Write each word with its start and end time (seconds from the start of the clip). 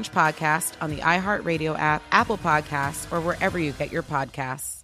podcast 0.00 0.74
on 0.80 0.90
the 0.90 0.98
iHeartRadio 0.98 1.78
app, 1.78 2.02
Apple 2.10 2.38
Podcasts, 2.38 3.10
or 3.12 3.20
wherever 3.20 3.58
you 3.58 3.72
get 3.72 3.92
your 3.92 4.02
podcasts. 4.02 4.82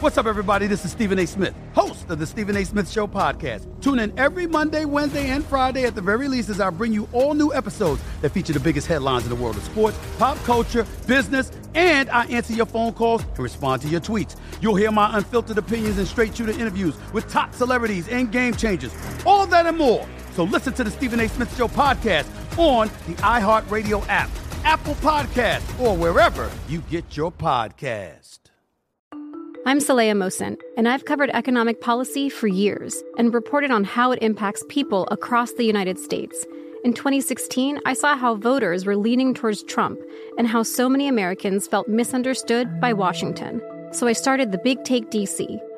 What's 0.00 0.18
up, 0.18 0.26
everybody? 0.26 0.66
This 0.66 0.84
is 0.84 0.92
Stephen 0.92 1.18
A. 1.18 1.26
Smith, 1.26 1.54
host 1.74 2.10
of 2.10 2.18
the 2.18 2.26
Stephen 2.26 2.54
A. 2.54 2.64
Smith 2.66 2.90
Show 2.90 3.06
podcast. 3.06 3.66
Tune 3.80 3.98
in 3.98 4.16
every 4.18 4.46
Monday, 4.46 4.84
Wednesday, 4.84 5.30
and 5.30 5.42
Friday 5.42 5.84
at 5.84 5.94
the 5.94 6.02
very 6.02 6.28
least 6.28 6.50
as 6.50 6.60
I 6.60 6.68
bring 6.68 6.92
you 6.92 7.08
all 7.14 7.32
new 7.32 7.52
episodes 7.54 8.02
that 8.20 8.28
feature 8.28 8.52
the 8.52 8.60
biggest 8.60 8.86
headlines 8.86 9.24
in 9.24 9.30
the 9.30 9.36
world 9.36 9.56
of 9.56 9.62
sports, 9.62 9.98
pop 10.18 10.36
culture, 10.44 10.86
business, 11.06 11.50
and 11.74 12.10
I 12.10 12.26
answer 12.26 12.52
your 12.52 12.66
phone 12.66 12.92
calls 12.92 13.22
and 13.22 13.38
respond 13.38 13.80
to 13.82 13.88
your 13.88 14.02
tweets. 14.02 14.36
You'll 14.60 14.74
hear 14.74 14.92
my 14.92 15.16
unfiltered 15.16 15.56
opinions 15.56 15.96
and 15.96 16.06
straight 16.06 16.36
shooter 16.36 16.52
interviews 16.52 16.94
with 17.14 17.30
top 17.30 17.54
celebrities 17.54 18.06
and 18.08 18.30
game 18.30 18.52
changers. 18.52 18.94
All 19.24 19.46
that 19.46 19.64
and 19.64 19.78
more. 19.78 20.06
So 20.36 20.44
listen 20.44 20.74
to 20.74 20.84
the 20.84 20.90
Stephen 20.90 21.18
A. 21.20 21.30
Smith 21.30 21.56
Show 21.56 21.66
podcast 21.66 22.28
on 22.58 22.88
the 23.06 23.14
iHeartRadio 23.22 24.06
app, 24.06 24.28
Apple 24.64 24.94
Podcast, 24.96 25.80
or 25.80 25.96
wherever 25.96 26.50
you 26.68 26.82
get 26.90 27.16
your 27.16 27.32
podcast. 27.32 28.40
I'm 29.64 29.78
Saleha 29.78 30.12
Mohsin, 30.12 30.58
and 30.76 30.86
I've 30.86 31.06
covered 31.06 31.30
economic 31.30 31.80
policy 31.80 32.28
for 32.28 32.48
years 32.48 33.02
and 33.16 33.32
reported 33.32 33.70
on 33.70 33.84
how 33.84 34.12
it 34.12 34.22
impacts 34.22 34.62
people 34.68 35.08
across 35.10 35.54
the 35.54 35.64
United 35.64 35.98
States. 35.98 36.44
In 36.84 36.92
2016, 36.92 37.80
I 37.86 37.94
saw 37.94 38.14
how 38.14 38.34
voters 38.34 38.84
were 38.84 38.94
leaning 38.94 39.32
towards 39.32 39.62
Trump 39.62 39.98
and 40.36 40.46
how 40.46 40.62
so 40.62 40.86
many 40.86 41.08
Americans 41.08 41.66
felt 41.66 41.88
misunderstood 41.88 42.78
by 42.78 42.92
Washington. 42.92 43.62
So 43.92 44.06
I 44.06 44.12
started 44.12 44.52
the 44.52 44.58
Big 44.58 44.84
Take 44.84 45.10
DC. 45.10 45.58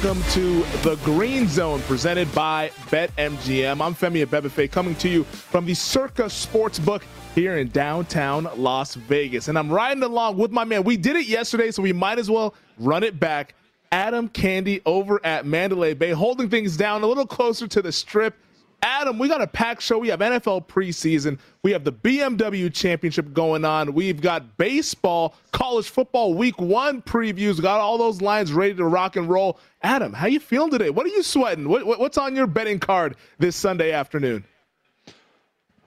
Welcome 0.00 0.22
to 0.30 0.62
the 0.84 0.96
Green 1.02 1.48
Zone 1.48 1.82
presented 1.82 2.32
by 2.32 2.70
BetMGM. 2.86 3.84
I'm 3.84 3.96
Femi 3.96 4.24
Abebefe 4.24 4.70
coming 4.70 4.94
to 4.94 5.08
you 5.08 5.24
from 5.24 5.66
the 5.66 5.74
Circa 5.74 6.26
Sportsbook 6.26 7.02
here 7.34 7.56
in 7.56 7.70
downtown 7.70 8.48
Las 8.54 8.94
Vegas. 8.94 9.48
And 9.48 9.58
I'm 9.58 9.68
riding 9.68 10.04
along 10.04 10.36
with 10.36 10.52
my 10.52 10.62
man. 10.62 10.84
We 10.84 10.96
did 10.96 11.16
it 11.16 11.26
yesterday, 11.26 11.72
so 11.72 11.82
we 11.82 11.92
might 11.92 12.20
as 12.20 12.30
well 12.30 12.54
run 12.78 13.02
it 13.02 13.18
back. 13.18 13.56
Adam 13.90 14.28
Candee 14.28 14.80
over 14.86 15.20
at 15.26 15.46
Mandalay 15.46 15.94
Bay, 15.94 16.10
holding 16.12 16.48
things 16.48 16.76
down 16.76 17.02
a 17.02 17.06
little 17.08 17.26
closer 17.26 17.66
to 17.66 17.82
the 17.82 17.90
strip 17.90 18.36
Adam, 18.82 19.18
we 19.18 19.28
got 19.28 19.40
a 19.40 19.46
packed 19.46 19.82
show. 19.82 19.98
We 19.98 20.08
have 20.08 20.20
NFL 20.20 20.66
preseason. 20.66 21.38
We 21.62 21.72
have 21.72 21.82
the 21.84 21.92
BMW 21.92 22.72
championship 22.72 23.32
going 23.32 23.64
on. 23.64 23.92
We've 23.92 24.20
got 24.20 24.56
baseball, 24.56 25.34
college 25.52 25.88
football 25.88 26.34
week 26.34 26.60
one 26.60 27.02
previews. 27.02 27.60
Got 27.60 27.80
all 27.80 27.98
those 27.98 28.22
lines 28.22 28.52
ready 28.52 28.74
to 28.74 28.84
rock 28.84 29.16
and 29.16 29.28
roll. 29.28 29.58
Adam, 29.82 30.12
how 30.12 30.26
you 30.26 30.38
feeling 30.38 30.70
today? 30.70 30.90
What 30.90 31.06
are 31.06 31.10
you 31.10 31.22
sweating? 31.22 31.68
What, 31.68 31.86
what's 31.86 32.18
on 32.18 32.36
your 32.36 32.46
betting 32.46 32.78
card 32.78 33.16
this 33.38 33.56
Sunday 33.56 33.92
afternoon? 33.92 34.44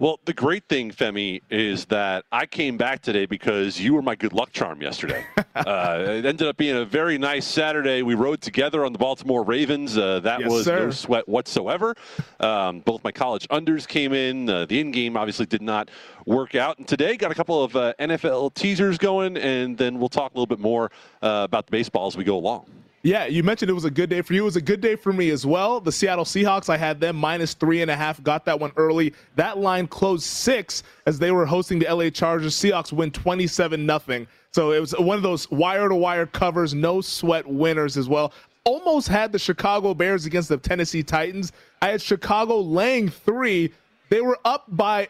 Well, 0.01 0.19
the 0.25 0.33
great 0.33 0.67
thing, 0.67 0.89
Femi, 0.89 1.43
is 1.51 1.85
that 1.85 2.25
I 2.31 2.47
came 2.47 2.75
back 2.75 3.03
today 3.03 3.27
because 3.27 3.79
you 3.79 3.93
were 3.93 4.01
my 4.01 4.15
good 4.15 4.33
luck 4.33 4.51
charm 4.51 4.81
yesterday. 4.81 5.23
uh, 5.55 6.03
it 6.07 6.25
ended 6.25 6.47
up 6.47 6.57
being 6.57 6.75
a 6.75 6.83
very 6.83 7.19
nice 7.19 7.45
Saturday. 7.45 8.01
We 8.01 8.15
rode 8.15 8.41
together 8.41 8.83
on 8.83 8.93
the 8.93 8.97
Baltimore 8.97 9.43
Ravens. 9.43 9.99
Uh, 9.99 10.19
that 10.21 10.39
yes, 10.39 10.49
was 10.49 10.65
sir. 10.65 10.85
no 10.85 10.89
sweat 10.89 11.29
whatsoever. 11.29 11.93
Um, 12.39 12.79
both 12.79 13.03
my 13.03 13.11
college 13.11 13.47
unders 13.49 13.87
came 13.87 14.11
in. 14.11 14.49
Uh, 14.49 14.65
the 14.65 14.79
in 14.79 14.89
game 14.89 15.15
obviously 15.15 15.45
did 15.45 15.61
not 15.61 15.91
work 16.25 16.55
out. 16.55 16.79
And 16.79 16.87
today, 16.87 17.15
got 17.15 17.29
a 17.29 17.35
couple 17.35 17.63
of 17.63 17.75
uh, 17.75 17.93
NFL 17.99 18.55
teasers 18.55 18.97
going, 18.97 19.37
and 19.37 19.77
then 19.77 19.99
we'll 19.99 20.09
talk 20.09 20.31
a 20.31 20.33
little 20.33 20.47
bit 20.47 20.59
more 20.59 20.89
uh, 21.21 21.41
about 21.43 21.67
the 21.67 21.71
baseball 21.71 22.07
as 22.07 22.17
we 22.17 22.23
go 22.23 22.37
along. 22.37 22.65
Yeah, 23.03 23.25
you 23.25 23.41
mentioned 23.41 23.71
it 23.71 23.73
was 23.73 23.85
a 23.85 23.91
good 23.91 24.11
day 24.11 24.21
for 24.21 24.33
you. 24.33 24.43
It 24.43 24.45
was 24.45 24.55
a 24.57 24.61
good 24.61 24.79
day 24.79 24.95
for 24.95 25.11
me 25.11 25.31
as 25.31 25.43
well. 25.43 25.79
The 25.79 25.91
Seattle 25.91 26.23
Seahawks, 26.23 26.69
I 26.69 26.77
had 26.77 26.99
them 26.99 27.15
minus 27.15 27.55
three 27.55 27.81
and 27.81 27.89
a 27.89 27.95
half, 27.95 28.21
got 28.21 28.45
that 28.45 28.59
one 28.59 28.71
early. 28.77 29.13
That 29.35 29.57
line 29.57 29.87
closed 29.87 30.23
six 30.23 30.83
as 31.07 31.17
they 31.17 31.31
were 31.31 31.45
hosting 31.47 31.79
the 31.79 31.91
LA 31.91 32.11
Chargers. 32.11 32.55
Seahawks 32.55 32.93
win 32.93 33.09
27 33.09 33.83
nothing. 33.83 34.27
So 34.51 34.71
it 34.71 34.79
was 34.79 34.91
one 34.99 35.17
of 35.17 35.23
those 35.23 35.49
wire 35.49 35.89
to 35.89 35.95
wire 35.95 36.27
covers, 36.27 36.75
no 36.75 37.01
sweat 37.01 37.47
winners 37.47 37.97
as 37.97 38.07
well. 38.07 38.33
Almost 38.65 39.07
had 39.07 39.31
the 39.31 39.39
Chicago 39.39 39.95
Bears 39.95 40.27
against 40.27 40.49
the 40.49 40.57
Tennessee 40.57 41.01
Titans. 41.01 41.53
I 41.81 41.87
had 41.87 42.01
Chicago 42.03 42.59
laying 42.59 43.09
three. 43.09 43.73
They 44.09 44.21
were 44.21 44.37
up 44.45 44.65
by 44.67 45.07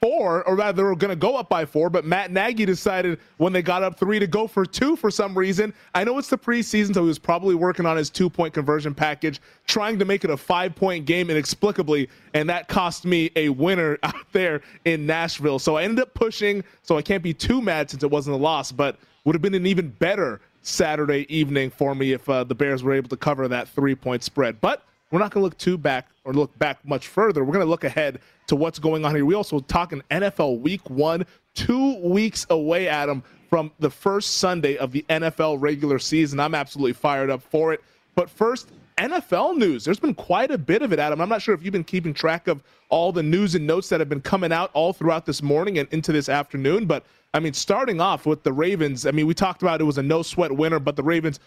four, 0.00 0.46
or 0.46 0.56
rather, 0.56 0.76
they 0.76 0.82
were 0.82 0.96
going 0.96 1.10
to 1.10 1.16
go 1.16 1.36
up 1.36 1.48
by 1.48 1.64
four, 1.64 1.90
but 1.90 2.04
Matt 2.04 2.30
Nagy 2.30 2.64
decided 2.64 3.18
when 3.36 3.52
they 3.52 3.62
got 3.62 3.82
up 3.82 3.98
three 3.98 4.18
to 4.18 4.26
go 4.26 4.46
for 4.46 4.64
two 4.64 4.96
for 4.96 5.10
some 5.10 5.36
reason. 5.36 5.72
I 5.94 6.04
know 6.04 6.18
it's 6.18 6.28
the 6.28 6.38
preseason, 6.38 6.94
so 6.94 7.02
he 7.02 7.08
was 7.08 7.18
probably 7.18 7.54
working 7.54 7.86
on 7.86 7.96
his 7.96 8.10
two 8.10 8.30
point 8.30 8.54
conversion 8.54 8.94
package, 8.94 9.40
trying 9.66 9.98
to 9.98 10.04
make 10.04 10.24
it 10.24 10.30
a 10.30 10.36
five 10.36 10.74
point 10.74 11.06
game 11.06 11.30
inexplicably, 11.30 12.08
and 12.34 12.48
that 12.48 12.68
cost 12.68 13.04
me 13.04 13.30
a 13.36 13.48
winner 13.48 13.98
out 14.02 14.14
there 14.32 14.62
in 14.84 15.06
Nashville. 15.06 15.58
So 15.58 15.76
I 15.76 15.84
ended 15.84 16.00
up 16.00 16.14
pushing, 16.14 16.64
so 16.82 16.96
I 16.96 17.02
can't 17.02 17.22
be 17.22 17.34
too 17.34 17.60
mad 17.60 17.90
since 17.90 18.02
it 18.02 18.10
wasn't 18.10 18.34
a 18.34 18.38
loss, 18.38 18.72
but 18.72 18.98
would 19.24 19.34
have 19.34 19.42
been 19.42 19.54
an 19.54 19.66
even 19.66 19.90
better 19.90 20.40
Saturday 20.62 21.26
evening 21.34 21.70
for 21.70 21.94
me 21.94 22.12
if 22.12 22.28
uh, 22.28 22.44
the 22.44 22.54
Bears 22.54 22.82
were 22.82 22.92
able 22.92 23.08
to 23.08 23.16
cover 23.16 23.48
that 23.48 23.68
three 23.68 23.94
point 23.94 24.22
spread. 24.22 24.60
But 24.60 24.84
we're 25.10 25.18
not 25.18 25.30
going 25.32 25.42
to 25.42 25.44
look 25.44 25.58
too 25.58 25.78
back 25.78 26.08
or 26.24 26.32
look 26.32 26.56
back 26.58 26.84
much 26.84 27.08
further. 27.08 27.44
We're 27.44 27.54
going 27.54 27.64
to 27.64 27.70
look 27.70 27.84
ahead 27.84 28.20
to 28.48 28.56
what's 28.56 28.78
going 28.78 29.04
on 29.04 29.14
here. 29.14 29.24
We 29.24 29.34
also 29.34 29.60
talking 29.60 30.02
NFL 30.10 30.60
Week 30.60 30.88
One, 30.90 31.24
two 31.54 31.98
weeks 32.00 32.46
away, 32.50 32.88
Adam, 32.88 33.22
from 33.48 33.72
the 33.78 33.90
first 33.90 34.38
Sunday 34.38 34.76
of 34.76 34.92
the 34.92 35.04
NFL 35.08 35.60
regular 35.60 35.98
season. 35.98 36.40
I'm 36.40 36.54
absolutely 36.54 36.92
fired 36.92 37.30
up 37.30 37.42
for 37.42 37.72
it. 37.72 37.82
But 38.14 38.28
first, 38.28 38.70
NFL 38.98 39.56
news. 39.56 39.84
There's 39.84 40.00
been 40.00 40.14
quite 40.14 40.50
a 40.50 40.58
bit 40.58 40.82
of 40.82 40.92
it, 40.92 40.98
Adam. 40.98 41.20
I'm 41.20 41.28
not 41.28 41.40
sure 41.40 41.54
if 41.54 41.62
you've 41.62 41.72
been 41.72 41.84
keeping 41.84 42.12
track 42.12 42.48
of 42.48 42.62
all 42.88 43.12
the 43.12 43.22
news 43.22 43.54
and 43.54 43.66
notes 43.66 43.88
that 43.90 44.00
have 44.00 44.08
been 44.08 44.20
coming 44.20 44.52
out 44.52 44.70
all 44.74 44.92
throughout 44.92 45.24
this 45.24 45.42
morning 45.42 45.78
and 45.78 45.88
into 45.92 46.12
this 46.12 46.28
afternoon. 46.28 46.86
But 46.86 47.04
I 47.32 47.40
mean, 47.40 47.52
starting 47.52 48.00
off 48.00 48.26
with 48.26 48.42
the 48.42 48.52
Ravens, 48.52 49.06
I 49.06 49.12
mean, 49.12 49.26
we 49.26 49.34
talked 49.34 49.62
about 49.62 49.80
it 49.80 49.84
was 49.84 49.98
a 49.98 50.02
no 50.02 50.22
sweat 50.22 50.50
winner, 50.50 50.80
but 50.80 50.96
the 50.96 51.02
Ravens, 51.02 51.38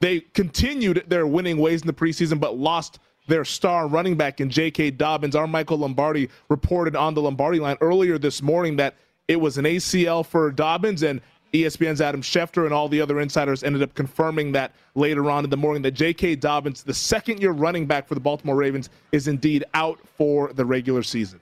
they 0.00 0.20
continued 0.20 1.04
their 1.08 1.26
winning 1.26 1.58
ways 1.58 1.80
in 1.80 1.86
the 1.86 1.92
preseason, 1.92 2.38
but 2.38 2.58
lost 2.58 2.98
their 3.28 3.44
star 3.44 3.86
running 3.86 4.16
back 4.16 4.40
in 4.40 4.50
J.K. 4.50 4.92
Dobbins. 4.92 5.36
Our 5.36 5.46
Michael 5.46 5.78
Lombardi 5.78 6.28
reported 6.48 6.96
on 6.96 7.14
the 7.14 7.22
Lombardi 7.22 7.60
line 7.60 7.76
earlier 7.80 8.18
this 8.18 8.42
morning 8.42 8.76
that 8.76 8.96
it 9.28 9.40
was 9.40 9.58
an 9.58 9.64
ACL 9.64 10.26
for 10.26 10.50
Dobbins, 10.50 11.02
and 11.02 11.20
ESPN's 11.52 12.00
Adam 12.00 12.22
Schefter 12.22 12.64
and 12.64 12.74
all 12.74 12.88
the 12.88 13.00
other 13.00 13.20
insiders 13.20 13.62
ended 13.62 13.82
up 13.82 13.94
confirming 13.94 14.52
that 14.52 14.72
later 14.94 15.30
on 15.30 15.44
in 15.44 15.50
the 15.50 15.56
morning 15.56 15.82
that 15.82 15.92
J.K. 15.92 16.36
Dobbins, 16.36 16.82
the 16.82 16.94
second 16.94 17.40
year 17.40 17.52
running 17.52 17.86
back 17.86 18.08
for 18.08 18.14
the 18.14 18.20
Baltimore 18.20 18.56
Ravens, 18.56 18.90
is 19.12 19.28
indeed 19.28 19.64
out 19.74 19.98
for 20.16 20.52
the 20.52 20.64
regular 20.64 21.02
season. 21.02 21.40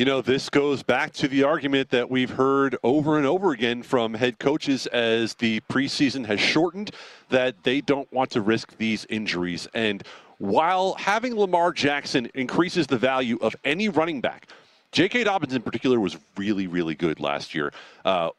You 0.00 0.06
know, 0.06 0.22
this 0.22 0.48
goes 0.48 0.82
back 0.82 1.12
to 1.12 1.28
the 1.28 1.42
argument 1.42 1.90
that 1.90 2.10
we've 2.10 2.30
heard 2.30 2.74
over 2.82 3.18
and 3.18 3.26
over 3.26 3.52
again 3.52 3.82
from 3.82 4.14
head 4.14 4.38
coaches 4.38 4.86
as 4.86 5.34
the 5.34 5.60
preseason 5.70 6.24
has 6.24 6.40
shortened 6.40 6.92
that 7.28 7.64
they 7.64 7.82
don't 7.82 8.10
want 8.10 8.30
to 8.30 8.40
risk 8.40 8.74
these 8.78 9.04
injuries. 9.10 9.68
And 9.74 10.02
while 10.38 10.94
having 10.94 11.36
Lamar 11.36 11.72
Jackson 11.72 12.30
increases 12.32 12.86
the 12.86 12.96
value 12.96 13.36
of 13.42 13.54
any 13.62 13.90
running 13.90 14.22
back, 14.22 14.48
J.K. 14.92 15.24
Dobbins 15.24 15.52
in 15.52 15.60
particular 15.60 16.00
was 16.00 16.16
really, 16.34 16.66
really 16.66 16.94
good 16.94 17.20
last 17.20 17.54
year. 17.54 17.70
Uh, 18.02 18.30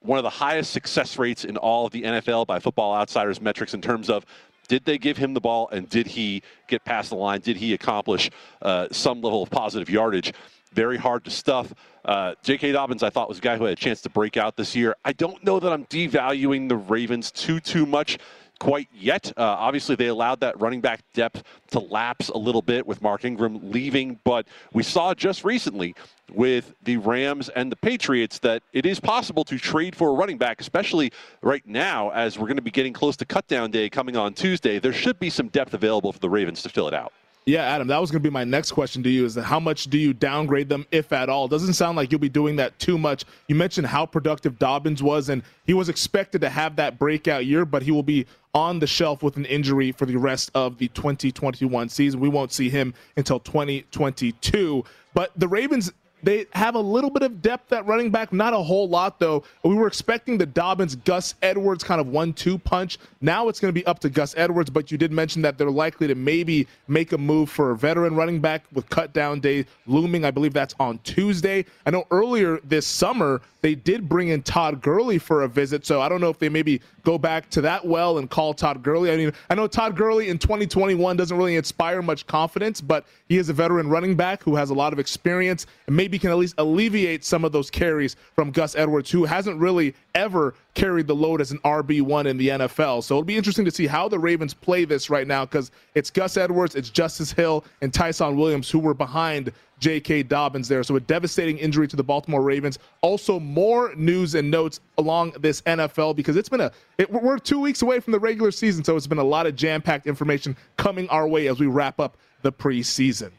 one 0.00 0.16
of 0.16 0.22
the 0.22 0.30
highest 0.30 0.72
success 0.72 1.18
rates 1.18 1.44
in 1.44 1.58
all 1.58 1.84
of 1.84 1.92
the 1.92 2.02
NFL 2.02 2.46
by 2.46 2.58
Football 2.58 2.94
Outsiders 2.94 3.42
metrics 3.42 3.74
in 3.74 3.82
terms 3.82 4.08
of 4.08 4.24
did 4.68 4.86
they 4.86 4.96
give 4.96 5.18
him 5.18 5.34
the 5.34 5.40
ball 5.40 5.68
and 5.70 5.90
did 5.90 6.06
he 6.06 6.42
get 6.66 6.82
past 6.84 7.10
the 7.10 7.16
line? 7.16 7.40
Did 7.40 7.56
he 7.58 7.74
accomplish 7.74 8.30
uh, 8.62 8.86
some 8.90 9.20
level 9.20 9.42
of 9.42 9.50
positive 9.50 9.90
yardage? 9.90 10.32
Very 10.72 10.96
hard 10.96 11.24
to 11.24 11.30
stuff. 11.30 11.72
Uh, 12.04 12.34
J.K. 12.42 12.72
Dobbins, 12.72 13.02
I 13.02 13.10
thought, 13.10 13.28
was 13.28 13.38
a 13.38 13.42
guy 13.42 13.56
who 13.56 13.64
had 13.64 13.72
a 13.72 13.76
chance 13.76 14.00
to 14.02 14.10
break 14.10 14.36
out 14.36 14.56
this 14.56 14.74
year. 14.74 14.96
I 15.04 15.12
don't 15.12 15.42
know 15.44 15.60
that 15.60 15.72
I'm 15.72 15.84
devaluing 15.86 16.68
the 16.68 16.76
Ravens 16.76 17.30
too, 17.30 17.60
too 17.60 17.86
much 17.86 18.18
quite 18.60 18.88
yet. 18.92 19.32
Uh, 19.36 19.42
obviously, 19.42 19.96
they 19.96 20.06
allowed 20.06 20.38
that 20.40 20.60
running 20.60 20.80
back 20.80 21.00
depth 21.14 21.42
to 21.72 21.80
lapse 21.80 22.28
a 22.28 22.38
little 22.38 22.62
bit 22.62 22.86
with 22.86 23.02
Mark 23.02 23.24
Ingram 23.24 23.72
leaving, 23.72 24.20
but 24.22 24.46
we 24.72 24.82
saw 24.82 25.14
just 25.14 25.44
recently 25.44 25.94
with 26.32 26.74
the 26.84 26.98
Rams 26.98 27.48
and 27.48 27.72
the 27.72 27.76
Patriots 27.76 28.38
that 28.40 28.62
it 28.72 28.86
is 28.86 29.00
possible 29.00 29.44
to 29.44 29.58
trade 29.58 29.96
for 29.96 30.10
a 30.10 30.12
running 30.12 30.38
back, 30.38 30.60
especially 30.60 31.10
right 31.42 31.66
now 31.66 32.10
as 32.10 32.38
we're 32.38 32.46
going 32.46 32.56
to 32.56 32.62
be 32.62 32.70
getting 32.70 32.92
close 32.92 33.16
to 33.16 33.24
cutdown 33.24 33.70
day 33.70 33.90
coming 33.90 34.16
on 34.16 34.34
Tuesday. 34.34 34.78
There 34.78 34.92
should 34.92 35.18
be 35.18 35.30
some 35.30 35.48
depth 35.48 35.74
available 35.74 36.12
for 36.12 36.20
the 36.20 36.30
Ravens 36.30 36.62
to 36.62 36.68
fill 36.68 36.86
it 36.86 36.94
out. 36.94 37.12
Yeah, 37.46 37.62
Adam, 37.62 37.88
that 37.88 38.00
was 38.00 38.10
going 38.10 38.22
to 38.22 38.28
be 38.28 38.32
my 38.32 38.44
next 38.44 38.72
question 38.72 39.02
to 39.02 39.08
you 39.08 39.24
is 39.24 39.34
how 39.34 39.58
much 39.58 39.84
do 39.84 39.98
you 39.98 40.12
downgrade 40.12 40.68
them, 40.68 40.86
if 40.90 41.12
at 41.12 41.28
all? 41.28 41.48
Doesn't 41.48 41.72
sound 41.72 41.96
like 41.96 42.12
you'll 42.12 42.20
be 42.20 42.28
doing 42.28 42.56
that 42.56 42.78
too 42.78 42.98
much. 42.98 43.24
You 43.48 43.54
mentioned 43.54 43.86
how 43.86 44.04
productive 44.04 44.58
Dobbins 44.58 45.02
was, 45.02 45.30
and 45.30 45.42
he 45.64 45.72
was 45.72 45.88
expected 45.88 46.42
to 46.42 46.50
have 46.50 46.76
that 46.76 46.98
breakout 46.98 47.46
year, 47.46 47.64
but 47.64 47.82
he 47.82 47.90
will 47.90 48.02
be 48.02 48.26
on 48.54 48.78
the 48.78 48.86
shelf 48.86 49.22
with 49.22 49.36
an 49.36 49.46
injury 49.46 49.90
for 49.90 50.04
the 50.04 50.16
rest 50.16 50.50
of 50.54 50.76
the 50.78 50.88
2021 50.88 51.88
season. 51.88 52.20
We 52.20 52.28
won't 52.28 52.52
see 52.52 52.68
him 52.68 52.92
until 53.16 53.40
2022. 53.40 54.84
But 55.14 55.32
the 55.34 55.48
Ravens 55.48 55.92
they 56.22 56.46
have 56.52 56.74
a 56.74 56.80
little 56.80 57.10
bit 57.10 57.22
of 57.22 57.42
depth 57.42 57.72
at 57.72 57.86
running 57.86 58.10
back, 58.10 58.32
not 58.32 58.52
a 58.52 58.58
whole 58.58 58.88
lot 58.88 59.18
though. 59.18 59.44
We 59.64 59.74
were 59.74 59.86
expecting 59.86 60.38
the 60.38 60.46
Dobbins 60.46 60.96
Gus 60.96 61.34
Edwards 61.42 61.84
kind 61.84 62.00
of 62.00 62.08
one-two 62.08 62.58
punch. 62.58 62.98
Now 63.20 63.48
it's 63.48 63.60
going 63.60 63.72
to 63.72 63.78
be 63.78 63.86
up 63.86 63.98
to 64.00 64.10
Gus 64.10 64.34
Edwards, 64.36 64.70
but 64.70 64.90
you 64.90 64.98
did 64.98 65.12
mention 65.12 65.42
that 65.42 65.58
they're 65.58 65.70
likely 65.70 66.06
to 66.06 66.14
maybe 66.14 66.66
make 66.88 67.12
a 67.12 67.18
move 67.18 67.50
for 67.50 67.70
a 67.70 67.76
veteran 67.76 68.14
running 68.14 68.40
back 68.40 68.64
with 68.72 68.88
cut 68.88 69.12
down 69.12 69.40
day 69.40 69.66
looming. 69.86 70.24
I 70.24 70.30
believe 70.30 70.52
that's 70.52 70.74
on 70.80 70.98
Tuesday. 71.04 71.64
I 71.86 71.90
know 71.90 72.06
earlier 72.10 72.60
this 72.64 72.86
summer 72.86 73.40
they 73.62 73.74
did 73.74 74.08
bring 74.08 74.28
in 74.28 74.42
Todd 74.42 74.80
Gurley 74.80 75.18
for 75.18 75.42
a 75.42 75.48
visit, 75.48 75.84
so 75.84 76.00
I 76.00 76.08
don't 76.08 76.20
know 76.20 76.30
if 76.30 76.38
they 76.38 76.48
maybe 76.48 76.80
go 77.02 77.18
back 77.18 77.50
to 77.50 77.60
that 77.62 77.84
well 77.84 78.18
and 78.18 78.28
call 78.30 78.54
Todd 78.54 78.82
Gurley. 78.82 79.10
I 79.10 79.16
mean, 79.16 79.32
I 79.48 79.54
know 79.54 79.66
Todd 79.66 79.96
Gurley 79.96 80.28
in 80.28 80.38
2021 80.38 81.16
doesn't 81.16 81.36
really 81.36 81.56
inspire 81.56 82.02
much 82.02 82.26
confidence, 82.26 82.80
but 82.80 83.04
he 83.28 83.38
is 83.38 83.48
a 83.48 83.52
veteran 83.52 83.88
running 83.88 84.14
back 84.14 84.42
who 84.42 84.56
has 84.56 84.70
a 84.70 84.74
lot 84.74 84.92
of 84.92 84.98
experience 84.98 85.66
and 85.86 85.96
maybe 85.96 86.09
can 86.18 86.30
at 86.30 86.38
least 86.38 86.54
alleviate 86.58 87.24
some 87.24 87.44
of 87.44 87.52
those 87.52 87.70
carries 87.70 88.16
from 88.34 88.50
Gus 88.50 88.74
Edwards, 88.76 89.10
who 89.10 89.24
hasn't 89.24 89.58
really 89.58 89.94
ever 90.14 90.54
carried 90.74 91.06
the 91.06 91.14
load 91.14 91.40
as 91.40 91.50
an 91.50 91.58
RB1 91.58 92.26
in 92.26 92.36
the 92.36 92.48
NFL. 92.48 93.02
So 93.02 93.14
it'll 93.14 93.24
be 93.24 93.36
interesting 93.36 93.64
to 93.64 93.70
see 93.70 93.86
how 93.86 94.08
the 94.08 94.18
Ravens 94.18 94.54
play 94.54 94.84
this 94.84 95.10
right 95.10 95.26
now 95.26 95.44
because 95.44 95.70
it's 95.94 96.10
Gus 96.10 96.36
Edwards, 96.36 96.74
it's 96.74 96.90
Justice 96.90 97.32
Hill, 97.32 97.64
and 97.82 97.92
Ty'Son 97.92 98.36
Williams 98.36 98.70
who 98.70 98.78
were 98.78 98.94
behind 98.94 99.52
J.K. 99.80 100.24
Dobbins 100.24 100.68
there. 100.68 100.82
So 100.82 100.96
a 100.96 101.00
devastating 101.00 101.58
injury 101.58 101.88
to 101.88 101.96
the 101.96 102.04
Baltimore 102.04 102.42
Ravens. 102.42 102.78
Also, 103.00 103.40
more 103.40 103.94
news 103.96 104.34
and 104.34 104.50
notes 104.50 104.80
along 104.98 105.32
this 105.40 105.62
NFL 105.62 106.14
because 106.16 106.36
it's 106.36 106.48
been 106.48 106.60
a 106.60 106.70
it, 106.98 107.10
we're 107.10 107.38
two 107.38 107.60
weeks 107.60 107.82
away 107.82 107.98
from 108.00 108.12
the 108.12 108.20
regular 108.20 108.50
season, 108.50 108.84
so 108.84 108.96
it's 108.96 109.06
been 109.06 109.18
a 109.18 109.24
lot 109.24 109.46
of 109.46 109.56
jam-packed 109.56 110.06
information 110.06 110.56
coming 110.76 111.08
our 111.08 111.26
way 111.26 111.48
as 111.48 111.58
we 111.58 111.66
wrap 111.66 111.98
up 111.98 112.18
the 112.42 112.52
preseason. 112.52 113.30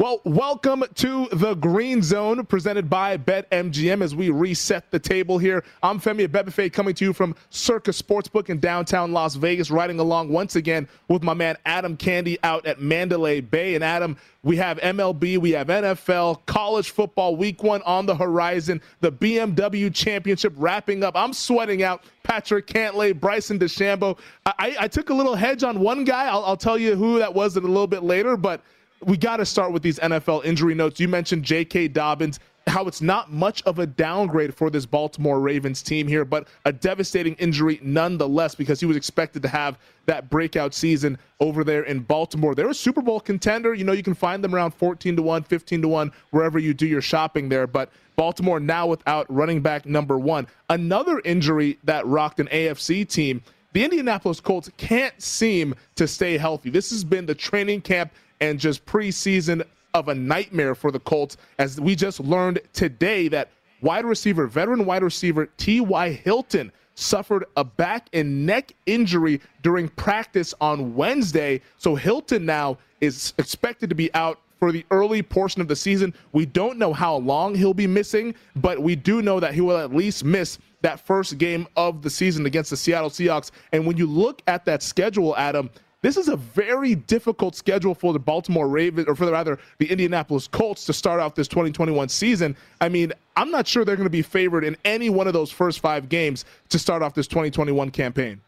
Well, 0.00 0.20
welcome 0.22 0.84
to 0.94 1.26
the 1.32 1.54
Green 1.54 2.04
Zone 2.04 2.46
presented 2.46 2.88
by 2.88 3.16
BetMGM 3.16 4.00
as 4.00 4.14
we 4.14 4.30
reset 4.30 4.92
the 4.92 5.00
table 5.00 5.38
here. 5.38 5.64
I'm 5.82 5.98
Femi 5.98 6.28
Abebefe 6.28 6.72
coming 6.72 6.94
to 6.94 7.04
you 7.04 7.12
from 7.12 7.34
Circa 7.50 7.90
Sportsbook 7.90 8.48
in 8.48 8.60
downtown 8.60 9.10
Las 9.10 9.34
Vegas, 9.34 9.72
riding 9.72 9.98
along 9.98 10.28
once 10.28 10.54
again 10.54 10.86
with 11.08 11.24
my 11.24 11.34
man 11.34 11.56
Adam 11.66 11.96
Candee 11.96 12.38
out 12.44 12.64
at 12.64 12.80
Mandalay 12.80 13.40
Bay. 13.40 13.74
And 13.74 13.82
Adam, 13.82 14.16
we 14.44 14.56
have 14.58 14.78
MLB, 14.78 15.36
we 15.38 15.50
have 15.50 15.66
NFL, 15.66 16.46
college 16.46 16.90
football 16.90 17.34
week 17.34 17.64
one 17.64 17.82
on 17.82 18.06
the 18.06 18.14
horizon, 18.14 18.80
the 19.00 19.10
BMW 19.10 19.92
championship 19.92 20.52
wrapping 20.56 21.02
up. 21.02 21.16
I'm 21.16 21.32
sweating 21.32 21.82
out 21.82 22.04
Patrick 22.22 22.68
Cantlay, 22.68 23.18
Bryson 23.18 23.58
DeChambeau. 23.58 24.16
I, 24.46 24.76
I 24.78 24.86
took 24.86 25.10
a 25.10 25.14
little 25.14 25.34
hedge 25.34 25.64
on 25.64 25.80
one 25.80 26.04
guy. 26.04 26.28
I'll, 26.28 26.44
I'll 26.44 26.56
tell 26.56 26.78
you 26.78 26.94
who 26.94 27.18
that 27.18 27.34
was 27.34 27.56
in 27.56 27.64
a 27.64 27.66
little 27.66 27.88
bit 27.88 28.04
later, 28.04 28.36
but– 28.36 28.62
we 29.04 29.16
got 29.16 29.38
to 29.38 29.46
start 29.46 29.72
with 29.72 29.82
these 29.82 29.98
NFL 29.98 30.44
injury 30.44 30.74
notes. 30.74 30.98
You 31.00 31.08
mentioned 31.08 31.44
J.K. 31.44 31.88
Dobbins, 31.88 32.40
how 32.66 32.86
it's 32.86 33.00
not 33.00 33.32
much 33.32 33.62
of 33.62 33.78
a 33.78 33.86
downgrade 33.86 34.54
for 34.54 34.70
this 34.70 34.84
Baltimore 34.86 35.40
Ravens 35.40 35.82
team 35.82 36.06
here, 36.06 36.24
but 36.24 36.48
a 36.64 36.72
devastating 36.72 37.34
injury 37.34 37.80
nonetheless 37.82 38.54
because 38.54 38.80
he 38.80 38.86
was 38.86 38.96
expected 38.96 39.42
to 39.42 39.48
have 39.48 39.78
that 40.06 40.28
breakout 40.28 40.74
season 40.74 41.18
over 41.40 41.64
there 41.64 41.82
in 41.84 42.00
Baltimore. 42.00 42.54
They're 42.54 42.68
a 42.68 42.74
Super 42.74 43.00
Bowl 43.00 43.20
contender. 43.20 43.74
You 43.74 43.84
know, 43.84 43.92
you 43.92 44.02
can 44.02 44.14
find 44.14 44.42
them 44.42 44.54
around 44.54 44.72
14 44.72 45.16
to 45.16 45.22
1, 45.22 45.42
15 45.44 45.82
to 45.82 45.88
1, 45.88 46.12
wherever 46.30 46.58
you 46.58 46.74
do 46.74 46.86
your 46.86 47.02
shopping 47.02 47.48
there. 47.48 47.66
But 47.66 47.90
Baltimore 48.16 48.60
now 48.60 48.86
without 48.86 49.32
running 49.32 49.60
back 49.60 49.86
number 49.86 50.18
one. 50.18 50.46
Another 50.68 51.20
injury 51.24 51.78
that 51.84 52.04
rocked 52.06 52.40
an 52.40 52.48
AFC 52.48 53.08
team. 53.08 53.42
The 53.74 53.84
Indianapolis 53.84 54.40
Colts 54.40 54.70
can't 54.76 55.20
seem 55.22 55.74
to 55.94 56.08
stay 56.08 56.36
healthy. 56.36 56.70
This 56.70 56.90
has 56.90 57.04
been 57.04 57.26
the 57.26 57.34
training 57.34 57.82
camp 57.82 58.12
and 58.40 58.58
just 58.58 58.84
preseason 58.86 59.64
of 59.94 60.08
a 60.08 60.14
nightmare 60.14 60.74
for 60.74 60.90
the 60.90 61.00
Colts, 61.00 61.36
as 61.58 61.80
we 61.80 61.94
just 61.96 62.20
learned 62.20 62.60
today 62.72 63.28
that 63.28 63.50
wide 63.80 64.04
receiver, 64.04 64.46
veteran 64.46 64.84
wide 64.84 65.02
receiver 65.02 65.46
T.Y. 65.56 66.10
Hilton 66.12 66.72
suffered 66.94 67.44
a 67.56 67.64
back 67.64 68.08
and 68.12 68.44
neck 68.44 68.74
injury 68.86 69.40
during 69.62 69.88
practice 69.88 70.52
on 70.60 70.94
Wednesday. 70.94 71.60
So 71.76 71.94
Hilton 71.94 72.44
now 72.44 72.78
is 73.00 73.34
expected 73.38 73.88
to 73.90 73.94
be 73.94 74.12
out 74.14 74.40
for 74.58 74.72
the 74.72 74.84
early 74.90 75.22
portion 75.22 75.62
of 75.62 75.68
the 75.68 75.76
season. 75.76 76.12
We 76.32 76.44
don't 76.44 76.78
know 76.78 76.92
how 76.92 77.16
long 77.16 77.54
he'll 77.54 77.74
be 77.74 77.86
missing, 77.86 78.34
but 78.56 78.80
we 78.82 78.96
do 78.96 79.22
know 79.22 79.38
that 79.38 79.54
he 79.54 79.60
will 79.60 79.76
at 79.76 79.94
least 79.94 80.24
miss 80.24 80.58
that 80.82 80.98
first 81.06 81.38
game 81.38 81.68
of 81.76 82.02
the 82.02 82.10
season 82.10 82.46
against 82.46 82.70
the 82.70 82.76
Seattle 82.76 83.10
Seahawks. 83.10 83.52
And 83.72 83.86
when 83.86 83.96
you 83.96 84.06
look 84.06 84.42
at 84.48 84.64
that 84.64 84.82
schedule, 84.82 85.36
Adam, 85.36 85.70
this 86.00 86.16
is 86.16 86.28
a 86.28 86.36
very 86.36 86.94
difficult 86.94 87.56
schedule 87.56 87.94
for 87.94 88.12
the 88.12 88.18
Baltimore 88.18 88.68
Ravens, 88.68 89.08
or 89.08 89.16
for 89.16 89.26
the, 89.26 89.32
rather 89.32 89.58
the 89.78 89.90
Indianapolis 89.90 90.46
Colts 90.46 90.84
to 90.84 90.92
start 90.92 91.18
off 91.18 91.34
this 91.34 91.48
2021 91.48 92.08
season. 92.08 92.56
I 92.80 92.88
mean, 92.88 93.12
I'm 93.36 93.50
not 93.50 93.66
sure 93.66 93.84
they're 93.84 93.96
going 93.96 94.06
to 94.06 94.10
be 94.10 94.22
favored 94.22 94.64
in 94.64 94.76
any 94.84 95.10
one 95.10 95.26
of 95.26 95.32
those 95.32 95.50
first 95.50 95.80
five 95.80 96.08
games 96.08 96.44
to 96.68 96.78
start 96.78 97.02
off 97.02 97.14
this 97.14 97.26
2021 97.26 97.90
campaign. 97.90 98.40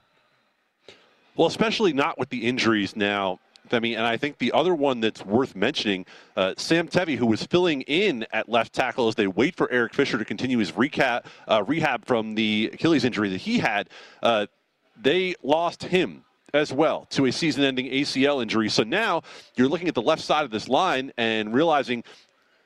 Well, 1.35 1.49
especially 1.49 1.92
not 1.92 2.19
with 2.19 2.28
the 2.28 2.47
injuries 2.47 2.95
now. 2.95 3.40
Femi, 3.69 3.97
and 3.97 4.04
I 4.04 4.16
think 4.16 4.38
the 4.38 4.50
other 4.52 4.75
one 4.75 5.00
that's 5.00 5.25
worth 5.25 5.54
mentioning, 5.54 6.04
uh, 6.37 6.54
Sam 6.57 6.88
Tevi, 6.88 7.16
who 7.16 7.26
was 7.26 7.45
filling 7.45 7.83
in 7.83 8.26
at 8.33 8.49
left 8.49 8.73
tackle 8.73 9.07
as 9.07 9.14
they 9.14 9.28
wait 9.28 9.54
for 9.54 9.71
Eric 9.71 9.95
Fisher 9.95 10.19
to 10.19 10.25
continue 10.25 10.59
his 10.59 10.73
recap, 10.73 11.26
uh, 11.47 11.62
rehab 11.64 12.04
from 12.04 12.35
the 12.35 12.71
Achilles 12.73 13.04
injury 13.04 13.28
that 13.28 13.40
he 13.40 13.59
had. 13.59 13.88
Uh, 14.23 14.47
they 15.00 15.35
lost 15.42 15.85
him 15.85 16.25
as 16.54 16.73
well 16.73 17.07
to 17.11 17.26
a 17.26 17.33
season 17.33 17.64
ending 17.64 17.87
ACL 17.87 18.42
injury. 18.42 18.69
So 18.69 18.83
now 18.83 19.23
you're 19.57 19.69
looking 19.69 19.88
at 19.88 19.95
the 19.95 20.02
left 20.02 20.23
side 20.23 20.45
of 20.45 20.50
this 20.50 20.69
line 20.69 21.12
and 21.16 21.54
realizing 21.54 22.04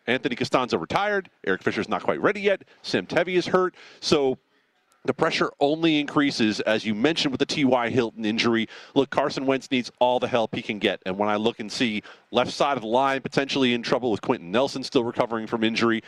Anthony 0.06 0.36
Castonzo 0.36 0.80
retired. 0.80 1.30
Eric 1.46 1.62
Fisher's 1.62 1.88
not 1.88 2.02
quite 2.02 2.20
ready 2.20 2.40
yet. 2.40 2.62
Sam 2.82 3.06
Tevi 3.06 3.36
is 3.36 3.46
hurt. 3.46 3.74
So 4.00 4.38
the 5.04 5.14
pressure 5.14 5.50
only 5.60 6.00
increases, 6.00 6.60
as 6.60 6.84
you 6.84 6.94
mentioned 6.94 7.32
with 7.32 7.38
the 7.38 7.46
T.Y. 7.46 7.90
Hilton 7.90 8.24
injury. 8.24 8.68
Look, 8.94 9.10
Carson 9.10 9.44
Wentz 9.44 9.70
needs 9.70 9.92
all 9.98 10.18
the 10.18 10.28
help 10.28 10.54
he 10.54 10.62
can 10.62 10.78
get. 10.78 11.02
And 11.04 11.18
when 11.18 11.28
I 11.28 11.36
look 11.36 11.60
and 11.60 11.70
see 11.70 12.02
left 12.30 12.50
side 12.50 12.76
of 12.76 12.82
the 12.82 12.88
line 12.88 13.20
potentially 13.20 13.74
in 13.74 13.82
trouble 13.82 14.10
with 14.10 14.22
Quenton 14.22 14.50
Nelson 14.50 14.82
still 14.82 15.04
recovering 15.04 15.46
from 15.46 15.62
injury, 15.62 16.02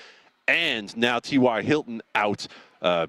and 0.48 0.96
now 0.96 1.18
T.Y. 1.18 1.62
Hilton 1.62 2.00
out, 2.14 2.46
uh, 2.80 3.06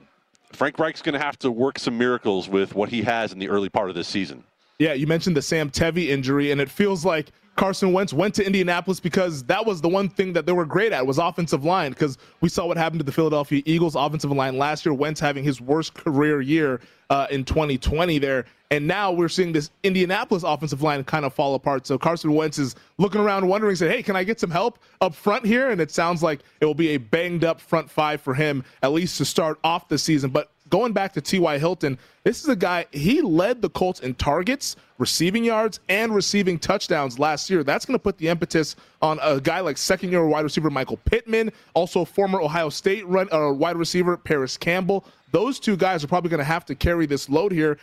Frank 0.51 0.77
Reich's 0.79 1.01
going 1.01 1.13
to 1.13 1.19
have 1.19 1.39
to 1.39 1.51
work 1.51 1.79
some 1.79 1.97
miracles 1.97 2.49
with 2.49 2.75
what 2.75 2.89
he 2.89 3.03
has 3.03 3.31
in 3.31 3.39
the 3.39 3.49
early 3.49 3.69
part 3.69 3.89
of 3.89 3.95
this 3.95 4.07
season. 4.07 4.43
Yeah, 4.79 4.93
you 4.93 5.07
mentioned 5.07 5.35
the 5.35 5.41
Sam 5.41 5.71
Tevi 5.71 6.09
injury, 6.09 6.51
and 6.51 6.61
it 6.61 6.69
feels 6.69 7.03
like 7.03 7.31
Carson 7.55 7.93
Wentz 7.93 8.13
went 8.13 8.35
to 8.35 8.45
Indianapolis 8.45 8.99
because 8.99 9.43
that 9.45 9.65
was 9.65 9.81
the 9.81 9.89
one 9.89 10.07
thing 10.07 10.33
that 10.33 10.45
they 10.45 10.51
were 10.51 10.65
great 10.65 10.91
at 10.91 11.07
was 11.07 11.17
offensive 11.17 11.65
line. 11.65 11.91
Because 11.91 12.19
we 12.41 12.49
saw 12.49 12.67
what 12.67 12.77
happened 12.77 12.99
to 12.99 13.03
the 13.03 13.11
Philadelphia 13.11 13.63
Eagles 13.65 13.95
offensive 13.95 14.31
line 14.31 14.59
last 14.59 14.85
year. 14.85 14.93
Wentz 14.93 15.19
having 15.19 15.43
his 15.43 15.59
worst 15.59 15.95
career 15.95 16.41
year 16.41 16.79
uh, 17.09 17.25
in 17.31 17.43
2020 17.43 18.19
there, 18.19 18.45
and 18.69 18.85
now 18.85 19.11
we're 19.11 19.29
seeing 19.29 19.51
this 19.51 19.71
Indianapolis 19.81 20.43
offensive 20.43 20.83
line 20.83 21.03
kind 21.03 21.25
of 21.25 21.33
fall 21.33 21.55
apart. 21.55 21.87
So 21.87 21.97
Carson 21.97 22.33
Wentz 22.33 22.59
is 22.59 22.75
looking 22.99 23.19
around, 23.19 23.47
wondering, 23.47 23.75
"Say, 23.75 23.89
hey, 23.89 24.03
can 24.03 24.15
I 24.15 24.23
get 24.23 24.39
some 24.39 24.51
help 24.51 24.77
up 25.01 25.15
front 25.15 25.43
here?" 25.43 25.71
And 25.71 25.81
it 25.81 25.89
sounds 25.89 26.21
like 26.21 26.41
it 26.61 26.65
will 26.65 26.75
be 26.75 26.89
a 26.89 26.97
banged 26.97 27.43
up 27.43 27.59
front 27.59 27.89
five 27.89 28.21
for 28.21 28.35
him 28.35 28.63
at 28.83 28.91
least 28.91 29.17
to 29.17 29.25
start 29.25 29.57
off 29.63 29.87
the 29.87 29.97
season. 29.97 30.29
But 30.29 30.51
going 30.69 30.93
back 30.93 31.13
to 31.13 31.21
T.Y. 31.21 31.57
Hilton, 31.57 31.97
this 32.23 32.41
is 32.41 32.49
a 32.49 32.55
guy, 32.55 32.85
he 32.91 33.21
led 33.21 33.61
the 33.61 33.69
Colts 33.69 34.01
in 34.01 34.13
targets, 34.15 34.75
receiving 34.97 35.43
yards, 35.43 35.79
and 35.89 36.13
receiving 36.13 36.59
touchdowns 36.59 37.19
last 37.19 37.49
year. 37.49 37.63
That's 37.63 37.85
going 37.85 37.97
to 37.97 38.03
put 38.03 38.17
the 38.17 38.27
impetus 38.27 38.75
on 39.01 39.19
a 39.21 39.39
guy 39.39 39.59
like 39.61 39.77
second 39.77 40.11
year 40.11 40.25
wide 40.25 40.43
receiver 40.43 40.69
Michael 40.69 40.97
Pittman, 41.05 41.51
also 41.73 42.03
former 42.03 42.41
Ohio 42.41 42.69
State 42.69 43.07
run, 43.07 43.29
uh, 43.31 43.51
wide 43.51 43.77
receiver 43.77 44.17
Parris 44.17 44.57
Campbell. 44.57 45.05
Those 45.31 45.59
two 45.59 45.75
guys 45.75 46.03
are 46.03 46.07
probably 46.07 46.29
going 46.29 46.39
to 46.39 46.45
have 46.45 46.65
to 46.65 46.75
carry 46.75 47.05
this 47.05 47.29
load 47.29 47.51
here. 47.51 47.77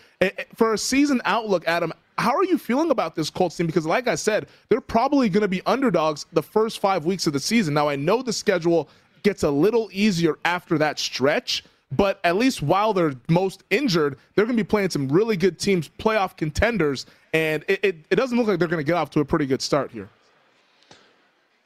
For 0.55 0.73
a 0.73 0.79
season 0.79 1.21
outlook, 1.25 1.64
Adam, 1.67 1.93
how 2.17 2.35
are 2.35 2.45
you 2.45 2.59
feeling 2.59 2.91
about 2.91 3.14
this 3.14 3.29
Colts 3.29 3.57
team? 3.57 3.67
Because, 3.67 3.87
like 3.87 4.09
I 4.09 4.14
said, 4.14 4.47
they're 4.69 4.81
probably 4.81 5.29
going 5.29 5.43
to 5.43 5.49
be 5.49 5.61
underdogs 5.67 6.26
the 6.33 6.43
first 6.43 6.81
five 6.81 7.05
weeks 7.05 7.26
of 7.26 7.33
the 7.33 7.41
season. 7.41 7.75
Now, 7.75 7.88
I 7.88 7.97
know 7.97 8.23
the 8.23 8.33
schedule 8.33 8.88
gets 9.23 9.43
a 9.43 9.50
little 9.50 9.88
easier 9.93 10.38
after 10.45 10.79
that 10.79 10.99
stretch 10.99 11.64
but 11.97 12.21
at 12.25 12.37
least 12.37 12.63
while 12.63 12.93
they're 12.93 13.15
most 13.29 13.65
injured, 13.71 14.19
they're 14.35 14.45
going 14.45 14.57
to 14.57 14.63
be 14.63 14.67
playing 14.67 14.91
some 14.91 15.09
really 15.09 15.37
good 15.37 15.59
teams, 15.59 15.89
playoff 15.99 16.37
contenders, 16.37 17.07
and 17.33 17.65
it, 17.69 17.81
it, 17.83 17.97
it 18.11 18.17
doesn't 18.17 18.39
look 18.39 18.47
like 18.47 18.59
they're 18.59 18.69
going 18.69 18.85
to 18.85 18.87
get 18.87 18.97
off 18.97 19.11
to 19.11 19.21
a 19.21 19.25
pretty 19.25 19.47
good 19.47 19.63
start 19.63 19.91
here. 19.91 20.09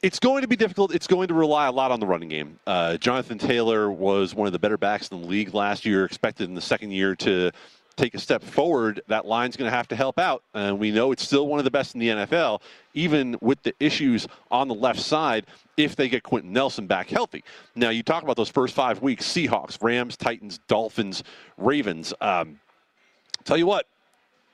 It's 0.01 0.19
going 0.19 0.43
to 0.43 0.47
be 0.47 0.55
difficult. 0.55 0.95
It's 0.95 1.07
going 1.07 1.27
to 1.27 1.33
rely 1.33 1.67
a 1.67 1.71
lot 1.71 1.91
on 1.91 1.99
the 1.99 2.07
running 2.07 2.29
game. 2.29 2.57
Uh, 2.65 2.95
Jonathan 2.97 3.37
Taylor 3.37 3.91
was 3.91 4.33
one 4.33 4.47
of 4.47 4.53
the 4.53 4.59
better 4.59 4.77
backs 4.77 5.09
in 5.09 5.21
the 5.21 5.27
league 5.27 5.53
last 5.53 5.85
year, 5.85 6.05
expected 6.05 6.47
in 6.47 6.55
the 6.55 6.61
second 6.61 6.91
year 6.91 7.15
to 7.17 7.51
take 7.99 8.13
a 8.15 8.19
step 8.19 8.43
forward, 8.43 9.01
that 9.07 9.25
line's 9.25 9.57
going 9.57 9.69
to 9.69 9.75
have 9.75 9.87
to 9.89 9.95
help 9.95 10.17
out. 10.19 10.43
And 10.53 10.79
we 10.79 10.91
know 10.91 11.11
it's 11.11 11.23
still 11.23 11.47
one 11.47 11.59
of 11.59 11.65
the 11.65 11.71
best 11.71 11.93
in 11.93 11.99
the 11.99 12.07
NFL, 12.09 12.61
even 12.93 13.37
with 13.41 13.61
the 13.63 13.73
issues 13.79 14.27
on 14.51 14.67
the 14.67 14.73
left 14.73 14.99
side 14.99 15.45
if 15.77 15.95
they 15.95 16.09
get 16.09 16.23
Quenton 16.23 16.53
Nelson 16.53 16.87
back 16.87 17.09
healthy. 17.09 17.43
Now, 17.75 17.89
you 17.89 18.03
talk 18.03 18.23
about 18.23 18.37
those 18.37 18.49
first 18.49 18.73
five 18.73 19.01
weeks 19.01 19.25
Seahawks, 19.25 19.81
Rams, 19.81 20.17
Titans, 20.17 20.59
Dolphins, 20.67 21.23
Ravens. 21.57 22.13
Um, 22.21 22.59
tell 23.43 23.57
you 23.57 23.65
what, 23.65 23.85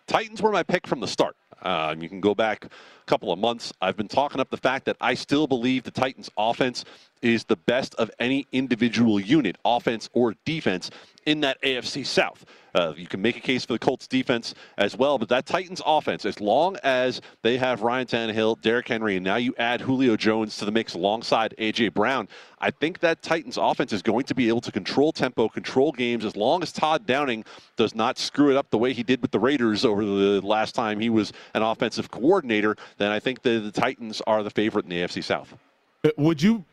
Titans 0.08 0.42
were 0.42 0.52
my 0.52 0.64
pick 0.64 0.88
from 0.88 1.00
the 1.00 1.08
start. 1.08 1.36
Uh, 1.62 1.96
you 2.00 2.10
can 2.10 2.22
go 2.22 2.36
back 2.36 2.66
a 2.66 2.70
couple 3.06 3.32
of 3.32 3.40
months. 3.40 3.74
I've 3.82 3.98
been 3.98 4.08
talking 4.08 4.40
up 4.40 4.50
the 4.50 4.58
fact 4.58 4.86
that 4.86 4.98
I 5.02 5.16
still 5.16 5.48
believe 5.48 5.84
the 5.84 5.92
Titans' 5.92 6.30
offense 6.38 6.86
is 7.26 7.44
the 7.44 7.56
best 7.56 7.96
of 7.96 8.12
any 8.20 8.46
individual 8.52 9.20
unit, 9.20 9.58
offense 9.66 10.10
or 10.14 10.36
defense, 10.46 10.92
in 11.26 11.42
that 11.42 11.60
AFC 11.64 12.06
South. 12.06 12.46
Uh, 12.76 12.94
you 12.96 13.08
can 13.08 13.22
make 13.22 13.36
a 13.36 13.40
case 13.40 13.66
for 13.66 13.74
the 13.74 13.80
Colts 13.80 14.06
defense 14.06 14.54
as 14.78 14.96
well, 14.96 15.18
but 15.18 15.30
that 15.30 15.48
Titans 15.48 15.82
offense, 15.86 16.24
as 16.26 16.40
long 16.40 16.78
as 16.84 17.22
they 17.42 17.58
have 17.58 17.82
Ryan 17.82 18.06
Tannehill, 18.06 18.62
Derrick 18.62 18.88
Henry, 18.88 19.16
and 19.16 19.24
now 19.24 19.38
you 19.38 19.56
add 19.58 19.82
Julio 19.82 20.16
Jones 20.16 20.58
to 20.58 20.66
the 20.66 20.72
mix 20.72 20.94
alongside 20.94 21.56
A.J. 21.58 21.90
Brown, 21.90 22.28
I 22.60 22.70
think 22.70 23.00
that 23.00 23.24
Titans 23.24 23.58
offense 23.58 23.92
is 23.92 24.04
going 24.04 24.26
to 24.26 24.36
be 24.36 24.50
able 24.50 24.62
to 24.62 24.72
control 24.72 25.12
tempo, 25.12 25.48
control 25.50 25.94
games, 25.94 26.26
as 26.26 26.36
long 26.36 26.62
as 26.62 26.72
Todd 26.72 27.08
Downing 27.08 27.44
does 27.76 27.96
not 27.96 28.20
screw 28.20 28.52
it 28.52 28.58
up 28.58 28.70
the 28.70 28.78
way 28.78 28.94
he 28.94 29.04
did 29.04 29.22
with 29.22 29.32
the 29.32 29.40
Raiders 29.40 29.84
over 29.84 30.04
the 30.04 30.42
last 30.42 30.76
time 30.76 31.00
he 31.00 31.10
was 31.10 31.34
an 31.54 31.64
offensive 31.64 32.12
coordinator, 32.12 32.76
then 32.98 33.10
I 33.10 33.20
think 33.20 33.42
the, 33.42 33.60
the 33.60 33.72
Titans 33.72 34.22
are 34.28 34.44
the 34.44 34.52
favorite 34.52 34.86
in 34.86 34.90
the 34.90 34.98
AFC 34.98 35.24
South. 35.24 35.56
Uh, 36.04 36.10
would 36.18 36.42
you 36.42 36.66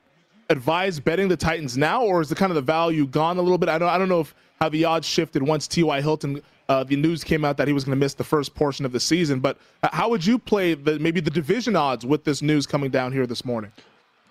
advise 0.51 1.01
betting 1.01 1.29
the 1.29 1.37
Titans 1.37 1.77
now, 1.77 2.05
or 2.05 2.21
is 2.21 2.29
the 2.29 2.35
kind 2.35 2.51
of 2.51 2.57
the 2.57 2.63
value 2.63 3.07
gone 3.07 3.39
a 3.39 3.43
little 3.43 3.59
bit? 3.59 3.69
I 3.69 3.79
don't, 3.79 3.89
I 3.89 3.99
don't 3.99 4.09
know 4.09 4.21
if 4.21 4.35
how 4.61 4.69
the 4.69 4.85
odds 4.85 5.07
shifted 5.07 5.43
once 5.43 5.67
T.Y. 5.67 6.01
Hilton. 6.01 6.41
Uh, 6.69 6.85
the 6.85 6.97
news 6.97 7.25
came 7.25 7.45
out 7.45 7.57
that 7.57 7.67
he 7.67 7.75
was 7.75 7.85
going 7.85 7.99
to 7.99 8.01
miss 8.01 8.15
the 8.15 8.25
first 8.25 8.55
portion 8.55 8.87
of 8.87 8.93
the 8.93 9.01
season. 9.01 9.41
But 9.41 9.59
how 9.83 10.09
would 10.09 10.25
you 10.25 10.39
play 10.39 10.75
the 10.75 10.99
maybe 10.99 11.21
the 11.21 11.31
division 11.31 11.75
odds 11.75 12.07
with 12.07 12.25
this 12.25 12.43
news 12.43 12.67
coming 12.67 12.91
down 12.91 13.13
here 13.13 13.27
this 13.27 13.45
morning? 13.45 13.73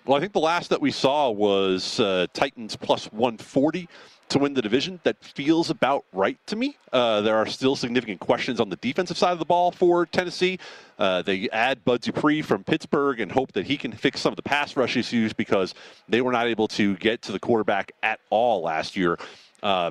Well, 0.04 0.16
I 0.16 0.20
think 0.20 0.32
the 0.32 0.40
last 0.40 0.70
that 0.70 0.80
we 0.80 0.90
saw 0.90 1.30
was 1.30 2.00
uh, 2.00 2.26
Titans 2.32 2.74
plus 2.74 3.12
140 3.12 3.88
to 4.32 4.38
win 4.38 4.54
the 4.54 4.62
division. 4.62 5.00
That 5.04 5.22
feels 5.22 5.70
about 5.70 6.04
right 6.12 6.38
to 6.46 6.56
me. 6.56 6.76
Uh, 6.92 7.20
there 7.20 7.36
are 7.36 7.46
still 7.46 7.76
significant 7.76 8.20
questions 8.20 8.60
on 8.60 8.68
the 8.68 8.76
defensive 8.76 9.16
side 9.16 9.32
of 9.32 9.38
the 9.38 9.44
ball 9.44 9.70
for 9.70 10.06
Tennessee. 10.06 10.58
Uh, 10.98 11.22
they 11.22 11.48
add 11.50 11.84
Bud 11.84 12.00
Dupree 12.00 12.42
from 12.42 12.64
Pittsburgh 12.64 13.20
and 13.20 13.30
hope 13.30 13.52
that 13.52 13.66
he 13.66 13.76
can 13.76 13.92
fix 13.92 14.20
some 14.20 14.32
of 14.32 14.36
the 14.36 14.42
pass 14.42 14.76
rush 14.76 14.96
issues 14.96 15.32
because 15.32 15.74
they 16.08 16.20
were 16.20 16.32
not 16.32 16.46
able 16.46 16.68
to 16.68 16.96
get 16.96 17.22
to 17.22 17.32
the 17.32 17.40
quarterback 17.40 17.92
at 18.02 18.20
all 18.30 18.62
last 18.62 18.96
year. 18.96 19.18
Uh, 19.62 19.90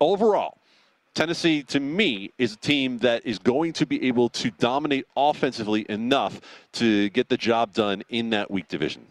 overall, 0.00 0.58
Tennessee, 1.14 1.62
to 1.64 1.78
me, 1.78 2.32
is 2.38 2.54
a 2.54 2.56
team 2.56 2.98
that 2.98 3.24
is 3.24 3.38
going 3.38 3.72
to 3.74 3.86
be 3.86 4.08
able 4.08 4.28
to 4.30 4.50
dominate 4.52 5.06
offensively 5.16 5.86
enough 5.88 6.40
to 6.72 7.08
get 7.10 7.28
the 7.28 7.36
job 7.36 7.72
done 7.72 8.02
in 8.08 8.30
that 8.30 8.50
weak 8.50 8.66
division. 8.66 9.06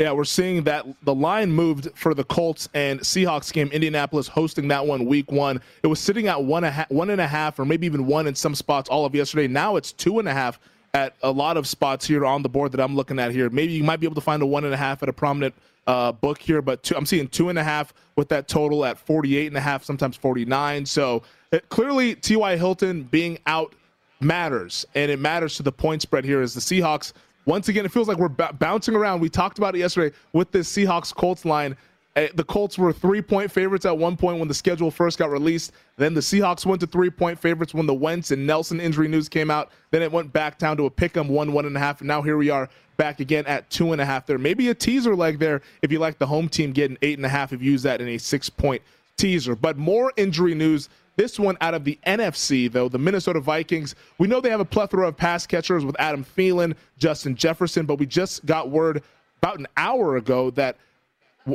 Yeah, 0.00 0.12
we're 0.12 0.24
seeing 0.24 0.64
that 0.64 0.86
the 1.02 1.14
line 1.14 1.52
moved 1.52 1.90
for 1.94 2.14
the 2.14 2.24
Colts 2.24 2.70
and 2.72 3.00
Seahawks 3.00 3.52
game. 3.52 3.68
Indianapolis 3.68 4.28
hosting 4.28 4.66
that 4.68 4.86
one 4.86 5.04
week 5.04 5.30
one. 5.30 5.60
It 5.82 5.88
was 5.88 6.00
sitting 6.00 6.26
at 6.26 6.42
one, 6.42 6.64
a 6.64 6.70
half, 6.70 6.90
one 6.90 7.10
and 7.10 7.20
a 7.20 7.26
half, 7.26 7.58
or 7.58 7.66
maybe 7.66 7.86
even 7.86 8.06
one 8.06 8.26
in 8.26 8.34
some 8.34 8.54
spots 8.54 8.88
all 8.88 9.04
of 9.04 9.14
yesterday. 9.14 9.46
Now 9.46 9.76
it's 9.76 9.92
two 9.92 10.18
and 10.18 10.26
a 10.26 10.32
half 10.32 10.58
at 10.94 11.16
a 11.22 11.30
lot 11.30 11.58
of 11.58 11.68
spots 11.68 12.06
here 12.06 12.24
on 12.24 12.42
the 12.42 12.48
board 12.48 12.72
that 12.72 12.80
I'm 12.80 12.96
looking 12.96 13.18
at 13.18 13.30
here. 13.30 13.50
Maybe 13.50 13.74
you 13.74 13.84
might 13.84 14.00
be 14.00 14.06
able 14.06 14.14
to 14.14 14.22
find 14.22 14.40
a 14.40 14.46
one 14.46 14.64
and 14.64 14.72
a 14.72 14.76
half 14.78 15.02
at 15.02 15.10
a 15.10 15.12
prominent 15.12 15.54
uh, 15.86 16.12
book 16.12 16.40
here, 16.40 16.62
but 16.62 16.82
two, 16.82 16.96
I'm 16.96 17.04
seeing 17.04 17.28
two 17.28 17.50
and 17.50 17.58
a 17.58 17.62
half 17.62 17.92
with 18.16 18.30
that 18.30 18.48
total 18.48 18.86
at 18.86 18.98
48 18.98 19.48
and 19.48 19.56
a 19.58 19.60
half, 19.60 19.84
sometimes 19.84 20.16
49. 20.16 20.86
So 20.86 21.24
it, 21.52 21.68
clearly, 21.68 22.14
T.Y. 22.14 22.56
Hilton 22.56 23.02
being 23.02 23.38
out 23.44 23.74
matters, 24.20 24.86
and 24.94 25.10
it 25.10 25.18
matters 25.18 25.56
to 25.56 25.62
the 25.62 25.72
point 25.72 26.00
spread 26.00 26.24
here 26.24 26.40
as 26.40 26.54
the 26.54 26.60
Seahawks. 26.60 27.12
Once 27.50 27.68
again, 27.68 27.84
it 27.84 27.90
feels 27.90 28.06
like 28.06 28.16
we're 28.16 28.28
b- 28.28 28.44
bouncing 28.60 28.94
around. 28.94 29.18
We 29.18 29.28
talked 29.28 29.58
about 29.58 29.74
it 29.74 29.78
yesterday 29.78 30.14
with 30.32 30.52
this 30.52 30.72
Seahawks 30.72 31.12
Colts 31.12 31.44
line. 31.44 31.76
Uh, 32.14 32.28
the 32.36 32.44
Colts 32.44 32.78
were 32.78 32.92
three 32.92 33.20
point 33.20 33.50
favorites 33.50 33.84
at 33.84 33.98
one 33.98 34.16
point 34.16 34.38
when 34.38 34.46
the 34.46 34.54
schedule 34.54 34.88
first 34.88 35.18
got 35.18 35.30
released. 35.30 35.72
Then 35.96 36.14
the 36.14 36.20
Seahawks 36.20 36.64
went 36.64 36.80
to 36.82 36.86
three 36.86 37.10
point 37.10 37.40
favorites 37.40 37.74
when 37.74 37.86
the 37.86 37.94
Wentz 37.94 38.30
and 38.30 38.46
Nelson 38.46 38.78
injury 38.80 39.08
news 39.08 39.28
came 39.28 39.50
out. 39.50 39.72
Then 39.90 40.00
it 40.00 40.12
went 40.12 40.32
back 40.32 40.58
down 40.60 40.76
to 40.76 40.86
a 40.86 40.90
pick 40.90 41.16
'em 41.16 41.26
one, 41.26 41.52
one 41.52 41.66
and 41.66 41.76
a 41.76 41.80
half. 41.80 42.00
And 42.00 42.06
now 42.06 42.22
here 42.22 42.36
we 42.36 42.50
are 42.50 42.68
back 42.96 43.18
again 43.18 43.44
at 43.46 43.68
two 43.68 43.90
and 43.90 44.00
a 44.00 44.04
half 44.06 44.26
there. 44.26 44.38
Maybe 44.38 44.68
a 44.68 44.74
teaser 44.74 45.16
leg 45.16 45.40
there 45.40 45.60
if 45.82 45.90
you 45.90 45.98
like 45.98 46.20
the 46.20 46.26
home 46.26 46.48
team 46.48 46.70
getting 46.70 46.98
eight 47.02 47.18
and 47.18 47.26
a 47.26 47.28
half 47.28 47.52
if 47.52 47.60
you 47.60 47.72
use 47.72 47.82
that 47.82 48.00
in 48.00 48.06
a 48.06 48.18
six 48.18 48.48
point 48.48 48.80
teaser. 49.16 49.56
But 49.56 49.76
more 49.76 50.12
injury 50.16 50.54
news. 50.54 50.88
This 51.20 51.38
one 51.38 51.58
out 51.60 51.74
of 51.74 51.84
the 51.84 51.98
NFC, 52.06 52.72
though, 52.72 52.88
the 52.88 52.96
Minnesota 52.96 53.40
Vikings. 53.40 53.94
We 54.16 54.26
know 54.26 54.40
they 54.40 54.48
have 54.48 54.60
a 54.60 54.64
plethora 54.64 55.06
of 55.06 55.18
pass 55.18 55.46
catchers 55.46 55.84
with 55.84 55.94
Adam 55.98 56.24
Thielen, 56.24 56.74
Justin 56.96 57.36
Jefferson, 57.36 57.84
but 57.84 57.96
we 57.96 58.06
just 58.06 58.46
got 58.46 58.70
word 58.70 59.02
about 59.42 59.58
an 59.58 59.66
hour 59.76 60.16
ago 60.16 60.48
that 60.52 60.78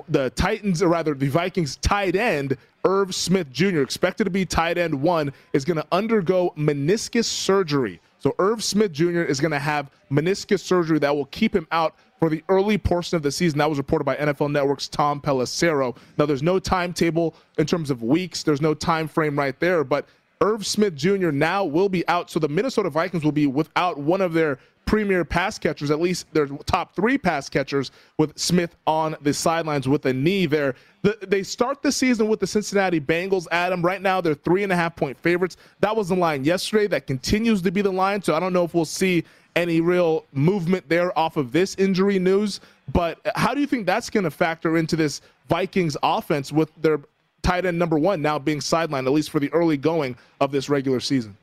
the 0.07 0.29
Titans, 0.35 0.83
or 0.83 0.89
rather 0.89 1.15
the 1.15 1.29
Vikings 1.29 1.77
tight 1.77 2.15
end, 2.15 2.57
Irv 2.83 3.15
Smith 3.15 3.51
Jr., 3.51 3.81
expected 3.81 4.25
to 4.25 4.29
be 4.29 4.45
tight 4.45 4.77
end 4.77 5.01
one, 5.01 5.33
is 5.51 5.65
going 5.65 5.77
to 5.77 5.87
undergo 5.91 6.53
meniscus 6.55 7.25
surgery. 7.25 7.99
So 8.25 8.33
Irv 8.39 8.63
Smith 8.63 8.91
Jr. 8.91 9.21
is 9.21 9.39
going 9.39 9.51
to 9.51 9.59
have 9.59 9.91
meniscus 10.11 10.61
surgery 10.61 10.97
that 10.97 11.15
will 11.15 11.25
keep 11.25 11.55
him 11.55 11.67
out 11.71 11.93
for 12.19 12.27
the 12.27 12.43
early 12.49 12.75
portion 12.75 13.15
of 13.15 13.21
the 13.21 13.31
season. 13.31 13.59
That 13.59 13.69
was 13.69 13.77
reported 13.77 14.03
by 14.03 14.15
NFL 14.15 14.51
Network's 14.51 14.87
Tom 14.87 15.21
Pelissero. 15.21 15.95
Now, 16.17 16.25
there's 16.25 16.41
no 16.41 16.57
timetable 16.57 17.35
in 17.59 17.67
terms 17.67 17.91
of 17.91 18.01
weeks. 18.01 18.41
There's 18.41 18.61
no 18.61 18.73
time 18.73 19.07
frame 19.07 19.37
right 19.37 19.59
there, 19.59 19.83
but 19.83 20.07
Irv 20.41 20.65
Smith 20.65 20.95
Jr. 20.95 21.29
now 21.29 21.65
will 21.65 21.87
be 21.87 22.07
out. 22.07 22.31
So 22.31 22.39
the 22.39 22.49
Minnesota 22.49 22.89
Vikings 22.89 23.23
will 23.23 23.31
be 23.31 23.45
without 23.45 23.99
one 23.99 24.21
of 24.21 24.33
their 24.33 24.57
premier 24.85 25.25
pass 25.25 25.57
catchers, 25.57 25.91
at 25.91 25.99
least 25.99 26.31
their 26.33 26.47
top 26.47 26.95
three 26.95 27.17
pass 27.17 27.49
catchers, 27.49 27.91
with 28.17 28.37
Smith 28.37 28.75
on 28.87 29.15
the 29.21 29.33
sidelines 29.33 29.87
with 29.87 30.05
a 30.05 30.13
knee 30.13 30.45
there. 30.45 30.75
The, 31.01 31.17
they 31.27 31.43
start 31.43 31.81
the 31.81 31.91
season 31.91 32.27
with 32.27 32.39
the 32.39 32.47
Cincinnati 32.47 32.99
Bengals. 32.99 33.47
Adam, 33.51 33.81
right 33.81 34.01
now 34.01 34.21
they're 34.21 34.33
three 34.33 34.63
and 34.63 34.71
a 34.71 34.75
half 34.75 34.95
point 34.95 35.17
favorites. 35.19 35.57
That 35.79 35.95
was 35.95 36.09
the 36.09 36.15
line 36.15 36.43
yesterday. 36.43 36.87
That 36.87 37.07
continues 37.07 37.61
to 37.63 37.71
be 37.71 37.81
the 37.81 37.91
line. 37.91 38.21
So 38.21 38.35
I 38.35 38.39
don't 38.39 38.53
know 38.53 38.63
if 38.63 38.73
we'll 38.73 38.85
see 38.85 39.23
any 39.55 39.81
real 39.81 40.25
movement 40.33 40.87
there 40.89 41.17
off 41.17 41.37
of 41.37 41.51
this 41.51 41.75
injury 41.75 42.19
news. 42.19 42.59
But 42.91 43.19
how 43.35 43.53
do 43.53 43.61
you 43.61 43.67
think 43.67 43.85
that's 43.85 44.09
going 44.09 44.25
to 44.25 44.31
factor 44.31 44.77
into 44.77 44.95
this 44.95 45.21
Vikings 45.47 45.95
offense 46.03 46.51
with 46.51 46.71
their 46.81 46.99
tight 47.41 47.65
end 47.65 47.77
number 47.77 47.97
one 47.97 48.21
now 48.21 48.39
being 48.39 48.59
sidelined, 48.59 49.05
at 49.05 49.11
least 49.11 49.29
for 49.29 49.39
the 49.39 49.51
early 49.53 49.77
going 49.77 50.17
of 50.41 50.51
this 50.51 50.69
regular 50.69 50.99
season? 50.99 51.37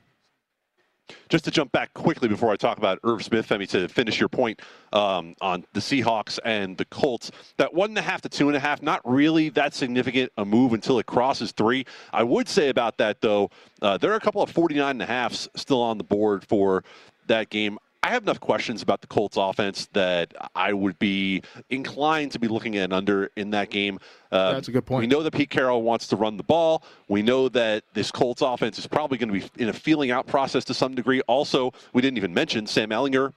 Just 1.29 1.45
to 1.45 1.51
jump 1.51 1.73
back 1.73 1.93
quickly 1.95 2.29
before 2.29 2.51
I 2.51 2.57
talk 2.57 2.79
about 2.79 2.99
Irv 3.05 3.25
Smith, 3.25 3.49
Femi, 3.49 3.69
to 3.71 3.89
finish 3.89 4.19
your 4.19 4.29
point 4.29 4.61
um, 4.93 5.35
on 5.41 5.65
the 5.73 5.81
Seahawks 5.81 6.39
and 6.45 6.77
the 6.77 6.85
Colts, 6.87 7.31
that 7.57 7.73
one 7.73 7.91
and 7.91 7.99
a 7.99 8.03
half 8.03 8.21
to 8.23 8.29
two 8.29 8.49
and 8.49 8.57
a 8.57 8.61
half, 8.61 8.83
not 8.83 9.01
really 9.05 9.49
that 9.51 9.75
significant 9.75 10.33
a 10.37 10.45
move 10.45 10.73
until 10.73 10.99
it 10.99 11.07
crosses 11.07 11.53
three. 11.53 11.85
I 12.13 12.23
would 12.23 12.49
say 12.49 12.69
about 12.69 12.99
that, 12.99 13.21
though, 13.21 13.51
uh, 13.81 13.99
there 13.99 14.13
are 14.13 14.17
a 14.17 14.21
couple 14.21 14.43
of 14.43 14.51
49 14.51 14.91
and 14.91 15.03
a 15.03 15.07
halfs 15.07 15.49
still 15.57 15.83
on 15.83 15.99
the 15.99 16.05
board 16.05 16.45
for 16.47 16.85
that 17.27 17.51
game. 17.51 17.79
I 18.05 18.09
have 18.09 18.25
enough 18.25 18.41
questions 18.41 18.83
about 18.83 19.01
the 19.01 19.07
Colts 19.07 19.37
offense 19.37 19.87
that 19.93 20.35
I 20.57 20.73
would 20.73 20.99
be 20.99 21.43
inclined 21.71 22.33
to 22.33 22.41
be 22.41 22.49
looking 22.49 22.77
at 22.77 22.85
an 22.87 22.93
under 22.93 23.31
in 23.37 23.51
that 23.51 23.71
game. 23.71 24.01
Uh, 24.33 24.55
That's 24.55 24.67
a 24.67 24.73
good 24.73 24.85
point. 24.85 25.03
We 25.03 25.07
know 25.07 25.23
that 25.23 25.33
Pete 25.33 25.51
Carroll 25.51 25.83
wants 25.83 26.09
to 26.09 26.17
run 26.17 26.37
the 26.37 26.43
ball. 26.43 26.83
We 27.09 27.23
know 27.23 27.49
that 27.51 27.85
this 27.95 28.11
Colts 28.11 28.43
offense 28.43 28.77
is 28.79 28.89
probably 28.89 29.19
going 29.19 29.29
to 29.29 29.47
be 29.47 29.63
in 29.63 29.69
a 29.69 29.73
feeling 29.73 30.11
out 30.11 30.27
process 30.27 30.65
to 30.65 30.75
some 30.75 30.97
degree. 30.97 31.21
Also, 31.23 31.73
we 31.93 32.03
didn't 32.03 32.17
even 32.17 32.35
mention 32.35 32.67
Sam 32.67 32.91
Ehlinger 32.91 33.33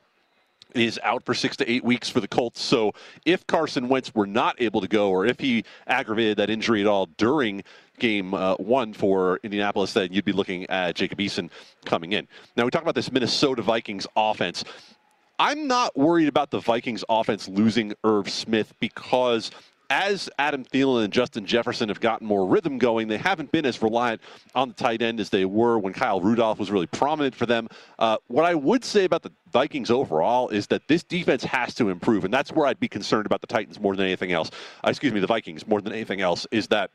is 0.77 0.99
out 1.03 1.23
for 1.23 1.33
six 1.33 1.55
to 1.57 1.69
eight 1.69 1.83
weeks 1.83 2.09
for 2.09 2.19
the 2.19 2.27
Colts. 2.27 2.61
So 2.61 2.93
if 3.25 3.45
Carson 3.47 3.87
Wentz 3.87 4.13
were 4.13 4.27
not 4.27 4.61
able 4.61 4.81
to 4.81 4.87
go, 4.87 5.09
or 5.09 5.25
if 5.25 5.39
he 5.39 5.63
aggravated 5.87 6.37
that 6.37 6.49
injury 6.49 6.81
at 6.81 6.87
all 6.87 7.07
during 7.17 7.63
game 7.99 8.33
uh, 8.33 8.55
one 8.55 8.93
for 8.93 9.39
Indianapolis, 9.43 9.93
then 9.93 10.11
you'd 10.11 10.25
be 10.25 10.33
looking 10.33 10.69
at 10.69 10.95
Jacob 10.95 11.19
Eason 11.19 11.49
coming 11.85 12.13
in. 12.13 12.27
Now 12.55 12.65
we 12.65 12.71
talk 12.71 12.81
about 12.81 12.95
this 12.95 13.11
Minnesota 13.11 13.61
Vikings 13.61 14.05
offense. 14.15 14.63
I'm 15.39 15.67
not 15.67 15.97
worried 15.97 16.27
about 16.29 16.51
the 16.51 16.59
Vikings 16.59 17.03
offense 17.09 17.47
losing 17.47 17.93
Irv 18.03 18.29
Smith 18.29 18.73
because 18.79 19.51
as 19.89 20.29
Adam 20.37 20.63
Thielen 20.63 21.03
and 21.03 21.13
Justin 21.13 21.45
Jefferson 21.45 21.89
have 21.89 21.99
gotten 21.99 22.27
more 22.27 22.45
rhythm 22.45 22.77
going, 22.77 23.07
they 23.07 23.17
haven't 23.17 23.51
been 23.51 23.65
as 23.65 23.81
reliant 23.81 24.21
on 24.53 24.69
the 24.69 24.73
tight 24.73 25.01
end 25.01 25.19
as 25.19 25.29
they 25.29 25.45
were 25.45 25.79
when 25.79 25.93
Kyle 25.93 26.21
Rudolph 26.21 26.59
was 26.59 26.71
really 26.71 26.87
prominent 26.87 27.35
for 27.35 27.45
them. 27.45 27.67
Uh, 27.99 28.17
what 28.27 28.45
I 28.45 28.55
would 28.55 28.83
say 28.83 29.05
about 29.05 29.21
the 29.21 29.31
Vikings 29.51 29.91
overall 29.91 30.49
is 30.49 30.67
that 30.67 30.87
this 30.87 31.03
defense 31.03 31.43
has 31.43 31.73
to 31.75 31.89
improve, 31.89 32.25
and 32.25 32.33
that's 32.33 32.51
where 32.51 32.67
I'd 32.67 32.79
be 32.79 32.87
concerned 32.87 33.25
about 33.25 33.41
the 33.41 33.47
Titans 33.47 33.79
more 33.79 33.95
than 33.95 34.05
anything 34.05 34.31
else. 34.31 34.51
Uh, 34.83 34.89
excuse 34.89 35.13
me, 35.13 35.19
the 35.19 35.27
Vikings 35.27 35.67
more 35.67 35.81
than 35.81 35.93
anything 35.93 36.21
else 36.21 36.47
is 36.51 36.67
that 36.67 36.91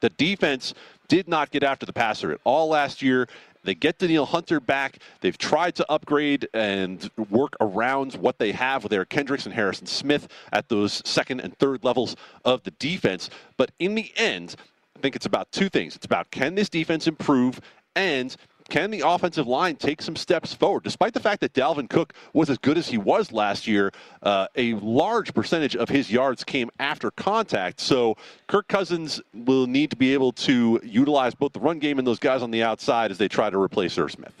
the 0.00 0.10
defense 0.10 0.74
did 1.08 1.28
not 1.28 1.50
get 1.50 1.62
after 1.62 1.86
the 1.86 1.92
passer 1.92 2.32
at 2.32 2.40
all 2.44 2.68
last 2.68 3.02
year. 3.02 3.28
They 3.64 3.74
get 3.74 3.98
Danielle 3.98 4.26
Hunter 4.26 4.60
back. 4.60 4.98
They've 5.20 5.36
tried 5.36 5.74
to 5.76 5.90
upgrade 5.90 6.48
and 6.54 7.10
work 7.30 7.54
around 7.60 8.14
what 8.14 8.38
they 8.38 8.52
have 8.52 8.84
with 8.84 8.92
Eric 8.92 9.08
Kendricks 9.08 9.46
and 9.46 9.54
Harrison 9.54 9.86
Smith 9.86 10.28
at 10.52 10.68
those 10.68 11.02
second 11.04 11.40
and 11.40 11.56
third 11.58 11.82
levels 11.82 12.14
of 12.44 12.62
the 12.62 12.70
defense. 12.72 13.30
But 13.56 13.72
in 13.78 13.94
the 13.94 14.12
end, 14.16 14.56
I 14.96 15.00
think 15.00 15.16
it's 15.16 15.26
about 15.26 15.50
two 15.50 15.68
things. 15.68 15.96
It's 15.96 16.06
about 16.06 16.30
can 16.30 16.54
this 16.54 16.68
defense 16.68 17.06
improve 17.06 17.60
and 17.96 18.36
can 18.68 18.90
the 18.90 19.02
offensive 19.06 19.46
line 19.46 19.76
take 19.76 20.00
some 20.02 20.16
steps 20.16 20.54
forward? 20.54 20.82
Despite 20.82 21.14
the 21.14 21.20
fact 21.20 21.40
that 21.42 21.52
Dalvin 21.52 21.88
Cook 21.88 22.14
was 22.32 22.50
as 22.50 22.58
good 22.58 22.78
as 22.78 22.88
he 22.88 22.98
was 22.98 23.32
last 23.32 23.66
year, 23.66 23.92
uh, 24.22 24.46
a 24.56 24.74
large 24.74 25.34
percentage 25.34 25.76
of 25.76 25.88
his 25.88 26.10
yards 26.10 26.44
came 26.44 26.70
after 26.78 27.10
contact. 27.10 27.80
So 27.80 28.16
Kirk 28.46 28.68
Cousins 28.68 29.20
will 29.32 29.66
need 29.66 29.90
to 29.90 29.96
be 29.96 30.14
able 30.14 30.32
to 30.32 30.80
utilize 30.82 31.34
both 31.34 31.52
the 31.52 31.60
run 31.60 31.78
game 31.78 31.98
and 31.98 32.06
those 32.06 32.18
guys 32.18 32.42
on 32.42 32.50
the 32.50 32.62
outside 32.62 33.10
as 33.10 33.18
they 33.18 33.28
try 33.28 33.50
to 33.50 33.58
replace 33.58 33.98
Irv 33.98 34.12
Smith. 34.12 34.32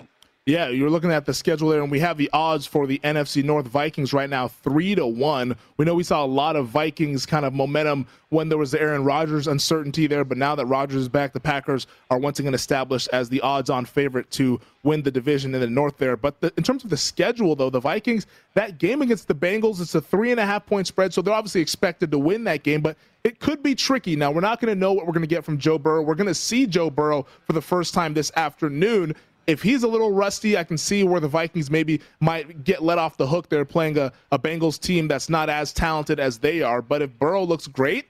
Yeah, 0.46 0.68
you're 0.68 0.90
looking 0.90 1.10
at 1.10 1.24
the 1.24 1.32
schedule 1.32 1.70
there, 1.70 1.80
and 1.80 1.90
we 1.90 2.00
have 2.00 2.18
the 2.18 2.28
odds 2.34 2.66
for 2.66 2.86
the 2.86 2.98
NFC 2.98 3.42
North 3.42 3.66
Vikings 3.66 4.12
right 4.12 4.28
now, 4.28 4.46
three 4.46 4.94
to 4.94 5.06
one. 5.06 5.56
We 5.78 5.86
know 5.86 5.94
we 5.94 6.02
saw 6.02 6.22
a 6.22 6.26
lot 6.26 6.54
of 6.54 6.66
Vikings 6.66 7.24
kind 7.24 7.46
of 7.46 7.54
momentum 7.54 8.06
when 8.28 8.50
there 8.50 8.58
was 8.58 8.70
the 8.70 8.78
Aaron 8.78 9.04
Rodgers 9.04 9.46
uncertainty 9.46 10.06
there, 10.06 10.22
but 10.22 10.36
now 10.36 10.54
that 10.54 10.66
Rodgers 10.66 11.00
is 11.00 11.08
back, 11.08 11.32
the 11.32 11.40
Packers 11.40 11.86
are 12.10 12.18
once 12.18 12.40
again 12.40 12.52
established 12.52 13.08
as 13.10 13.30
the 13.30 13.40
odds-on 13.40 13.86
favorite 13.86 14.30
to 14.32 14.60
win 14.82 15.00
the 15.00 15.10
division 15.10 15.54
in 15.54 15.62
the 15.62 15.66
North 15.66 15.96
there. 15.96 16.14
But 16.14 16.38
the, 16.42 16.52
in 16.58 16.62
terms 16.62 16.84
of 16.84 16.90
the 16.90 16.96
schedule, 16.98 17.56
though, 17.56 17.70
the 17.70 17.80
Vikings 17.80 18.26
that 18.52 18.76
game 18.76 19.00
against 19.00 19.28
the 19.28 19.34
Bengals, 19.34 19.80
it's 19.80 19.94
a 19.94 20.00
three 20.02 20.30
and 20.30 20.38
a 20.38 20.44
half 20.44 20.66
point 20.66 20.86
spread, 20.86 21.14
so 21.14 21.22
they're 21.22 21.32
obviously 21.32 21.62
expected 21.62 22.10
to 22.10 22.18
win 22.18 22.44
that 22.44 22.64
game, 22.64 22.82
but 22.82 22.98
it 23.24 23.40
could 23.40 23.62
be 23.62 23.74
tricky. 23.74 24.14
Now, 24.14 24.30
we're 24.30 24.42
not 24.42 24.60
going 24.60 24.74
to 24.74 24.78
know 24.78 24.92
what 24.92 25.06
we're 25.06 25.14
going 25.14 25.22
to 25.22 25.26
get 25.26 25.42
from 25.42 25.56
Joe 25.56 25.78
Burrow. 25.78 26.02
We're 26.02 26.14
going 26.14 26.26
to 26.26 26.34
see 26.34 26.66
Joe 26.66 26.90
Burrow 26.90 27.24
for 27.46 27.54
the 27.54 27.62
first 27.62 27.94
time 27.94 28.12
this 28.12 28.30
afternoon 28.36 29.14
if 29.46 29.62
he's 29.62 29.82
a 29.82 29.88
little 29.88 30.12
rusty, 30.12 30.56
I 30.56 30.64
can 30.64 30.78
see 30.78 31.04
where 31.04 31.20
the 31.20 31.28
Vikings 31.28 31.70
maybe 31.70 32.00
might 32.20 32.64
get 32.64 32.82
let 32.82 32.98
off 32.98 33.16
the 33.16 33.26
hook. 33.26 33.48
They're 33.48 33.64
playing 33.64 33.98
a, 33.98 34.12
a 34.32 34.38
Bengals 34.38 34.80
team 34.80 35.08
that's 35.08 35.28
not 35.28 35.48
as 35.48 35.72
talented 35.72 36.18
as 36.18 36.38
they 36.38 36.62
are. 36.62 36.80
But 36.82 37.02
if 37.02 37.18
Burrow 37.18 37.44
looks 37.44 37.66
great, 37.66 38.06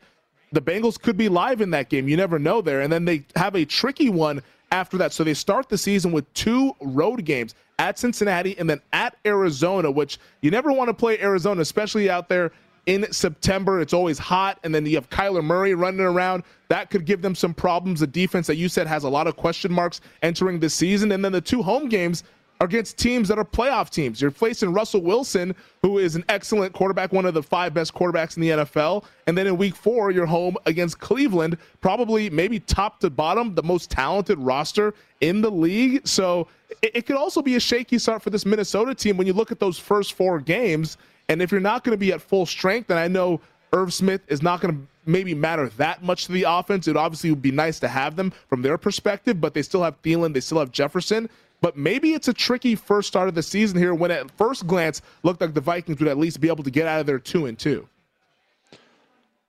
the 0.52 0.60
Bengals 0.60 1.00
could 1.00 1.16
be 1.16 1.28
live 1.28 1.60
in 1.60 1.70
that 1.70 1.88
game. 1.88 2.08
You 2.08 2.16
never 2.16 2.38
know 2.38 2.60
there. 2.60 2.80
And 2.80 2.92
then 2.92 3.04
they 3.04 3.24
have 3.36 3.56
a 3.56 3.64
tricky 3.64 4.10
one 4.10 4.42
after 4.70 4.96
that. 4.98 5.12
So 5.12 5.24
they 5.24 5.34
start 5.34 5.68
the 5.68 5.78
season 5.78 6.12
with 6.12 6.32
two 6.34 6.74
road 6.80 7.24
games 7.24 7.54
at 7.78 7.98
Cincinnati 7.98 8.56
and 8.58 8.70
then 8.70 8.80
at 8.92 9.16
Arizona, 9.26 9.90
which 9.90 10.18
you 10.40 10.50
never 10.50 10.72
want 10.72 10.88
to 10.88 10.94
play 10.94 11.20
Arizona, 11.20 11.60
especially 11.60 12.08
out 12.08 12.28
there 12.28 12.52
in 12.86 13.10
September. 13.12 13.80
It's 13.80 13.92
always 13.92 14.18
hot, 14.18 14.58
and 14.62 14.74
then 14.74 14.84
you 14.86 14.96
have 14.96 15.08
Kyler 15.10 15.42
Murray 15.42 15.74
running 15.74 16.00
around. 16.00 16.42
That 16.68 16.90
could 16.90 17.04
give 17.04 17.22
them 17.22 17.34
some 17.34 17.54
problems. 17.54 18.00
The 18.00 18.06
defense 18.06 18.46
that 18.46 18.56
you 18.56 18.68
said 18.68 18.86
has 18.86 19.04
a 19.04 19.08
lot 19.08 19.26
of 19.26 19.36
question 19.36 19.72
marks 19.72 20.00
entering 20.22 20.58
the 20.58 20.70
season, 20.70 21.12
and 21.12 21.24
then 21.24 21.32
the 21.32 21.40
two 21.40 21.62
home 21.62 21.88
games 21.88 22.24
are 22.60 22.66
against 22.66 22.96
teams 22.96 23.28
that 23.28 23.38
are 23.38 23.44
playoff 23.44 23.90
teams. 23.90 24.20
You're 24.20 24.30
facing 24.30 24.72
Russell 24.72 25.02
Wilson, 25.02 25.54
who 25.82 25.98
is 25.98 26.14
an 26.14 26.24
excellent 26.28 26.72
quarterback, 26.72 27.12
one 27.12 27.26
of 27.26 27.34
the 27.34 27.42
five 27.42 27.74
best 27.74 27.94
quarterbacks 27.94 28.36
in 28.36 28.42
the 28.42 28.50
NFL, 28.50 29.04
and 29.26 29.36
then 29.36 29.46
in 29.46 29.56
Week 29.56 29.74
Four, 29.74 30.10
you're 30.12 30.26
home 30.26 30.56
against 30.66 30.98
Cleveland, 30.98 31.58
probably 31.80 32.30
maybe 32.30 32.60
top 32.60 33.00
to 33.00 33.10
bottom, 33.10 33.54
the 33.54 33.62
most 33.62 33.90
talented 33.90 34.38
roster 34.38 34.94
in 35.20 35.40
the 35.40 35.50
league. 35.50 36.06
So 36.06 36.46
it, 36.82 36.92
it 36.94 37.06
could 37.06 37.16
also 37.16 37.42
be 37.42 37.56
a 37.56 37.60
shaky 37.60 37.98
start 37.98 38.22
for 38.22 38.30
this 38.30 38.46
Minnesota 38.46 38.94
team 38.94 39.16
when 39.16 39.26
you 39.26 39.32
look 39.32 39.50
at 39.50 39.58
those 39.58 39.78
first 39.78 40.12
four 40.12 40.38
games 40.40 40.96
and 41.28 41.42
if 41.42 41.50
you're 41.50 41.60
not 41.60 41.84
going 41.84 41.94
to 41.94 42.00
be 42.00 42.12
at 42.12 42.20
full 42.20 42.46
strength, 42.46 42.90
and 42.90 42.98
I 42.98 43.08
know 43.08 43.40
Irv 43.72 43.92
Smith 43.92 44.22
is 44.28 44.42
not 44.42 44.60
going 44.60 44.74
to 44.74 44.80
maybe 45.06 45.34
matter 45.34 45.68
that 45.70 46.02
much 46.02 46.26
to 46.26 46.32
the 46.32 46.44
offense, 46.44 46.88
it 46.88 46.96
obviously 46.96 47.30
would 47.30 47.42
be 47.42 47.50
nice 47.50 47.78
to 47.80 47.88
have 47.88 48.16
them 48.16 48.32
from 48.48 48.62
their 48.62 48.78
perspective, 48.78 49.40
but 49.40 49.54
they 49.54 49.62
still 49.62 49.82
have 49.82 50.00
Thielen, 50.02 50.32
they 50.32 50.40
still 50.40 50.58
have 50.58 50.70
Jefferson. 50.70 51.28
But 51.60 51.76
maybe 51.76 52.12
it's 52.12 52.28
a 52.28 52.34
tricky 52.34 52.74
first 52.74 53.08
start 53.08 53.28
of 53.28 53.34
the 53.34 53.42
season 53.42 53.78
here 53.78 53.94
when 53.94 54.10
at 54.10 54.30
first 54.32 54.66
glance 54.66 55.00
looked 55.22 55.40
like 55.40 55.54
the 55.54 55.60
Vikings 55.60 55.98
would 55.98 56.08
at 56.08 56.18
least 56.18 56.40
be 56.40 56.48
able 56.48 56.64
to 56.64 56.70
get 56.70 56.86
out 56.86 57.00
of 57.00 57.06
there 57.06 57.18
two 57.18 57.46
and 57.46 57.58
two. 57.58 57.88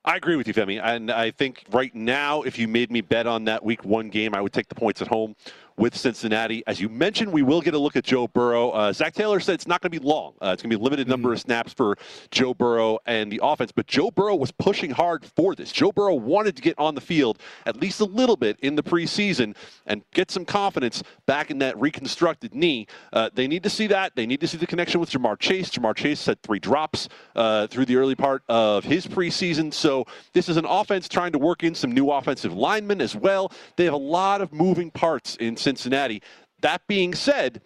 I 0.04 0.16
agree 0.16 0.36
with 0.36 0.46
you, 0.46 0.54
Femi. 0.54 0.80
And 0.82 1.10
I 1.10 1.32
think 1.32 1.64
right 1.72 1.92
now, 1.94 2.42
if 2.42 2.58
you 2.58 2.68
made 2.68 2.92
me 2.92 3.00
bet 3.00 3.26
on 3.26 3.44
that 3.44 3.64
week 3.64 3.84
one 3.84 4.08
game, 4.08 4.34
I 4.34 4.40
would 4.40 4.52
take 4.52 4.68
the 4.68 4.74
points 4.74 5.02
at 5.02 5.08
home 5.08 5.34
with 5.78 5.96
Cincinnati. 5.96 6.62
As 6.66 6.80
you 6.80 6.88
mentioned, 6.88 7.32
we 7.32 7.42
will 7.42 7.60
get 7.60 7.74
a 7.74 7.78
look 7.78 7.96
at 7.96 8.04
Joe 8.04 8.28
Burrow. 8.28 8.70
Uh, 8.70 8.92
Zac 8.92 9.14
Taylor 9.14 9.40
said 9.40 9.54
it's 9.54 9.66
not 9.66 9.80
going 9.80 9.90
to 9.92 10.00
be 10.00 10.06
long. 10.06 10.34
Uh, 10.40 10.50
it's 10.52 10.62
going 10.62 10.70
to 10.70 10.76
be 10.76 10.80
a 10.80 10.84
limited 10.84 11.08
number 11.08 11.32
of 11.32 11.38
mm. 11.38 11.42
snaps 11.42 11.72
for 11.72 11.96
Joe 12.30 12.54
Burrow 12.54 12.98
and 13.06 13.30
the 13.30 13.40
offense. 13.42 13.72
But 13.72 13.86
Joe 13.86 14.10
Burrow 14.10 14.36
was 14.36 14.50
pushing 14.52 14.90
hard 14.90 15.24
for 15.24 15.54
this. 15.54 15.72
Joe 15.72 15.92
Burrow 15.92 16.14
wanted 16.14 16.56
to 16.56 16.62
get 16.62 16.78
on 16.78 16.94
the 16.94 17.00
field 17.00 17.38
at 17.66 17.76
least 17.76 18.00
a 18.00 18.04
little 18.04 18.36
bit 18.36 18.58
in 18.60 18.74
the 18.74 18.82
preseason 18.82 19.54
and 19.86 20.02
get 20.12 20.30
some 20.30 20.44
confidence 20.44 21.02
back 21.26 21.50
in 21.50 21.58
that 21.58 21.78
reconstructed 21.78 22.54
knee. 22.54 22.86
Uh, 23.12 23.30
they 23.34 23.46
need 23.46 23.62
to 23.62 23.70
see 23.70 23.86
that. 23.88 24.16
They 24.16 24.26
need 24.26 24.40
to 24.40 24.48
see 24.48 24.58
the 24.58 24.66
connection 24.66 25.00
with 25.00 25.10
Ja'Marr 25.10 25.38
Chase. 25.38 25.70
Ja'Marr 25.70 25.94
Chase 25.94 26.24
had 26.26 26.42
three 26.42 26.58
drops 26.58 27.08
uh, 27.34 27.66
through 27.66 27.84
the 27.84 27.96
early 27.96 28.14
part 28.14 28.42
of 28.48 28.84
his 28.84 29.06
preseason. 29.06 29.72
So 29.72 30.06
this 30.32 30.48
is 30.48 30.56
an 30.56 30.64
offense 30.64 31.08
trying 31.08 31.32
to 31.32 31.38
work 31.38 31.62
in 31.62 31.74
some 31.74 31.92
new 31.92 32.10
offensive 32.10 32.52
linemen 32.54 33.00
as 33.00 33.14
well. 33.14 33.52
They 33.76 33.84
have 33.84 33.94
a 33.94 33.98
lot 33.98 34.40
of 34.40 34.52
moving 34.52 34.90
parts 34.90 35.36
in 35.36 35.56
Cincinnati. 35.66 36.22
That 36.60 36.86
being 36.86 37.12
said, 37.12 37.60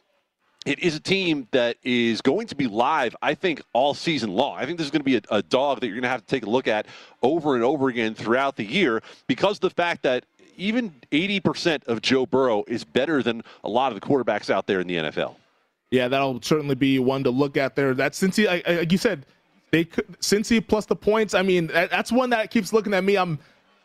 it 0.65 0.79
is 0.79 0.97
a 0.97 1.01
team 1.01 1.47
that 1.51 1.77
is 1.83 2.23
going 2.23 2.47
to 2.47 2.55
be 2.55 2.67
live, 2.67 3.15
I 3.21 3.35
think, 3.35 3.61
all 3.75 3.93
season 3.93 4.33
long. 4.33 4.59
I 4.59 4.65
think 4.65 4.79
this 4.79 4.87
is 4.87 4.91
going 4.91 5.01
to 5.01 5.05
be 5.05 5.17
a, 5.17 5.23
a 5.31 5.43
dog 5.43 5.81
that 5.81 5.87
you're 5.87 5.97
going 5.97 6.05
to 6.05 6.09
have 6.09 6.23
to 6.23 6.27
take 6.27 6.47
a 6.47 6.51
look 6.51 6.67
at 6.67 6.87
over 7.23 7.55
and 7.55 7.63
over 7.63 7.89
again 7.89 8.15
throughout 8.15 8.57
the 8.57 8.65
year 8.65 9.03
because 9.27 9.59
the 9.59 9.69
fact 9.69 10.03
that 10.05 10.25
even 10.57 10.95
80% 11.13 11.87
of 11.87 12.01
Joe 12.01 12.25
Burrow 12.25 12.65
is 12.67 12.85
better 12.85 13.23
than 13.23 13.43
a 13.65 13.69
lot 13.69 13.93
of 13.93 14.01
the 14.01 14.07
quarterbacks 14.07 14.49
out 14.49 14.67
there 14.67 14.81
in 14.81 14.87
the 14.87 14.97
NFL. 14.97 15.37
Yeah, 15.91 16.09
that'll 16.09 16.41
certainly 16.41 16.75
be 16.75 16.99
one 16.99 17.25
to 17.25 17.31
look 17.31 17.59
at 17.59 17.77
there. 17.77 17.95
Since 18.13 18.37
he, 18.37 18.47
like 18.47 18.93
you 18.93 18.99
said, 18.99 19.27
they 19.71 19.85
could 19.85 20.07
Cincy 20.21 20.67
plus 20.67 20.87
the 20.87 20.97
points. 20.97 21.35
I 21.35 21.43
mean, 21.43 21.69
that, 21.69 21.91
that's 21.91 22.11
one 22.11 22.31
that 22.31 22.51
keeps 22.51 22.73
looking 22.73 22.95
at 22.95 23.05
me. 23.05 23.17
I'm 23.17 23.39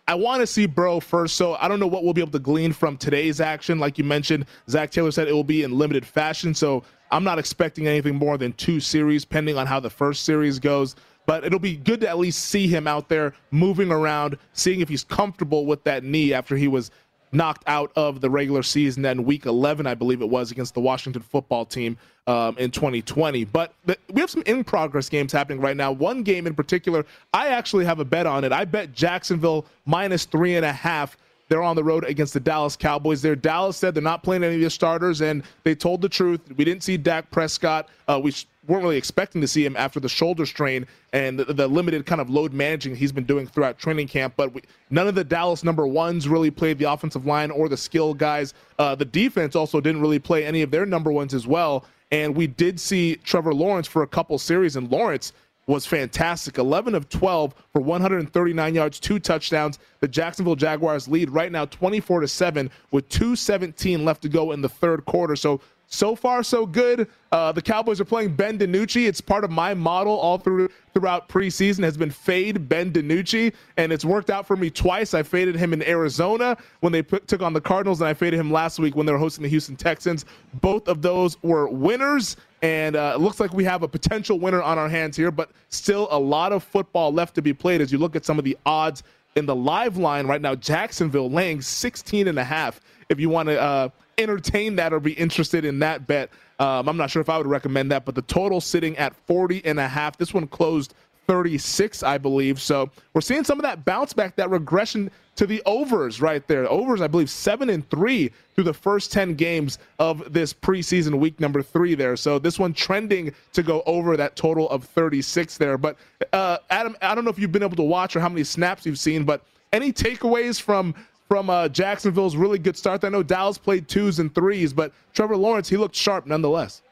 I 0.08 0.14
want 0.14 0.42
to 0.42 0.48
see 0.48 0.68
Burrow 0.68 1.00
first, 1.00 1.36
so 1.36 1.56
I 1.56 1.68
don't 1.68 1.80
know 1.80 1.88
what 1.88 2.04
we'll 2.04 2.14
be 2.14 2.22
able 2.22 2.32
to 2.34 2.40
glean 2.40 2.74
from 2.74 2.96
today's 2.96 3.42
action. 3.42 3.80
Like 3.80 3.98
you 3.98 4.04
mentioned, 4.04 4.46
Zac 4.70 4.92
Taylor 4.92 5.10
said 5.10 5.28
it 5.28 5.34
will 5.34 5.44
be 5.44 5.64
in 5.64 5.76
limited 5.76 6.06
fashion, 6.06 6.54
so 6.54 6.84
I'm 7.10 7.24
not 7.24 7.40
expecting 7.40 7.88
anything 7.88 8.16
more 8.16 8.38
than 8.38 8.54
two 8.54 8.80
series, 8.80 9.26
pending 9.26 9.58
on 9.58 9.66
how 9.66 9.80
the 9.80 9.90
first 9.90 10.24
series 10.24 10.60
goes. 10.60 10.96
But 11.26 11.44
it'll 11.44 11.58
be 11.58 11.76
good 11.76 12.02
to 12.02 12.08
at 12.08 12.20
least 12.20 12.46
see 12.46 12.68
him 12.68 12.88
out 12.88 13.10
there 13.10 13.34
moving 13.50 13.92
around, 13.92 14.38
seeing 14.54 14.82
if 14.82 14.90
he's 14.90 15.04
comfortable 15.04 15.66
with 15.66 15.84
that 15.86 16.04
knee 16.04 16.34
after 16.34 16.56
he 16.56 16.68
was 16.68 16.92
knocked 17.32 17.64
out 17.68 17.92
of 17.96 18.22
the 18.22 18.30
regular 18.30 18.64
season 18.64 19.02
then 19.02 19.24
week 19.24 19.46
11 19.46 19.86
i 19.86 19.94
believe 19.94 20.22
it 20.22 20.30
was 20.30 20.52
against 20.52 20.74
the 20.74 20.80
washington 20.80 21.22
football 21.22 21.66
team 21.66 21.98
um, 22.28 22.58
in 22.58 22.72
2020 22.72 23.44
but 23.46 23.74
we 24.12 24.22
have 24.22 24.30
some 24.30 24.44
in 24.46 24.64
progress 24.64 25.10
games 25.10 25.32
happening 25.32 25.62
right 25.62 25.78
now. 25.78 25.92
One 25.92 26.24
game 26.24 26.48
in 26.48 26.56
particular 26.56 27.06
i 27.34 27.50
actually 27.50 27.86
have 27.86 28.00
a 28.00 28.06
bet 28.06 28.26
on 28.26 28.44
it. 28.44 28.52
I 28.52 28.66
bet 28.66 28.94
jacksonville 28.94 29.66
minus 29.86 30.26
three 30.26 30.56
and 30.56 30.66
a 30.66 30.74
half 30.74 31.18
they're 31.48 31.64
on 31.64 31.76
the 31.76 31.84
road 31.84 32.04
against 32.06 32.34
the 32.34 32.40
Dallas 32.40 32.76
Cowboys. 32.76 33.22
There, 33.22 33.36
Dallas 33.36 33.78
said 33.78 33.94
they're 33.94 34.04
not 34.04 34.24
playing 34.24 34.44
any 34.44 34.56
of 34.56 34.62
the 34.62 34.70
starters, 34.70 35.22
and 35.22 35.44
they 35.64 35.76
told 35.76 36.02
the 36.02 36.10
truth. 36.10 36.42
We 36.58 36.66
didn't 36.66 36.84
see 36.84 36.98
Dak 36.98 37.30
Prescott. 37.32 37.90
Uh, 38.08 38.20
we 38.24 38.34
weren't 38.68 38.84
really 38.84 38.98
expecting 38.98 39.42
to 39.42 39.48
see 39.48 39.64
him 39.64 39.76
after 39.78 40.00
the 40.00 40.10
shoulder 40.10 40.46
strain 40.46 40.88
and 41.14 41.38
the, 41.40 41.46
the 41.46 41.68
limited 41.68 42.06
kind 42.06 42.20
of 42.20 42.30
load 42.30 42.52
managing 42.52 42.96
he's 42.96 43.12
been 43.12 43.24
doing 43.24 43.46
throughout 43.46 43.78
training 43.78 44.08
camp. 44.08 44.34
But 44.36 44.54
we, 44.54 44.62
none 44.90 45.08
of 45.08 45.16
the 45.16 45.24
Dallas 45.24 45.64
number 45.64 45.86
ones 45.86 46.28
really 46.28 46.50
played 46.52 46.80
the 46.80 46.92
offensive 46.92 47.26
line 47.26 47.52
or 47.52 47.70
the 47.70 47.78
skill 47.78 48.14
guys. 48.14 48.54
Uh, 48.80 48.96
the 48.96 49.06
defense 49.06 49.56
also 49.56 49.80
didn't 49.80 50.02
really 50.02 50.20
play 50.20 50.46
any 50.46 50.62
of 50.64 50.72
their 50.72 50.86
number 50.86 51.12
ones 51.12 51.34
as 51.34 51.46
well. 51.46 51.86
And 52.12 52.36
we 52.36 52.48
did 52.48 52.80
see 52.80 53.16
Trevor 53.18 53.54
Lawrence 53.54 53.88
for 53.88 54.04
a 54.04 54.08
couple 54.08 54.38
series, 54.38 54.76
and 54.76 54.90
Lawrence 54.92 55.34
was 55.68 55.86
fantastic. 55.86 56.58
11 56.58 56.94
of 56.94 57.10
12 57.10 57.56
for 57.72 57.82
139 57.82 58.76
yards, 58.76 59.00
two 59.00 59.20
touchdowns. 59.20 59.80
The 60.00 60.08
Jacksonville 60.08 60.56
Jaguars 60.56 61.08
lead 61.08 61.30
right 61.30 61.52
now 61.52 61.66
24 61.66 62.22
to 62.22 62.28
7 62.28 62.70
with 62.92 63.10
217 63.10 64.06
left 64.06 64.22
to 64.22 64.30
go 64.30 64.52
in 64.52 64.62
the 64.62 64.70
third 64.70 65.06
quarter. 65.06 65.36
So 65.36 65.62
so 65.88 66.16
far 66.16 66.44
so 66.44 66.66
good. 66.66 67.08
Uh, 67.32 67.52
the 67.52 67.62
Cowboys 67.62 68.02
are 68.02 68.06
playing 68.06 68.36
Ben 68.36 68.58
DiNucci. 68.58 69.08
It's 69.08 69.22
part 69.22 69.44
of 69.44 69.52
my 69.52 69.74
model 69.74 70.14
all 70.14 70.38
through 70.38 70.70
throughout 70.94 71.28
preseason 71.28 71.84
has 71.84 71.98
been 71.98 72.10
fade 72.10 72.68
Ben 72.70 72.92
DiNucci, 72.92 73.54
and 73.78 73.92
it's 73.92 74.06
worked 74.06 74.30
out 74.30 74.48
for 74.48 74.56
me 74.56 74.70
twice. 74.70 75.14
I 75.14 75.24
faded 75.24 75.56
him 75.56 75.74
in 75.74 75.84
Arizona 75.84 76.58
when 76.80 76.94
they 76.94 77.02
put, 77.02 77.28
took 77.28 77.42
on 77.42 77.54
the 77.54 77.62
Cardinals, 77.62 78.02
and 78.02 78.08
I 78.08 78.14
faded 78.14 78.40
him 78.40 78.52
last 78.52 78.80
week 78.80 78.96
when 78.96 79.06
they 79.06 79.12
were 79.12 79.20
hosting 79.20 79.44
the 79.44 79.50
Houston 79.50 79.76
Texans. 79.76 80.26
Both 80.56 80.88
of 80.88 81.02
those 81.02 81.42
were 81.44 81.68
winners, 81.68 82.38
and 82.66 82.96
uh, 82.96 83.14
it 83.14 83.22
looks 83.22 83.40
like 83.40 83.54
we 83.54 83.64
have 83.64 83.84
a 83.84 83.88
potential 83.88 84.40
winner 84.40 84.60
on 84.60 84.80
our 84.80 84.90
hands 84.90 85.16
here, 85.16 85.30
but 85.30 85.52
still 85.70 86.08
a 86.10 86.18
lot 86.18 86.52
of 86.52 86.64
football 86.64 87.14
left 87.14 87.36
to 87.36 87.44
be 87.44 87.54
played 87.54 87.80
as 87.80 87.92
you 87.92 88.00
look 88.00 88.16
at 88.16 88.26
some 88.26 88.40
of 88.40 88.44
the 88.44 88.58
odds 88.66 89.04
in 89.36 89.46
the 89.46 89.56
live 89.56 89.98
line 89.98 90.26
right 90.26 90.42
now. 90.42 90.56
Jacksonville 90.56 91.30
laying 91.30 91.62
16 91.62 92.28
and 92.28 92.40
a 92.40 92.44
half. 92.44 92.82
If 93.08 93.20
you 93.20 93.30
want 93.30 93.50
to 93.50 93.62
uh, 93.62 93.90
entertain 94.18 94.78
that 94.78 94.94
or 94.94 95.00
be 95.00 95.14
interested 95.14 95.64
in 95.64 95.78
that 95.80 96.08
bet. 96.08 96.32
Um, 96.58 96.90
I'm 96.90 96.98
not 96.98 97.12
sure 97.12 97.22
if 97.22 97.30
I 97.30 97.38
would 97.38 97.46
recommend 97.46 97.92
that, 97.92 98.04
but 98.04 98.16
the 98.16 98.24
total 98.24 98.60
sitting 98.60 98.98
at 98.98 99.16
40 99.28 99.64
and 99.64 99.80
a 99.80 99.88
half. 99.88 100.18
This 100.18 100.34
one 100.34 100.48
closed 100.48 100.96
36, 101.28 102.02
I 102.02 102.18
believe. 102.18 102.60
So 102.60 102.90
we're 103.14 103.22
seeing 103.22 103.44
some 103.44 103.60
of 103.60 103.64
that 103.64 103.86
bounce 103.86 104.14
back, 104.14 104.38
that 104.38 104.50
regression 104.50 105.12
to 105.36 105.46
the 105.46 105.62
overs 105.66 106.22
right 106.22 106.48
there. 106.48 106.70
Overs, 106.70 107.02
I 107.02 107.08
believe, 107.08 107.30
seven 107.30 107.70
and 107.70 107.88
three 107.90 108.32
through 108.54 108.64
the 108.64 108.74
first 108.74 109.12
10 109.12 109.36
games 109.36 109.80
of 110.00 110.32
this 110.32 110.54
preseason 110.54 111.20
week 111.20 111.40
number 111.40 111.62
three 111.62 111.96
there. 111.96 112.16
So 112.16 112.40
this 112.40 112.58
one 112.58 112.74
trending 112.74 113.34
to 113.54 113.64
go 113.64 113.84
over 113.86 114.16
that 114.18 114.36
total 114.36 114.70
of 114.70 114.86
36 114.86 115.58
there. 115.58 115.78
But 115.78 115.98
uh, 116.32 116.58
Adam, 116.70 116.96
I 117.02 117.16
don't 117.16 117.26
know 117.26 117.32
if 117.32 117.40
you've 117.40 117.52
been 117.52 117.64
able 117.64 117.76
to 117.78 117.84
watch 117.84 118.16
or 118.16 118.20
how 118.20 118.30
many 118.30 118.44
snaps 118.44 118.86
you've 118.86 119.00
seen, 119.00 119.24
but 119.24 119.44
any 119.74 119.92
takeaways 119.92 120.62
from 120.62 120.96
from 121.28 121.50
uh, 121.50 121.68
Jacksonville's 121.68 122.36
really 122.36 122.60
good 122.60 122.78
start. 122.78 123.04
I 123.04 123.10
know 123.10 123.24
Dallas 123.24 123.58
played 123.58 123.88
twos 123.88 124.20
and 124.20 124.34
threes, 124.34 124.74
but 124.74 124.94
Trevor 125.14 125.36
Lawrence, 125.36 125.68
he 125.68 125.76
looked 125.76 125.96
sharp 125.96 126.28
nonetheless. 126.28 126.84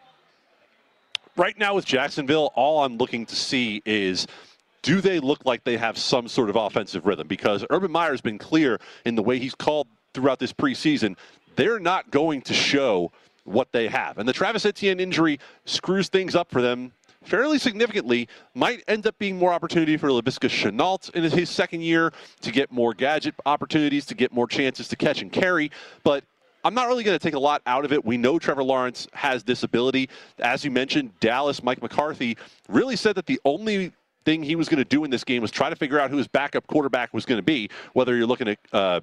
Right 1.36 1.58
now 1.58 1.76
with 1.76 1.86
Jacksonville, 1.86 2.52
all 2.56 2.84
I'm 2.84 2.98
looking 2.98 3.28
to 3.28 3.36
see 3.36 3.82
is 3.86 4.28
do 4.84 5.02
they 5.02 5.19
look 5.19 5.46
like 5.46 5.63
they 5.63 5.78
have 5.78 5.98
some 5.98 6.28
sort 6.28 6.50
of 6.50 6.56
offensive 6.56 7.06
rhythm? 7.06 7.28
Because 7.28 7.65
Urban 7.72 7.91
Meyer's 7.91 8.22
been 8.22 8.38
clear 8.38 8.80
in 9.06 9.15
the 9.15 9.24
way 9.24 9.39
he's 9.39 9.56
called 9.56 9.88
throughout 10.13 10.38
this 10.39 10.54
preseason. 10.54 11.17
They're 11.56 11.80
not 11.80 12.12
going 12.12 12.41
to 12.43 12.54
show 12.54 13.12
what 13.46 13.72
they 13.72 13.88
have. 13.88 14.17
And 14.19 14.30
the 14.30 14.34
Travis 14.34 14.65
Etienne 14.65 15.00
injury 15.00 15.39
screws 15.65 16.10
things 16.10 16.36
up 16.36 16.52
for 16.52 16.62
them 16.62 16.93
fairly 17.24 17.58
significantly, 17.58 18.28
might 18.54 18.84
end 18.88 19.08
up 19.08 19.17
being 19.17 19.38
more 19.38 19.54
opportunity 19.54 19.98
for 19.98 20.10
Laviska 20.10 20.50
Shenault 20.50 21.10
in 21.15 21.24
his 21.24 21.50
second 21.50 21.82
year 21.82 22.12
to 22.41 22.52
get 22.52 22.72
more 22.72 22.93
gadget 22.93 23.36
opportunities, 23.46 24.06
to 24.08 24.15
get 24.15 24.34
more 24.34 24.48
chances 24.48 24.88
to 24.89 24.96
catch 24.96 25.22
and 25.22 25.32
carry. 25.32 25.72
But 26.04 26.24
I'm 26.65 26.74
not 26.74 26.88
really 26.88 27.04
going 27.04 27.17
to 27.17 27.24
take 27.24 27.34
a 27.34 27.39
lot 27.39 27.62
out 27.65 27.86
of 27.86 27.91
it. 27.91 28.04
We 28.06 28.17
know 28.17 28.39
Trevor 28.39 28.63
Lawrence 28.63 29.08
has 29.13 29.43
this 29.43 29.63
ability. 29.63 30.10
As 30.39 30.63
you 30.63 30.72
mentioned, 30.72 31.17
Dallas, 31.19 31.63
Mike 31.63 31.82
McCarthy 31.82 32.38
really 32.69 32.96
said 32.96 33.15
that 33.15 33.26
the 33.26 33.39
only 33.46 33.91
thing 34.26 34.44
he 34.44 34.56
was 34.56 34.70
going 34.70 34.80
to 34.80 34.86
do 34.86 35.04
in 35.04 35.12
this 35.12 35.24
game 35.24 35.42
was 35.42 35.52
try 35.52 35.70
to 35.70 35.76
figure 35.76 36.00
out 36.00 36.10
who 36.10 36.18
his 36.18 36.28
backup 36.28 36.68
quarterback 36.68 37.14
was 37.14 37.26
going 37.26 37.40
to 37.40 37.44
be, 37.44 37.70
whether 37.94 38.16
you're 38.16 38.28
looking 38.28 38.50
at 38.50 38.60
uh, 38.72 39.02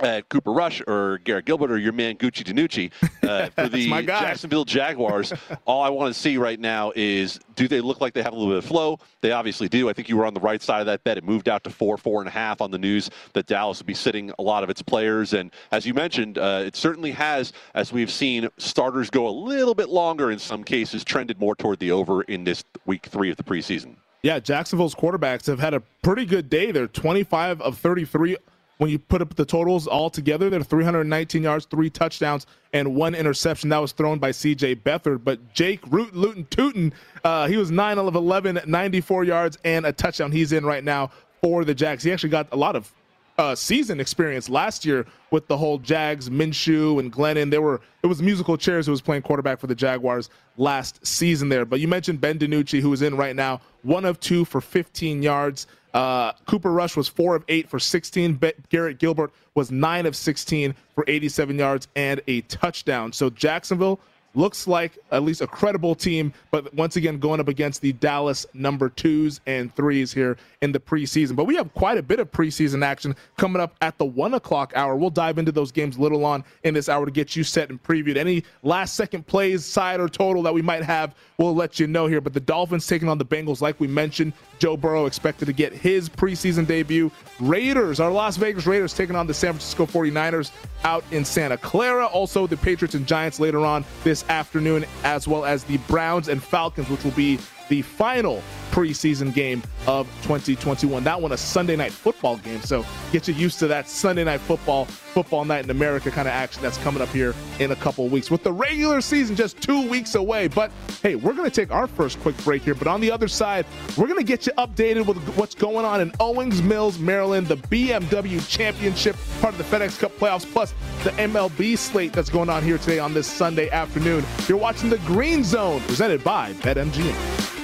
at 0.00 0.28
Cooper 0.28 0.52
Rush 0.52 0.82
or 0.86 1.18
Garrett 1.18 1.44
Gilbert 1.44 1.70
or 1.70 1.78
your 1.78 1.92
man 1.92 2.16
Gucci 2.16 2.42
DiNucci 2.42 2.90
uh, 3.28 3.46
for 3.50 3.68
the 3.68 3.88
Jacksonville 4.02 4.64
Jaguars. 4.64 5.32
all 5.64 5.82
I 5.82 5.88
want 5.88 6.12
to 6.12 6.20
see 6.20 6.36
right 6.36 6.58
now 6.58 6.92
is 6.96 7.38
do 7.54 7.68
they 7.68 7.80
look 7.80 8.00
like 8.00 8.14
they 8.14 8.22
have 8.22 8.32
a 8.32 8.36
little 8.36 8.52
bit 8.52 8.58
of 8.58 8.64
flow? 8.64 8.98
They 9.20 9.32
obviously 9.32 9.68
do. 9.68 9.88
I 9.88 9.92
think 9.92 10.08
you 10.08 10.16
were 10.16 10.26
on 10.26 10.34
the 10.34 10.40
right 10.40 10.60
side 10.60 10.80
of 10.80 10.86
that 10.86 11.04
bet. 11.04 11.18
It 11.18 11.24
moved 11.24 11.48
out 11.48 11.64
to 11.64 11.70
four, 11.70 11.96
four 11.96 12.20
and 12.20 12.28
a 12.28 12.32
half 12.32 12.60
on 12.60 12.70
the 12.70 12.78
news 12.78 13.10
that 13.34 13.46
Dallas 13.46 13.78
would 13.78 13.86
be 13.86 13.94
sitting 13.94 14.32
a 14.38 14.42
lot 14.42 14.64
of 14.64 14.70
its 14.70 14.82
players. 14.82 15.32
And 15.32 15.52
as 15.70 15.86
you 15.86 15.94
mentioned, 15.94 16.38
uh, 16.38 16.62
it 16.64 16.76
certainly 16.76 17.12
has, 17.12 17.52
as 17.74 17.92
we've 17.92 18.10
seen, 18.10 18.48
starters 18.58 19.10
go 19.10 19.28
a 19.28 19.30
little 19.30 19.74
bit 19.74 19.88
longer 19.88 20.30
in 20.30 20.38
some 20.38 20.64
cases, 20.64 21.04
trended 21.04 21.38
more 21.38 21.54
toward 21.54 21.78
the 21.78 21.92
over 21.92 22.22
in 22.22 22.44
this 22.44 22.64
week 22.84 23.06
three 23.06 23.30
of 23.30 23.36
the 23.36 23.44
preseason. 23.44 23.94
Yeah, 24.24 24.38
Jacksonville's 24.38 24.94
quarterbacks 24.94 25.46
have 25.48 25.58
had 25.58 25.74
a 25.74 25.80
pretty 26.02 26.24
good 26.24 26.48
day. 26.48 26.72
They're 26.72 26.86
25 26.86 27.60
of 27.60 27.76
33 27.76 28.38
when 28.78 28.90
you 28.90 28.98
put 28.98 29.20
up 29.20 29.34
the 29.36 29.44
totals 29.44 29.86
all 29.86 30.08
together, 30.10 30.50
they're 30.50 30.62
319 30.62 31.42
yards, 31.42 31.66
three 31.66 31.90
touchdowns, 31.90 32.46
and 32.72 32.96
one 32.96 33.14
interception 33.14 33.68
that 33.68 33.78
was 33.78 33.92
thrown 33.92 34.18
by 34.18 34.30
C.J. 34.30 34.76
Beathard. 34.76 35.22
But 35.22 35.52
Jake 35.52 35.80
Root, 35.86 36.16
Luton 36.16 36.46
Tootin, 36.50 36.92
uh, 37.22 37.46
he 37.46 37.56
was 37.56 37.70
9 37.70 37.98
of 37.98 38.14
11, 38.16 38.62
94 38.66 39.24
yards, 39.24 39.58
and 39.62 39.86
a 39.86 39.92
touchdown. 39.92 40.32
He's 40.32 40.52
in 40.52 40.64
right 40.64 40.82
now 40.82 41.10
for 41.40 41.64
the 41.64 41.74
Jags. 41.74 42.02
He 42.02 42.10
actually 42.10 42.30
got 42.30 42.48
a 42.50 42.56
lot 42.56 42.76
of 42.76 42.90
uh, 43.38 43.54
season 43.54 44.00
experience 44.00 44.48
last 44.48 44.84
year 44.84 45.06
with 45.30 45.46
the 45.48 45.56
whole 45.56 45.78
Jags, 45.78 46.30
Minshew, 46.30 47.00
and 47.00 47.12
Glennon. 47.12 47.50
They 47.50 47.58
were 47.58 47.80
it 48.02 48.06
was 48.06 48.22
musical 48.22 48.56
chairs 48.56 48.86
who 48.86 48.92
was 48.92 49.00
playing 49.00 49.22
quarterback 49.22 49.58
for 49.58 49.66
the 49.66 49.74
Jaguars 49.74 50.30
last 50.56 51.04
season 51.06 51.48
there. 51.48 51.64
But 51.64 51.80
you 51.80 51.88
mentioned 51.88 52.20
Ben 52.20 52.38
DiNucci, 52.38 52.80
who 52.80 52.92
is 52.92 53.02
in 53.02 53.16
right 53.16 53.34
now, 53.34 53.60
one 53.82 54.04
of 54.04 54.20
two 54.20 54.44
for 54.44 54.60
15 54.60 55.22
yards. 55.22 55.66
Uh, 55.92 56.32
Cooper 56.46 56.72
Rush 56.72 56.96
was 56.96 57.06
four 57.06 57.36
of 57.36 57.44
eight 57.48 57.68
for 57.68 57.78
16. 57.78 58.40
Garrett 58.68 58.98
Gilbert 58.98 59.32
was 59.54 59.70
nine 59.70 60.06
of 60.06 60.16
16 60.16 60.74
for 60.94 61.04
87 61.06 61.58
yards 61.58 61.88
and 61.94 62.20
a 62.26 62.40
touchdown. 62.42 63.12
So 63.12 63.30
Jacksonville 63.30 64.00
looks 64.34 64.66
like 64.66 64.98
at 65.10 65.22
least 65.22 65.40
a 65.40 65.46
credible 65.46 65.94
team, 65.94 66.32
but 66.50 66.72
once 66.74 66.96
again 66.96 67.18
going 67.18 67.40
up 67.40 67.48
against 67.48 67.80
the 67.80 67.92
Dallas 67.94 68.46
number 68.54 68.88
twos 68.88 69.40
and 69.46 69.74
threes 69.74 70.12
here 70.12 70.36
in 70.60 70.72
the 70.72 70.80
preseason. 70.80 71.36
But 71.36 71.44
we 71.44 71.56
have 71.56 71.72
quite 71.74 71.98
a 71.98 72.02
bit 72.02 72.20
of 72.20 72.30
preseason 72.30 72.84
action 72.84 73.14
coming 73.36 73.60
up 73.60 73.74
at 73.80 73.98
the 73.98 74.04
one 74.04 74.34
o'clock 74.34 74.72
hour. 74.74 74.96
We'll 74.96 75.10
dive 75.10 75.38
into 75.38 75.52
those 75.52 75.72
games 75.72 75.96
a 75.96 76.00
little 76.00 76.24
on 76.24 76.44
in 76.64 76.74
this 76.74 76.88
hour 76.88 77.04
to 77.04 77.10
get 77.12 77.36
you 77.36 77.44
set 77.44 77.70
and 77.70 77.82
previewed. 77.82 78.16
Any 78.16 78.44
last 78.62 78.94
second 78.94 79.26
plays, 79.26 79.64
side 79.64 80.00
or 80.00 80.08
total 80.08 80.42
that 80.42 80.54
we 80.54 80.62
might 80.62 80.82
have, 80.82 81.14
we'll 81.38 81.54
let 81.54 81.78
you 81.78 81.86
know 81.86 82.06
here. 82.06 82.20
But 82.20 82.34
the 82.34 82.40
Dolphins 82.40 82.86
taking 82.86 83.08
on 83.08 83.18
the 83.18 83.24
Bengals, 83.24 83.60
like 83.60 83.78
we 83.80 83.86
mentioned, 83.86 84.32
Joe 84.58 84.76
Burrow 84.76 85.06
expected 85.06 85.46
to 85.46 85.52
get 85.52 85.72
his 85.72 86.08
preseason 86.08 86.66
debut. 86.66 87.10
Raiders, 87.40 88.00
our 88.00 88.10
Las 88.10 88.36
Vegas 88.36 88.66
Raiders 88.66 88.94
taking 88.94 89.16
on 89.16 89.26
the 89.26 89.34
San 89.34 89.52
Francisco 89.52 89.86
49ers 89.86 90.50
out 90.84 91.04
in 91.10 91.24
Santa 91.24 91.56
Clara. 91.56 92.06
Also, 92.06 92.46
the 92.46 92.56
Patriots 92.56 92.94
and 92.94 93.06
Giants 93.06 93.40
later 93.40 93.60
on 93.60 93.84
this 94.04 94.23
afternoon, 94.28 94.84
as 95.02 95.26
well 95.28 95.44
as 95.44 95.64
the 95.64 95.78
Browns 95.78 96.28
and 96.28 96.42
Falcons, 96.42 96.88
which 96.88 97.04
will 97.04 97.10
be 97.12 97.38
the 97.74 97.82
final 97.82 98.40
preseason 98.70 99.34
game 99.34 99.60
of 99.88 100.06
2021. 100.22 101.02
That 101.02 101.20
one 101.20 101.32
a 101.32 101.36
Sunday 101.36 101.74
night 101.74 101.92
football 101.92 102.36
game, 102.36 102.60
so 102.60 102.86
get 103.10 103.26
you 103.26 103.34
used 103.34 103.58
to 103.58 103.66
that 103.66 103.88
Sunday 103.88 104.22
night 104.22 104.40
football, 104.40 104.84
football 104.84 105.44
night 105.44 105.64
in 105.64 105.70
America 105.70 106.12
kind 106.12 106.28
of 106.28 106.34
action 106.34 106.62
that's 106.62 106.78
coming 106.78 107.02
up 107.02 107.08
here 107.08 107.34
in 107.58 107.72
a 107.72 107.76
couple 107.76 108.06
weeks. 108.08 108.30
With 108.30 108.44
the 108.44 108.52
regular 108.52 109.00
season 109.00 109.34
just 109.34 109.60
two 109.60 109.88
weeks 109.88 110.14
away, 110.14 110.46
but 110.46 110.70
hey, 111.02 111.16
we're 111.16 111.32
going 111.32 111.50
to 111.50 111.54
take 111.54 111.72
our 111.72 111.88
first 111.88 112.20
quick 112.20 112.36
break 112.44 112.62
here. 112.62 112.76
But 112.76 112.86
on 112.86 113.00
the 113.00 113.10
other 113.10 113.26
side, 113.26 113.66
we're 113.96 114.06
going 114.06 114.20
to 114.20 114.24
get 114.24 114.46
you 114.46 114.52
updated 114.52 115.04
with 115.04 115.18
what's 115.36 115.56
going 115.56 115.84
on 115.84 116.00
in 116.00 116.12
Owings 116.20 116.62
Mills, 116.62 117.00
Maryland, 117.00 117.48
the 117.48 117.56
BMW 117.56 118.48
Championship, 118.48 119.16
part 119.40 119.54
of 119.54 119.58
the 119.58 119.76
FedEx 119.76 119.98
Cup 119.98 120.16
playoffs, 120.18 120.46
plus 120.46 120.74
the 121.02 121.10
MLB 121.10 121.76
slate 121.76 122.12
that's 122.12 122.30
going 122.30 122.48
on 122.48 122.62
here 122.62 122.78
today 122.78 123.00
on 123.00 123.14
this 123.14 123.26
Sunday 123.26 123.68
afternoon. 123.70 124.24
You're 124.46 124.58
watching 124.58 124.90
the 124.90 124.98
Green 124.98 125.42
Zone, 125.42 125.80
presented 125.80 126.22
by 126.22 126.52
BetMGM. 126.54 127.63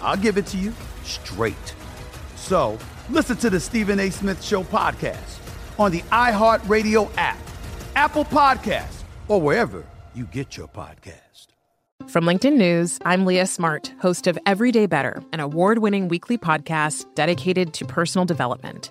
I'll 0.00 0.16
give 0.16 0.38
it 0.38 0.46
to 0.46 0.56
you 0.56 0.72
straight. 1.04 1.74
So 2.36 2.78
listen 3.10 3.36
to 3.38 3.50
the 3.50 3.60
Stephen 3.60 4.00
A. 4.00 4.10
Smith 4.10 4.42
Show 4.42 4.64
podcast 4.64 5.38
on 5.78 5.92
the 5.92 6.02
iHeartRadio 6.02 7.10
app, 7.16 7.38
Apple 7.94 8.24
Podcasts, 8.24 9.02
or 9.28 9.40
wherever 9.40 9.84
you 10.14 10.24
get 10.24 10.56
your 10.56 10.68
podcast. 10.68 11.48
From 12.08 12.24
LinkedIn 12.24 12.56
News, 12.56 12.98
I'm 13.04 13.26
Leah 13.26 13.46
Smart, 13.46 13.92
host 14.00 14.26
of 14.26 14.38
Everyday 14.46 14.86
Better, 14.86 15.22
an 15.32 15.40
award 15.40 15.78
winning 15.78 16.08
weekly 16.08 16.38
podcast 16.38 17.06
dedicated 17.14 17.74
to 17.74 17.84
personal 17.84 18.24
development. 18.24 18.90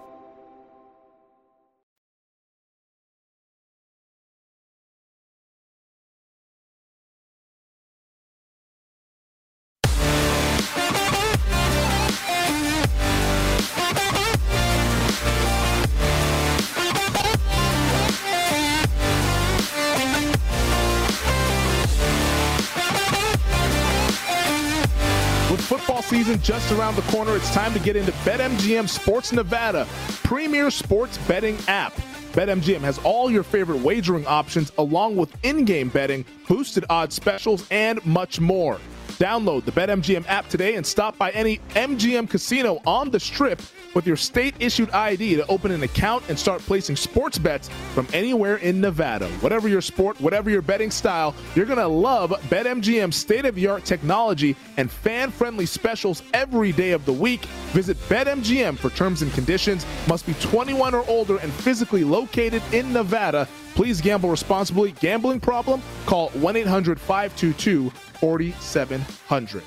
Football 25.71 26.01
season 26.01 26.37
just 26.41 26.69
around 26.73 26.97
the 26.97 27.01
corner, 27.03 27.33
it's 27.33 27.49
time 27.53 27.71
to 27.71 27.79
get 27.79 27.95
into 27.95 28.11
BetMGM 28.25 28.89
Sports 28.89 29.31
Nevada, 29.31 29.87
premier 30.21 30.69
sports 30.69 31.17
betting 31.19 31.57
app. 31.69 31.93
BetMGM 32.33 32.81
has 32.81 32.97
all 33.05 33.31
your 33.31 33.43
favorite 33.43 33.79
wagering 33.79 34.27
options, 34.27 34.73
along 34.77 35.15
with 35.15 35.33
in 35.45 35.63
game 35.63 35.87
betting, 35.87 36.25
boosted 36.49 36.83
odds 36.89 37.15
specials, 37.15 37.65
and 37.71 38.05
much 38.05 38.41
more. 38.41 38.81
Download 39.11 39.63
the 39.63 39.71
BetMGM 39.71 40.25
app 40.27 40.49
today 40.49 40.75
and 40.75 40.85
stop 40.85 41.17
by 41.17 41.31
any 41.31 41.59
MGM 41.69 42.29
casino 42.29 42.81
on 42.85 43.09
the 43.09 43.19
strip 43.21 43.61
with 43.93 44.07
your 44.07 44.15
state 44.15 44.55
issued 44.59 44.89
ID 44.91 45.35
to 45.35 45.47
open 45.47 45.71
an 45.71 45.83
account 45.83 46.23
and 46.29 46.37
start 46.37 46.61
placing 46.61 46.95
sports 46.95 47.37
bets 47.37 47.69
from 47.93 48.07
anywhere 48.13 48.57
in 48.57 48.79
Nevada. 48.81 49.27
Whatever 49.41 49.67
your 49.67 49.81
sport, 49.81 50.19
whatever 50.21 50.49
your 50.49 50.61
betting 50.61 50.91
style, 50.91 51.35
you're 51.55 51.65
going 51.65 51.79
to 51.79 51.87
love 51.87 52.31
BetMGM's 52.49 53.15
state 53.15 53.45
of 53.45 53.55
the 53.55 53.67
art 53.67 53.85
technology 53.85 54.55
and 54.77 54.89
fan 54.89 55.31
friendly 55.31 55.65
specials 55.65 56.23
every 56.33 56.71
day 56.71 56.91
of 56.91 57.05
the 57.05 57.13
week. 57.13 57.45
Visit 57.73 57.97
BetMGM 58.09 58.77
for 58.77 58.89
terms 58.91 59.21
and 59.21 59.31
conditions. 59.33 59.85
Must 60.07 60.25
be 60.25 60.33
21 60.35 60.93
or 60.93 61.07
older 61.07 61.37
and 61.37 61.51
physically 61.51 62.03
located 62.03 62.61
in 62.71 62.91
Nevada. 62.93 63.47
Please 63.75 64.01
gamble 64.01 64.29
responsibly. 64.29 64.91
Gambling 64.93 65.39
problem? 65.39 65.81
Call 66.05 66.29
1 66.29 66.55
800 66.55 66.99
522 66.99 67.89
4700. 67.89 69.63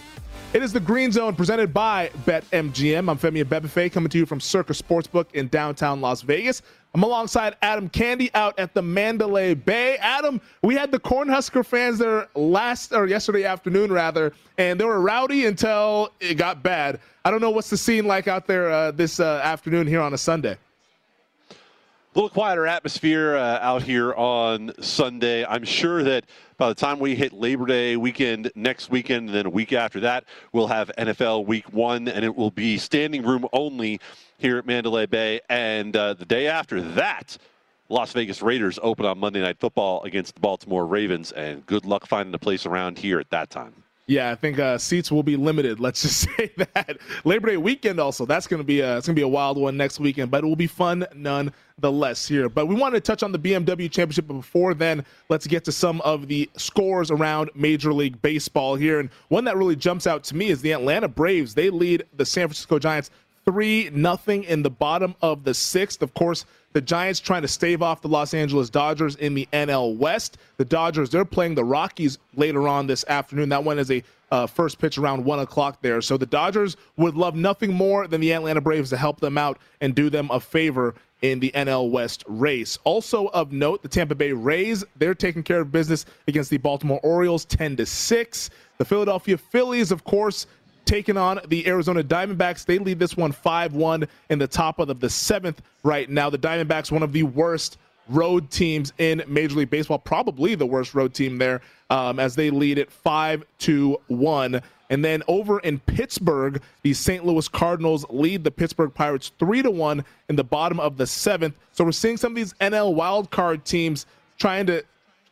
It 0.55 0.63
is 0.63 0.73
the 0.73 0.79
Green 0.79 1.11
Zone 1.11 1.35
presented 1.35 1.75
by 1.75 2.11
BetMGM. 2.27 3.11
I'm 3.11 3.19
Femi 3.19 3.43
Abebefe 3.43 3.91
coming 3.91 4.09
to 4.11 4.19
you 4.19 4.25
from 4.25 4.39
Circa 4.39 4.73
Sportsbook 4.73 5.27
in 5.33 5.49
downtown 5.49 6.01
Las 6.01 6.23
Vegas. 6.23 6.63
I'm 6.95 7.03
alongside 7.03 7.57
Adam 7.61 7.89
Candee 7.89 8.31
out 8.35 8.57
at 8.57 8.73
the 8.73 8.81
Mandalay 8.81 9.55
Bay. 9.55 9.97
Adam, 9.97 10.41
we 10.63 10.77
had 10.77 10.93
the 10.93 11.01
Cornhusker 11.01 11.67
fans 11.67 11.99
there 11.99 12.29
last 12.37 12.93
or 12.93 13.09
yesterday 13.09 13.43
afternoon 13.43 13.91
rather, 13.91 14.33
and 14.57 14.79
they 14.79 14.85
were 14.85 15.01
rowdy 15.01 15.47
until 15.47 16.13
it 16.21 16.37
got 16.37 16.63
bad. 16.63 17.01
I 17.25 17.33
don't 17.33 17.41
know 17.41 17.51
what's 17.51 17.71
the 17.71 17.77
scene 17.77 18.07
like 18.07 18.29
out 18.29 18.47
there 18.47 18.71
uh, 18.71 18.93
this 18.93 19.19
uh, 19.19 19.41
afternoon 19.43 19.89
here 19.89 20.03
on 20.03 20.15
a 20.15 20.19
Sunday. 20.19 20.57
A 22.15 22.19
little 22.19 22.31
quieter 22.31 22.65
atmosphere 22.65 23.35
uh, 23.35 23.59
out 23.61 23.83
here 23.83 24.15
on 24.15 24.71
Sunday. 24.81 25.45
I'm 25.45 25.65
sure 25.65 26.05
that 26.05 26.27
by 26.57 26.69
the 26.69 26.75
time 26.77 27.01
we 27.01 27.17
hit 27.17 27.33
Labor 27.33 27.67
Day 27.67 27.97
weekend 27.97 28.53
next 28.55 28.89
weekend, 28.89 29.31
and 29.31 29.37
then 29.37 29.47
a 29.47 29.51
week 29.51 29.73
after 29.73 29.99
that, 29.99 30.25
we'll 30.53 30.69
have 30.69 30.93
NFL 30.97 31.45
Week 31.45 31.73
One, 31.73 32.07
and 32.07 32.25
it 32.25 32.37
will 32.37 32.53
be 32.53 32.79
standing 32.79 33.25
room 33.25 33.49
only 33.53 33.99
here 34.39 34.59
at 34.59 34.65
Mandalay 34.65 35.07
Bay. 35.07 35.41
And 35.49 35.97
uh, 35.97 36.15
the 36.15 36.25
day 36.25 36.47
after 36.47 36.81
that, 36.81 37.37
Las 37.89 38.13
Vegas 38.13 38.43
Raiders 38.43 38.79
open 38.81 39.07
on 39.07 39.19
Monday 39.19 39.41
Night 39.41 39.59
Football 39.59 40.05
against 40.05 40.37
the 40.37 40.41
Baltimore 40.41 40.87
Ravens, 40.87 41.33
and 41.33 41.67
good 41.67 41.85
luck 41.85 42.07
finding 42.07 42.33
a 42.33 42.39
place 42.39 42.65
around 42.65 42.97
here 42.97 43.19
at 43.19 43.31
that 43.31 43.51
time. 43.51 43.84
Yeah, 44.07 44.31
I 44.31 44.35
think 44.35 44.59
uh, 44.59 44.77
seats 44.77 45.11
will 45.11 45.23
be 45.23 45.37
limited. 45.37 45.81
Let's 45.81 46.03
just 46.03 46.21
say 46.37 46.53
that 46.57 46.99
Labor 47.25 47.49
Day 47.49 47.57
weekend 47.57 47.99
also. 47.99 48.27
That's 48.27 48.47
gonna 48.47 48.65
be 48.65 48.81
a, 48.81 48.99
it's 48.99 49.07
gonna 49.07 49.17
be 49.17 49.23
a 49.23 49.29
wild 49.29 49.57
one 49.57 49.77
next 49.77 49.99
weekend, 49.99 50.31
but 50.31 50.45
it 50.45 50.47
will 50.47 50.57
be 50.57 50.67
fun 50.67 51.07
nonetheless 51.15 52.29
here. 52.29 52.51
But 52.51 52.67
we 52.67 52.75
wanted 52.75 52.97
to 52.97 53.01
touch 53.01 53.23
on 53.23 53.33
the 53.33 53.39
BMW 53.39 53.91
Championship, 53.91 54.27
but 54.27 54.35
before 54.35 54.75
then, 54.75 55.05
let's 55.31 55.47
get 55.47 55.65
to 55.65 55.73
some 55.73 56.03
of 56.03 56.29
the 56.29 56.51
scores 56.57 57.11
around 57.11 57.51
Major 57.55 57.95
League 57.95 58.21
Baseball 58.21 58.75
here. 58.75 59.01
And 59.01 59.09
one 59.29 59.45
that 59.45 59.57
really 59.57 59.77
jumps 59.77 60.07
out 60.07 60.23
to 60.25 60.37
me 60.37 60.49
is 60.49 60.61
the 60.61 60.73
Atlanta 60.73 61.09
Braves. 61.09 61.55
They 61.55 61.71
lead 61.71 62.05
the 62.15 62.27
San 62.27 62.49
Francisco 62.49 62.79
Giants 62.79 63.11
three 63.45 63.91
nothing 63.93 64.45
in 64.45 64.63
the 64.63 64.71
bottom 64.71 65.15
of 65.23 65.45
the 65.45 65.55
sixth. 65.55 66.03
Of 66.03 66.15
course, 66.15 66.45
the 66.75 66.81
Giants 66.81 67.21
trying 67.21 67.43
to 67.43 67.49
stave 67.49 67.83
off 67.83 68.03
the 68.03 68.09
Los 68.09 68.35
Angeles 68.35 68.69
Dodgers 68.69 69.15
in 69.17 69.33
the 69.35 69.49
NL 69.53 69.97
West. 69.97 70.39
The 70.57 70.65
Dodgers, 70.65 71.09
they're 71.09 71.25
playing 71.25 71.55
the 71.55 71.65
Rockies 71.65 72.19
later 72.35 72.69
on 72.69 72.89
this 72.89 73.05
afternoon. 73.09 73.49
That 73.49 73.63
one 73.63 73.79
is 73.79 73.91
a 73.93 74.03
uh, 74.33 74.49
first 74.49 74.81
pitch 74.81 74.99
around 74.99 75.25
1 75.25 75.39
o'clock 75.39 75.81
there. 75.83 76.03
So 76.03 76.17
the 76.17 76.27
Dodgers 76.27 76.77
would 76.97 77.15
love 77.15 77.37
nothing 77.37 77.73
more 77.73 78.09
than 78.09 78.21
the 78.21 78.33
Atlanta 78.33 78.61
Braves 78.61 78.91
to 78.91 78.97
help 78.97 79.21
them 79.21 79.39
out 79.39 79.59
and 79.81 79.95
do 79.95 80.11
them 80.11 80.29
a 80.33 80.41
favor 80.41 80.97
in 81.23 81.39
the 81.39 81.53
NL 81.53 81.91
West 81.91 82.25
race. 82.27 82.77
Also 82.83 83.29
of 83.29 83.53
note, 83.53 83.83
the 83.83 83.89
Tampa 83.89 84.17
Bay 84.17 84.33
Rays, 84.33 84.85
they're 84.97 85.15
taking 85.15 85.45
care 85.45 85.61
of 85.61 85.71
business 85.71 86.05
against 86.27 86.51
the 86.51 86.57
Baltimore 86.57 87.01
Orioles 87.05 87.45
10 87.45 87.77
to 87.77 87.87
6. 87.87 88.51
The 88.79 88.85
Philadelphia 88.85 89.39
Phillies, 89.39 89.93
of 89.93 90.03
course, 90.03 90.49
taking 90.85 91.17
on 91.17 91.41
the 91.49 91.67
Arizona 91.67 92.03
Diamondbacks. 92.03 92.65
They 92.65 92.79
lead 92.79 92.99
this 92.99 93.17
one 93.17 93.33
5 93.33 93.75
1 93.75 94.09
in 94.31 94.39
the 94.39 94.47
top 94.47 94.79
of 94.79 95.01
the 95.01 95.11
seventh 95.11 95.63
right 95.83 96.09
now. 96.09 96.31
The 96.31 96.39
Diamondbacks, 96.39 96.91
one 96.91 97.03
of 97.03 97.13
the 97.13 97.23
worst 97.23 97.79
road 98.09 98.51
teams 98.51 98.93
in 98.99 99.23
Major 99.27 99.57
League 99.57 99.71
Baseball, 99.71 99.99
probably 99.99 100.55
the 100.55 100.67
worst 100.67 100.95
road 100.95 101.15
team 101.15 101.39
there, 101.39 101.63
um, 101.91 102.19
as 102.19 102.35
they 102.35 102.51
lead 102.51 102.79
it 102.79 102.91
5 102.91 103.45
to 103.61 104.01
1. 104.09 104.61
And 104.91 105.05
then 105.05 105.23
over 105.29 105.61
in 105.61 105.79
Pittsburgh, 105.81 106.63
the 106.83 106.93
St. 106.93 107.25
Louis 107.25 107.49
Cardinals 107.49 108.05
lead 108.11 108.45
the 108.45 108.51
Pittsburgh 108.51 108.93
Pirates 108.95 109.33
3 109.39 109.63
to 109.63 109.71
1 109.71 110.05
in 110.29 110.37
the 110.37 110.45
bottom 110.45 110.79
of 110.79 110.97
the 110.97 111.07
seventh. 111.07 111.55
So 111.73 111.85
we're 111.85 111.93
seeing 111.93 112.17
some 112.17 112.33
of 112.33 112.37
these 112.37 112.53
NL 112.55 112.95
wildcard 112.95 113.65
teams 113.65 114.07
trying 114.39 114.67
to 114.67 114.85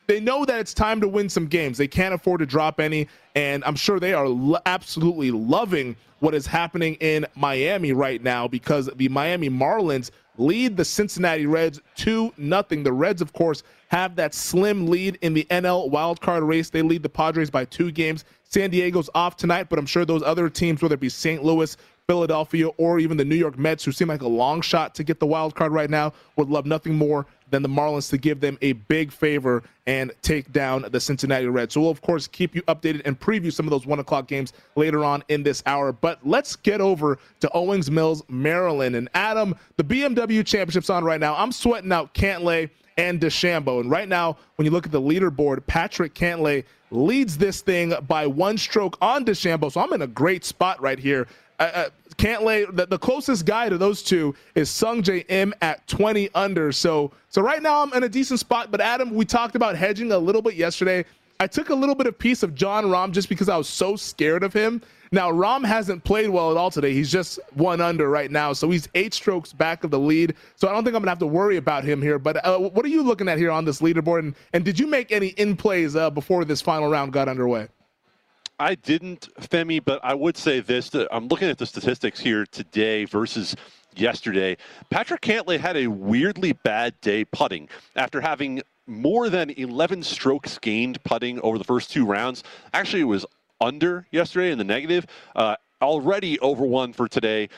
they 0.07 0.21
know 0.21 0.45
that 0.45 0.61
it's 0.61 0.75
time 0.75 1.01
to 1.01 1.09
win 1.09 1.29
some 1.29 1.47
games. 1.47 1.79
They 1.79 1.89
can't 1.89 2.15
afford 2.15 2.41
to 2.41 2.47
drop 2.47 2.81
any, 2.81 3.09
and 3.35 3.65
I'm 3.65 3.77
sure 3.77 4.01
they 4.01 4.15
are 4.15 4.29
lo- 4.29 4.59
absolutely 4.67 5.31
loving 5.31 5.97
what 6.21 6.35
is 6.35 6.47
happening 6.47 6.95
in 7.01 7.27
Miami 7.35 7.93
right 7.93 8.23
now 8.23 8.47
because 8.47 8.89
the 8.97 9.09
Miami 9.09 9.51
Marlins 9.51 10.11
lead 10.39 10.77
the 10.77 10.85
Cincinnati 10.85 11.47
Reds 11.47 11.81
2 11.97 12.35
nothing. 12.37 12.83
The 12.83 12.93
Reds, 12.93 13.21
of 13.21 13.33
course, 13.33 13.63
have 13.89 14.17
that 14.17 14.35
slim 14.35 14.87
lead 14.87 15.19
in 15.23 15.35
the 15.35 15.47
NL 15.51 15.91
wildcard 15.91 16.47
race. 16.47 16.71
They 16.71 16.83
lead 16.83 17.03
the 17.03 17.09
Padres 17.09 17.51
by 17.51 17.65
two 17.67 17.91
games. 17.91 18.25
San 18.45 18.71
Diego's 18.71 19.11
off 19.15 19.37
tonight, 19.37 19.69
but 19.69 19.79
I'm 19.79 19.87
sure 19.87 20.05
those 20.05 20.23
other 20.23 20.49
teams, 20.49 20.83
whether 20.83 20.95
it 20.95 21.01
be 21.01 21.09
St. 21.09 21.43
Louis, 21.43 21.77
Philadelphia, 22.09 22.69
or 22.69 22.99
even 22.99 23.17
the 23.17 23.25
New 23.25 23.37
York 23.37 23.59
Mets, 23.59 23.85
who 23.85 23.93
seem 23.93 24.09
like 24.09 24.23
a 24.23 24.29
long 24.29 24.61
shot 24.61 24.95
to 24.97 25.05
get 25.05 25.21
the 25.21 25.27
wild 25.27 25.55
card 25.55 25.73
right 25.73 25.91
now, 25.91 26.13
would 26.37 26.49
love 26.49 26.67
nothing 26.67 26.95
more 26.95 27.27
than 27.51 27.63
the 27.63 27.69
Marlins 27.69 28.11
to 28.11 28.19
give 28.19 28.41
them 28.41 28.59
a 28.63 28.73
big 28.73 29.13
favor 29.13 29.63
and 29.87 30.11
take 30.23 30.53
down 30.53 30.87
the 30.91 31.01
Cincinnati 31.01 31.47
Reds. 31.47 31.75
So 31.75 31.83
we'll, 31.83 31.91
of 31.91 32.01
course, 32.01 32.27
keep 32.27 32.55
you 32.55 32.63
updated 32.63 33.03
and 33.05 33.19
preview 33.19 33.53
some 33.53 33.67
of 33.67 33.71
those 33.71 33.87
one 33.87 33.99
o'clock 33.99 34.27
games 34.27 34.53
later 34.75 35.05
on 35.05 35.23
in 35.29 35.43
this 35.43 35.63
hour. 35.67 35.93
But 35.93 36.19
let's 36.27 36.57
get 36.57 36.81
over 36.81 37.19
to 37.41 37.51
Owings 37.53 37.91
Mills, 37.91 38.23
Maryland. 38.29 38.97
And 38.97 39.09
Adam, 39.15 39.55
the 39.77 39.85
BMW 39.85 40.45
Championship's 40.45 40.91
on 40.91 41.05
right 41.05 41.21
now. 41.21 41.37
I'm 41.37 41.53
sweating 41.53 41.93
out 41.93 42.15
Cantlay 42.15 42.71
and 42.97 43.21
DeChambeau. 43.21 43.81
And 43.81 43.91
right 43.91 44.09
now, 44.09 44.37
when 44.57 44.67
you 44.67 44.73
look 44.73 44.87
at 44.87 44.93
the 44.93 45.01
leaderboard, 45.01 45.67
Patrick 45.67 46.15
Cantlay 46.15 46.65
leads 46.91 47.39
this 47.39 47.61
thing 47.61 47.95
by 48.07 48.27
one 48.27 48.59
stroke 48.59 48.97
on 49.01 49.25
DeChambeau. 49.25 49.71
So 49.71 49.81
I'm 49.81 49.93
in 49.93 50.03
a 50.03 50.07
great 50.07 50.45
spot 50.45 50.81
right 50.81 50.99
here. 50.99 51.27
Uh, 51.59 51.63
uh, 51.63 51.89
Cantlay. 52.17 52.75
The, 52.75 52.87
the 52.87 52.99
closest 52.99 53.47
guy 53.47 53.69
to 53.69 53.79
those 53.79 54.03
two 54.03 54.35
is 54.55 54.69
Sungjae 54.71 55.25
Im 55.31 55.55
at 55.61 55.87
20 55.89 56.29
under. 56.35 56.73
So 56.73 57.13
so 57.29 57.43
right 57.43 57.63
now 57.63 57.83
I'm 57.83 57.93
in 57.95 58.03
a 58.03 58.09
decent 58.09 58.41
spot. 58.41 58.71
But 58.71 58.81
Adam, 58.81 59.15
we 59.15 59.25
talked 59.25 59.57
about 59.57 59.77
hedging 59.77 60.13
a 60.13 60.19
little 60.19 60.43
bit 60.43 60.55
yesterday. 60.55 61.05
I 61.41 61.47
took 61.49 61.71
a 61.71 61.75
little 61.75 61.97
bit 61.97 62.07
of 62.07 62.17
piece 62.19 62.45
of 62.45 62.55
Jon 62.55 62.85
Rahm 62.85 63.11
just 63.11 63.29
because 63.29 63.49
I 63.49 63.57
was 63.57 63.69
so 63.69 63.97
scared 63.97 64.45
of 64.45 64.53
him. 64.53 64.81
Now 65.11 65.31
Rahm 65.31 65.65
hasn't 65.65 66.05
played 66.05 66.31
well 66.31 66.51
at 66.51 66.57
all 66.57 66.71
today. 66.71 66.95
He's 66.95 67.11
just 67.11 67.41
one 67.55 67.81
under 67.81 68.09
right 68.09 68.31
now, 68.31 68.53
so 68.53 68.71
he's 68.71 68.89
eight 68.95 69.13
strokes 69.13 69.53
back 69.53 69.83
of 69.83 69.91
the 69.91 69.99
lead. 69.99 70.35
So 70.55 70.69
I 70.69 70.73
don't 70.73 70.85
think 70.85 70.95
I'm 70.95 71.03
gonna 71.03 71.11
have 71.11 71.19
to 71.19 71.27
worry 71.27 71.57
about 71.57 71.85
him 71.85 72.01
here. 72.01 72.19
But 72.19 72.45
uh, 72.47 72.59
what 72.59 72.85
are 72.85 72.89
you 72.89 73.03
looking 73.03 73.29
at 73.29 73.39
here 73.39 73.51
on 73.51 73.65
this 73.65 73.81
leaderboard? 73.81 74.21
And, 74.21 74.35
and 74.53 74.65
did 74.65 74.79
you 74.79 74.87
make 74.87 75.11
any 75.11 75.29
in 75.29 75.57
plays 75.57 75.97
uh, 75.97 76.11
before 76.11 76.45
this 76.45 76.63
final 76.63 76.89
round 76.89 77.13
got 77.13 77.29
underway? 77.29 77.69
I 78.63 78.77
didn't, 78.77 79.29
Femi, 79.41 79.85
but 79.85 79.99
I 80.05 80.15
would 80.15 80.37
say 80.37 80.61
this. 80.61 80.95
I'm 81.11 81.27
looking 81.27 81.49
at 81.49 81.59
the 81.59 81.67
statistics 81.67 82.21
here 82.21 82.47
today 82.47 83.05
versus 83.05 83.57
yesterday. 83.97 84.57
Patrick 84.89 85.21
Cantlay 85.21 85.59
had 85.59 85.77
a 85.77 85.89
weirdly 85.89 86.53
bad 86.53 86.95
day 87.01 87.25
putting 87.25 87.69
after 87.97 88.21
having 88.21 88.63
more 88.87 89.29
than 89.29 89.51
11 89.51 90.05
strokes 90.05 90.59
gained 90.59 91.03
putting 91.03 91.41
over 91.41 91.59
the 91.59 91.65
first 91.65 91.91
two 91.91 92.07
rounds. 92.07 92.45
Actually, 92.73 93.03
it 93.03 93.07
was 93.07 93.27
under 93.61 94.07
yesterday 94.13 94.53
in 94.53 94.59
the 94.59 94.65
negative. 94.65 95.07
Uh, 95.35 95.57
already 95.83 96.39
over 96.39 96.65
one 96.65 96.93
for 96.93 97.09
today 97.09 97.49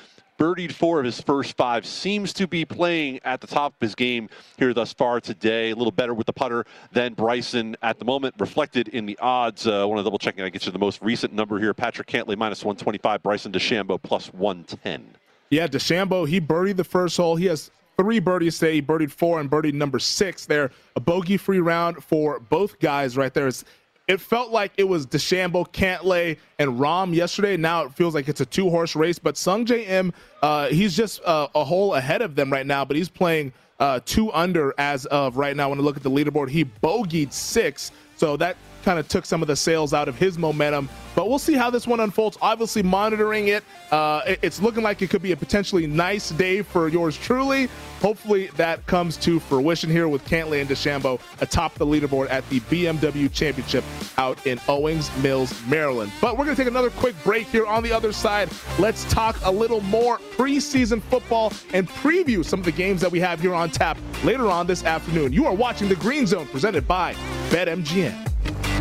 birdied 0.45 0.73
four 0.73 0.99
of 0.99 1.07
his 1.07 1.23
first 1.23 1.57
five. 1.57 1.87
Seems 1.87 2.35
to 2.35 2.47
be 2.47 2.67
playing 2.67 3.19
at 3.25 3.41
the 3.41 3.47
top 3.47 3.73
of 3.73 3.81
his 3.81 3.95
game 3.95 4.29
here 4.59 4.75
thus 4.75 4.93
far 4.93 5.19
today. 5.19 5.71
A 5.71 5.75
little 5.75 5.91
better 5.91 6.13
with 6.13 6.27
the 6.27 6.35
putter 6.35 6.67
than 6.93 7.15
Bryson 7.15 7.75
at 7.81 7.99
the 7.99 8.05
moment, 8.05 8.35
reflected 8.39 8.89
in 8.89 9.07
the 9.07 9.19
odds. 9.21 9.67
Uh, 9.67 9.81
I 9.81 9.85
want 9.87 10.01
to 10.01 10.05
double 10.05 10.19
check 10.19 10.35
and 10.37 10.45
I 10.45 10.51
get 10.51 10.67
you 10.67 10.73
the 10.73 10.79
most 10.79 11.01
recent 11.01 11.33
number 11.33 11.59
here. 11.59 11.73
Patrick 11.73 12.09
Cantlay 12.09 12.37
minus 12.37 12.63
125, 12.63 13.23
Bryson 13.23 13.53
DeChambeau 13.53 14.03
plus 14.03 14.35
110. 14.35 15.17
Yeah, 15.49 15.67
DeChambeau, 15.67 16.29
he 16.29 16.43
birdied 16.43 16.77
the 16.77 16.85
first 16.85 17.17
hole. 17.17 17.37
He 17.37 17.47
has 17.47 17.71
three 17.97 18.19
birdies 18.19 18.59
today. 18.59 18.75
He 18.75 18.83
birdied 18.83 19.13
four 19.13 19.41
and 19.41 19.51
birdied 19.51 19.73
number 19.73 19.99
six 19.99 20.45
there. 20.45 20.71
A 20.97 21.01
bogey 21.01 21.39
free 21.39 21.61
round 21.61 22.05
for 22.05 22.39
both 22.39 22.79
guys 22.81 23.17
right 23.17 23.33
there. 23.33 23.49
It's 23.49 23.65
it 24.07 24.21
felt 24.21 24.51
like 24.51 24.73
it 24.77 24.85
was 24.85 25.07
DeChambeau, 25.07 25.67
Cantlay, 25.73 26.39
and 26.59 26.73
Rahm 26.73 27.15
yesterday. 27.15 27.57
Now 27.57 27.85
it 27.85 27.95
feels 27.95 28.15
like 28.15 28.29
it's 28.29 28.41
a 28.41 28.47
two 28.47 28.69
horse 28.69 28.95
race. 28.95 29.19
But 29.19 29.37
Sung 29.37 29.67
Im, 29.69 30.13
uh, 30.43 30.69
he's 30.69 30.97
just 30.97 31.23
uh, 31.25 31.49
a 31.55 31.65
hole 31.65 31.95
ahead 31.95 32.21
of 32.21 32.35
them 32.35 32.53
right 32.53 32.67
now, 32.67 32.85
but 32.85 32.97
he's 32.97 33.09
playing 33.09 33.53
uh, 33.81 34.01
two 34.05 34.33
under 34.33 34.75
as 34.79 35.07
of 35.07 35.37
right 35.37 35.57
now. 35.57 35.71
When 35.71 35.79
you 35.79 35.85
look 35.85 35.97
at 35.97 36.03
the 36.03 36.11
leaderboard, 36.11 36.51
he 36.51 36.65
bogeyed 36.65 37.33
six. 37.33 37.93
So 38.17 38.37
that 38.37 38.57
kind 38.85 38.99
of 38.99 39.09
took 39.09 39.25
some 39.25 39.43
of 39.43 39.49
the 39.49 39.57
sails 39.57 39.95
out 39.95 40.09
of 40.09 40.17
his 40.17 40.39
momentum. 40.39 40.89
But 41.15 41.29
we'll 41.29 41.39
see 41.39 41.55
how 41.55 41.71
this 41.71 41.87
one 41.87 42.01
unfolds. 42.01 42.37
Obviously, 42.43 42.83
monitoring 42.83 43.49
it. 43.49 43.65
Uh, 43.91 44.37
it's 44.43 44.61
looking 44.61 44.83
like 44.83 45.01
it 45.01 45.11
could 45.11 45.23
be 45.23 45.33
a 45.33 45.37
potentially 45.37 45.87
nice 45.87 46.31
day 46.31 46.63
for 46.63 46.89
yours 46.89 47.17
truly. 47.17 47.69
Hopefully, 48.01 48.49
that 48.57 48.85
comes 48.87 49.17
to 49.19 49.41
fruition 49.41 49.89
here 49.89 50.09
with 50.09 50.25
Cantlay 50.27 50.61
and 50.61 50.69
DeChambeau 50.69 51.21
atop 51.41 51.75
the 51.75 51.87
leaderboard 51.87 52.29
at 52.31 52.49
the 52.51 52.61
BMW 52.61 53.33
Championship 53.33 53.85
out 54.19 54.45
in 54.47 54.61
Owings 54.69 55.11
Mills, 55.23 55.55
Maryland. 55.67 56.13
But 56.21 56.37
we're 56.37 56.45
going 56.45 56.57
to 56.57 56.63
take 56.63 56.71
another 56.71 56.91
quick 56.91 57.15
break 57.25 57.47
here 57.47 57.67
on 57.67 57.83
the 57.83 57.93
other 57.93 58.13
side. 58.13 58.51
Let's 58.79 59.11
talk 59.13 59.37
a 59.45 59.51
little 59.51 59.81
more 59.83 60.19
preseason 60.37 61.01
football 61.03 61.53
and 61.73 61.89
preview 61.89 62.45
some 62.45 62.59
of 62.59 62.67
the 62.67 62.73
games 62.73 63.01
that 63.01 63.11
we 63.11 63.21
have 63.21 63.41
here 63.41 63.55
on 63.55 63.71
tap 63.71 63.97
later 64.25 64.49
on 64.49 64.67
this 64.67 64.85
afternoon. 64.85 65.33
You 65.33 65.47
are 65.47 65.55
watching 65.55 65.89
the 65.89 65.97
Green 65.97 66.27
Zone 66.27 66.47
presented 66.49 66.87
by 66.87 67.15
BetMGM. 67.51 68.74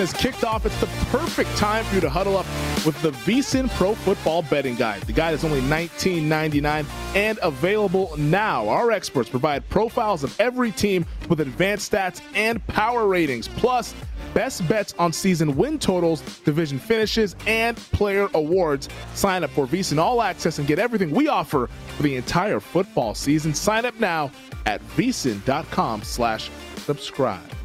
Preseason 0.00 0.12
has 0.12 0.12
kicked 0.12 0.44
off, 0.44 0.66
it's 0.66 0.80
the 0.80 0.86
perfect 1.10 1.54
time 1.56 1.84
for 1.84 1.96
you 1.96 2.00
to 2.00 2.10
huddle 2.10 2.36
up 2.36 2.46
with 2.86 3.00
the 3.02 3.10
VSIN 3.10 3.68
Pro 3.70 3.94
Football 3.94 4.42
Betting 4.42 4.74
Guide. 4.74 5.02
The 5.02 5.12
guide 5.12 5.34
is 5.34 5.44
only 5.44 5.60
$19.99 5.62 6.86
and 7.14 7.38
available 7.42 8.14
now. 8.16 8.68
Our 8.68 8.90
experts 8.90 9.28
provide 9.28 9.68
profiles 9.68 10.24
of 10.24 10.38
every 10.40 10.70
team 10.72 11.04
with 11.28 11.40
advanced 11.40 11.92
stats 11.92 12.22
and 12.34 12.64
power 12.68 13.06
ratings, 13.06 13.48
plus 13.48 13.94
best 14.32 14.66
bets 14.68 14.94
on 14.98 15.12
season 15.12 15.56
win 15.56 15.78
totals, 15.78 16.22
division 16.40 16.78
finishes, 16.78 17.36
and 17.46 17.76
player 17.76 18.28
awards. 18.34 18.88
Sign 19.14 19.44
up 19.44 19.50
for 19.50 19.66
VSIN 19.66 19.98
All 19.98 20.22
Access 20.22 20.58
and 20.58 20.66
get 20.68 20.78
everything 20.78 21.10
we 21.10 21.28
offer 21.28 21.68
for 21.96 22.02
the 22.02 22.16
entire 22.16 22.60
football 22.60 23.14
season. 23.14 23.52
Sign 23.54 23.84
up 23.84 23.98
now 24.00 24.30
at 24.66 24.80
vsin.com 24.96 26.02
slash 26.02 26.50
subscribe. 26.76 27.59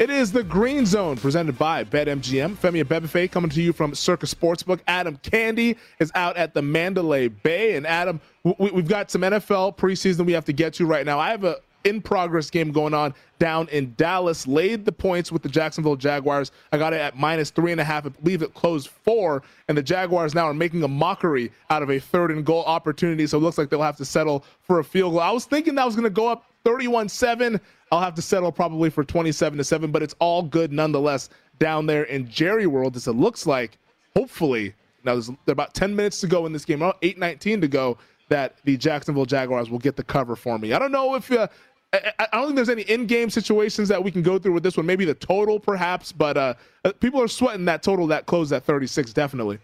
It 0.00 0.08
is 0.08 0.32
the 0.32 0.42
Green 0.42 0.86
Zone 0.86 1.18
presented 1.18 1.58
by 1.58 1.84
BetMGM. 1.84 2.56
Femi 2.56 2.82
Abebefe 2.82 3.30
coming 3.30 3.50
to 3.50 3.60
you 3.60 3.74
from 3.74 3.94
Circa 3.94 4.24
Sportsbook. 4.24 4.80
Adam 4.86 5.18
Candee 5.18 5.76
is 5.98 6.10
out 6.14 6.38
at 6.38 6.54
the 6.54 6.62
Mandalay 6.62 7.28
Bay. 7.28 7.76
And 7.76 7.86
Adam, 7.86 8.18
we, 8.42 8.70
have 8.70 8.88
got 8.88 9.10
some 9.10 9.20
NFL 9.20 9.76
preseason 9.76 10.24
we 10.24 10.32
have 10.32 10.46
to 10.46 10.54
get 10.54 10.72
to 10.74 10.86
right 10.86 11.04
now. 11.04 11.18
I 11.18 11.28
have 11.28 11.44
a 11.44 11.58
in 11.84 12.00
progress 12.00 12.48
game 12.48 12.72
going 12.72 12.94
on 12.94 13.12
down 13.38 13.68
in 13.68 13.94
Dallas. 13.98 14.46
Laid 14.46 14.86
the 14.86 14.92
points 14.92 15.30
with 15.30 15.42
the 15.42 15.50
Jacksonville 15.50 15.96
Jaguars. 15.96 16.50
I 16.72 16.78
got 16.78 16.94
it 16.94 17.00
at 17.00 17.18
minus 17.18 17.50
three 17.50 17.72
and 17.72 17.80
a 17.80 17.84
half. 17.84 18.06
I 18.06 18.08
believe 18.08 18.42
it 18.42 18.54
closed 18.54 18.88
four. 18.88 19.42
And 19.68 19.76
the 19.76 19.82
Jaguars 19.82 20.34
now 20.34 20.46
are 20.46 20.54
making 20.54 20.82
a 20.82 20.88
mockery 20.88 21.52
out 21.68 21.82
of 21.82 21.90
a 21.90 21.98
third 21.98 22.30
and 22.30 22.44
goal 22.44 22.64
opportunity. 22.64 23.26
So 23.26 23.36
it 23.36 23.42
looks 23.42 23.58
like 23.58 23.68
they'll 23.68 23.82
have 23.82 23.98
to 23.98 24.06
settle 24.06 24.44
for 24.62 24.78
a 24.78 24.84
field 24.84 25.12
goal. 25.12 25.20
I 25.20 25.30
was 25.30 25.44
thinking 25.44 25.74
that 25.74 25.84
was 25.84 25.94
going 25.94 26.04
to 26.04 26.10
go 26.10 26.26
up 26.26 26.46
31 26.64 27.08
7. 27.08 27.60
I'll 27.92 28.00
have 28.00 28.14
to 28.14 28.22
settle 28.22 28.52
probably 28.52 28.90
for 28.90 29.02
27 29.02 29.58
to 29.58 29.64
7, 29.64 29.90
but 29.90 30.02
it's 30.02 30.14
all 30.20 30.42
good 30.42 30.72
nonetheless 30.72 31.28
down 31.58 31.86
there 31.86 32.04
in 32.04 32.28
Jerry 32.28 32.66
World 32.66 32.96
as 32.96 33.06
it 33.06 33.12
looks 33.12 33.46
like, 33.46 33.78
hopefully, 34.16 34.74
now 35.04 35.12
there's 35.14 35.30
about 35.46 35.74
10 35.74 35.94
minutes 35.94 36.20
to 36.20 36.26
go 36.26 36.46
in 36.46 36.52
this 36.52 36.64
game, 36.64 36.80
8:19 36.80 37.60
to 37.60 37.68
go, 37.68 37.98
that 38.28 38.56
the 38.64 38.76
Jacksonville 38.76 39.26
Jaguars 39.26 39.70
will 39.70 39.78
get 39.78 39.96
the 39.96 40.04
cover 40.04 40.36
for 40.36 40.58
me. 40.58 40.72
I 40.72 40.78
don't 40.78 40.92
know 40.92 41.14
if 41.14 41.30
uh, 41.32 41.48
I, 41.92 42.12
I, 42.18 42.26
don't 42.32 42.46
think 42.46 42.56
there's 42.56 42.68
any 42.68 42.82
in-game 42.82 43.30
situations 43.30 43.88
that 43.88 44.02
we 44.02 44.10
can 44.10 44.22
go 44.22 44.38
through 44.38 44.52
with 44.52 44.62
this 44.62 44.76
one. 44.76 44.86
Maybe 44.86 45.04
the 45.04 45.14
total, 45.14 45.58
perhaps, 45.58 46.12
but 46.12 46.36
uh, 46.36 46.54
uh 46.84 46.92
people 47.00 47.20
are 47.20 47.28
sweating 47.28 47.64
that 47.64 47.82
total 47.82 48.06
that 48.08 48.26
closed 48.26 48.52
at 48.52 48.64
36, 48.64 49.12
definitely. 49.12 49.58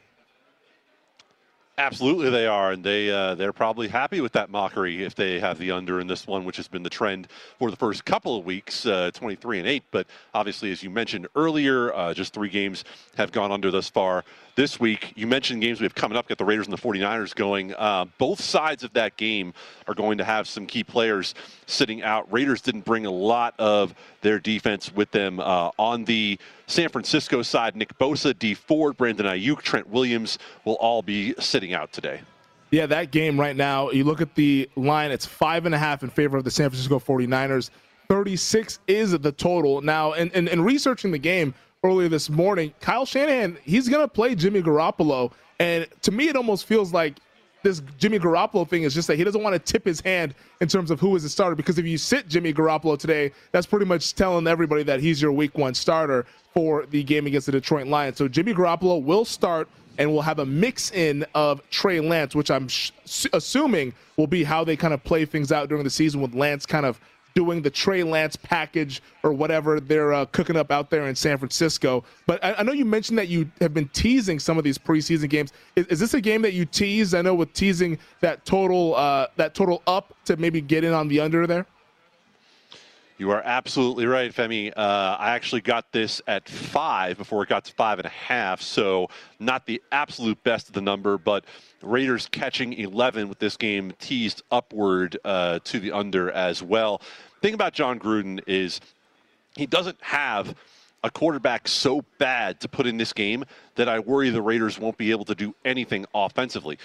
Absolutely, 1.79 2.31
they 2.31 2.47
are, 2.47 2.72
and 2.72 2.83
they 2.83 3.11
uh, 3.11 3.35
they're 3.35 3.53
probably 3.53 3.87
happy 3.87 4.22
with 4.22 4.33
that 4.33 4.49
mockery 4.49 5.05
if 5.05 5.14
they 5.14 5.39
have 5.39 5.59
the 5.59 5.70
under 5.70 6.01
in 6.01 6.07
this 6.07 6.27
one, 6.27 6.47
which 6.47 6.57
has 6.57 6.68
been 6.68 6.83
the 6.83 6.89
trend 6.89 7.29
for 7.59 7.70
the 7.70 7.77
first 7.77 8.07
couple 8.07 8.35
of 8.35 8.47
weeks, 8.47 8.87
uh, 8.87 9.11
23 9.12 9.59
and 9.59 9.68
eight. 9.68 9.83
But 9.91 10.07
obviously, 10.33 10.72
as 10.72 10.83
you 10.83 10.89
mentioned 10.89 11.29
earlier, 11.37 11.95
uh, 11.95 12.14
just 12.14 12.33
three 12.33 12.49
games 12.49 12.85
have 13.18 13.31
gone 13.31 13.53
under 13.53 13.70
thus 13.70 13.91
far 13.91 14.24
this 14.55 14.81
week. 14.81 15.12
You 15.16 15.27
mentioned 15.27 15.61
games 15.61 15.79
we 15.79 15.85
have 15.85 15.95
coming 15.95 16.16
up, 16.16 16.29
get 16.29 16.39
the 16.39 16.47
Raiders 16.47 16.66
and 16.66 16.72
the 16.72 16.81
49ers 16.81 17.35
going. 17.35 17.74
Uh, 17.74 18.07
both 18.16 18.41
sides 18.41 18.83
of 18.83 18.95
that 18.95 19.18
game 19.18 19.53
are 19.87 19.95
going 19.95 20.16
to 20.16 20.24
have 20.24 20.49
some 20.49 20.64
key 20.64 20.83
players 20.83 21.35
sitting 21.66 22.03
out. 22.03 22.33
Raiders 22.33 22.62
didn't 22.62 22.87
bring 22.87 23.05
a 23.05 23.11
lot 23.11 23.53
of 23.59 23.95
their 24.22 24.41
defense 24.41 24.91
with 24.95 25.11
them. 25.11 25.41
Uh, 25.41 25.70
on 25.79 26.07
the 26.07 26.39
San 26.67 26.89
Francisco 26.89 27.43
side, 27.43 27.77
Nick 27.77 27.97
Bosa, 27.99 28.37
Dee 28.37 28.55
Ford, 28.55 28.97
Brandon 28.97 29.27
Aiyuk, 29.27 29.62
Trent 29.62 29.89
Williams 29.89 30.39
will 30.64 30.75
all 30.75 31.03
be 31.03 31.35
sitting 31.39 31.75
out 31.75 31.93
today. 31.93 32.21
Yeah, 32.71 32.87
that 32.87 33.12
game 33.12 33.39
right 33.39 33.55
now, 33.55 33.91
you 33.91 34.05
look 34.05 34.21
at 34.21 34.35
the 34.35 34.69
line, 34.75 35.12
it's 35.12 35.25
five 35.25 35.67
and 35.67 35.75
a 35.75 35.79
half 35.79 36.03
in 36.03 36.11
favor 36.11 36.37
of 36.37 36.45
the 36.45 36.51
San 36.51 36.69
Francisco 36.69 36.99
49ers. 36.99 37.71
36 38.09 38.81
is 38.89 39.12
the 39.12 39.33
total. 39.33 39.81
Now, 39.81 40.12
in, 40.12 40.31
in, 40.31 40.49
in 40.49 40.62
researching 40.62 41.12
the 41.12 41.19
game, 41.19 41.55
earlier 41.87 42.09
this 42.09 42.29
morning, 42.29 42.73
Kyle 42.81 43.07
Shanahan, 43.07 43.59
he's 43.62 43.89
going 43.89 44.03
to 44.03 44.09
play 44.09 44.35
Jimmy 44.35 44.62
Garoppolo. 44.62 45.33
And 45.59 45.87
to 46.03 46.12
me, 46.12 46.29
it 46.29 46.37
almost 46.37 46.67
feels 46.67 46.93
like 46.93 47.19
this 47.67 47.83
Jimmy 47.99 48.19
Garoppolo 48.19 48.69
thing 48.69 48.85
is 48.85 48.95
just 48.95 49.09
that 49.09 49.17
he 49.17 49.25
doesn't 49.25 49.43
want 49.43 49.53
to 49.55 49.59
tip 49.59 49.85
his 49.85 50.01
hand 50.01 50.35
in 50.61 50.69
terms 50.69 50.93
of 50.93 51.01
who 51.01 51.17
is 51.17 51.25
the 51.25 51.29
starter. 51.29 51.57
Because 51.57 51.79
if 51.79 51.85
you 51.85 51.99
sit 51.99 52.29
Jimmy 52.29 52.55
Garoppolo 52.55 52.97
today, 52.97 53.33
that's 53.51 53.67
pretty 53.67 53.87
much 53.87 54.14
telling 54.14 54.47
everybody 54.47 54.85
that 54.85 55.01
he's 55.01 55.21
your 55.21 55.33
week 55.33 55.59
one 55.59 55.75
starter 55.75 56.27
for 56.55 56.87
the 56.87 57.03
game 57.03 57.27
against 57.27 57.47
the 57.47 57.53
Detroit 57.53 57.89
Lions. 57.89 58.19
So 58.19 58.29
Jimmy 58.29 58.55
Garoppolo 58.55 59.03
will 59.03 59.25
start 59.25 59.69
and 59.99 60.12
we'll 60.12 60.23
have 60.23 60.39
a 60.39 60.47
mix 60.47 60.93
in 60.93 61.25
of 61.35 61.69
Trey 61.71 62.01
Lance, 62.01 62.35
which 62.35 62.51
I'm 62.51 62.69
sh- 62.69 62.93
assuming 63.33 63.95
will 64.17 64.27
be 64.27 64.45
how 64.45 64.62
they 64.62 64.77
kind 64.77 64.95
of 64.95 65.03
play 65.03 65.25
things 65.25 65.51
out 65.51 65.69
during 65.69 65.85
the 65.85 65.91
season 65.91 66.21
with 66.21 66.35
Lance 66.35 66.67
kind 66.67 66.87
of 66.87 67.01
doing 67.37 67.61
the 67.61 67.68
Trey 67.68 68.03
Lance 68.03 68.34
package 68.34 69.03
or 69.22 69.30
whatever 69.30 69.78
they're 69.78 70.14
uh, 70.14 70.24
cooking 70.24 70.57
up 70.57 70.70
out 70.70 70.89
there 70.89 71.07
in 71.07 71.14
San 71.14 71.37
Francisco. 71.37 72.03
But 72.26 72.43
I, 72.43 72.55
I, 72.55 72.62
know 72.62 72.72
you 72.72 72.87
mentioned 72.87 73.18
that 73.18 73.28
you 73.28 73.51
have 73.61 73.74
been 73.74 73.89
teasing 73.89 74.39
some 74.39 74.57
of 74.57 74.64
these 74.64 74.78
preseason 74.78 75.28
games. 75.28 75.53
Is, 75.76 75.87
is 75.89 76.01
this 76.01 76.14
a 76.14 76.20
game 76.22 76.41
that 76.43 76.55
you 76.55 76.64
tease? 76.64 77.12
I 77.12 77.20
know 77.20 77.34
with 77.34 77.53
teasing 77.53 77.99
that 78.20 78.47
total 78.47 78.97
uh, 78.97 79.26
that 79.37 79.55
total 79.55 79.82
up 79.87 80.14
to 80.24 80.39
maybe 80.39 80.62
get 80.62 80.82
in 80.82 80.95
on 80.95 81.09
the 81.09 81.20
under 81.20 81.47
there. 81.47 81.66
You 83.18 83.30
are 83.30 83.41
absolutely 83.43 84.05
right, 84.05 84.30
Femi. 84.30 84.70
Uh, 84.76 85.16
I 85.18 85.30
actually 85.30 85.62
got 85.62 85.91
this 85.91 86.20
at 86.26 86.47
five 86.47 87.16
before 87.16 87.43
it 87.43 87.49
got 87.49 87.64
to 87.64 87.72
five 87.72 87.99
and 87.99 88.05
a 88.05 88.11
half, 88.11 88.61
so 88.61 89.09
not 89.39 89.64
the 89.64 89.82
absolute 89.91 90.43
best 90.45 90.68
of 90.68 90.74
the 90.74 90.82
number, 90.82 91.16
but 91.16 91.47
Raiders 91.82 92.28
catching 92.30 92.74
11 92.74 93.30
with 93.30 93.39
this 93.39 93.57
game 93.57 93.95
teased 93.99 94.43
upward 94.51 95.16
uh, 95.24 95.61
to 95.64 95.80
the 95.80 95.93
under 95.93 96.30
as 96.30 96.62
well 96.62 97.01
thing 97.43 97.55
about 97.55 97.72
Jon 97.72 97.99
Gruden 97.99 98.41
is 98.47 98.80
he 99.57 99.66
doesn't 99.66 99.99
have 100.01 100.55
a 101.03 101.11
quarterback 101.11 101.68
so 101.68 102.03
bad 102.18 102.61
to 102.61 102.68
put 102.68 102.87
in 102.87 102.97
this 102.97 103.12
game 103.12 103.45
that 103.76 103.89
I 103.89 104.01
worry 104.01 104.30
the 104.30 104.43
Raiders 104.43 104.78
won't 104.78 104.97
be 104.97 105.11
able 105.11 105.24
to 105.26 105.34
do 105.34 105.55
anything 105.64 106.07
offensively. 106.14 106.78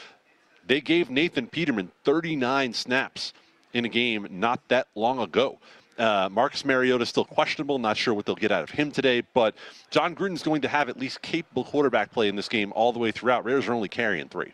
They 0.68 0.80
gave 0.80 1.10
Nathan 1.10 1.47
Peterman 1.47 1.91
39 2.04 2.74
snaps 2.74 3.34
in 3.74 3.86
a 3.86 3.89
game 3.89 4.28
not 4.30 4.68
that 4.68 4.88
long 4.95 5.20
ago. 5.20 5.58
Uh, 5.97 6.30
Marcus 6.32 6.64
Mariota 6.66 7.04
is 7.04 7.10
still 7.10 7.26
questionable. 7.26 7.78
Not 7.80 7.97
sure 7.97 8.14
what 8.14 8.26
they'll 8.26 8.36
get 8.36 8.52
out 8.52 8.64
of 8.64 8.70
him 8.70 8.91
today, 8.91 9.22
but 9.34 9.56
Jon 9.89 10.16
Gruden's 10.16 10.43
going 10.43 10.62
to 10.62 10.68
have 10.68 10.89
at 10.89 10.97
least 10.97 11.22
capable 11.22 11.64
quarterback 11.64 12.12
play 12.12 12.28
in 12.28 12.36
this 12.36 12.49
game 12.49 12.72
all 12.76 12.93
the 12.93 12.99
way 12.99 13.12
throughout. 13.12 13.43
Raiders 13.45 13.68
are 13.68 13.74
only 13.74 13.89
carrying 13.89 14.30
three. 14.30 14.54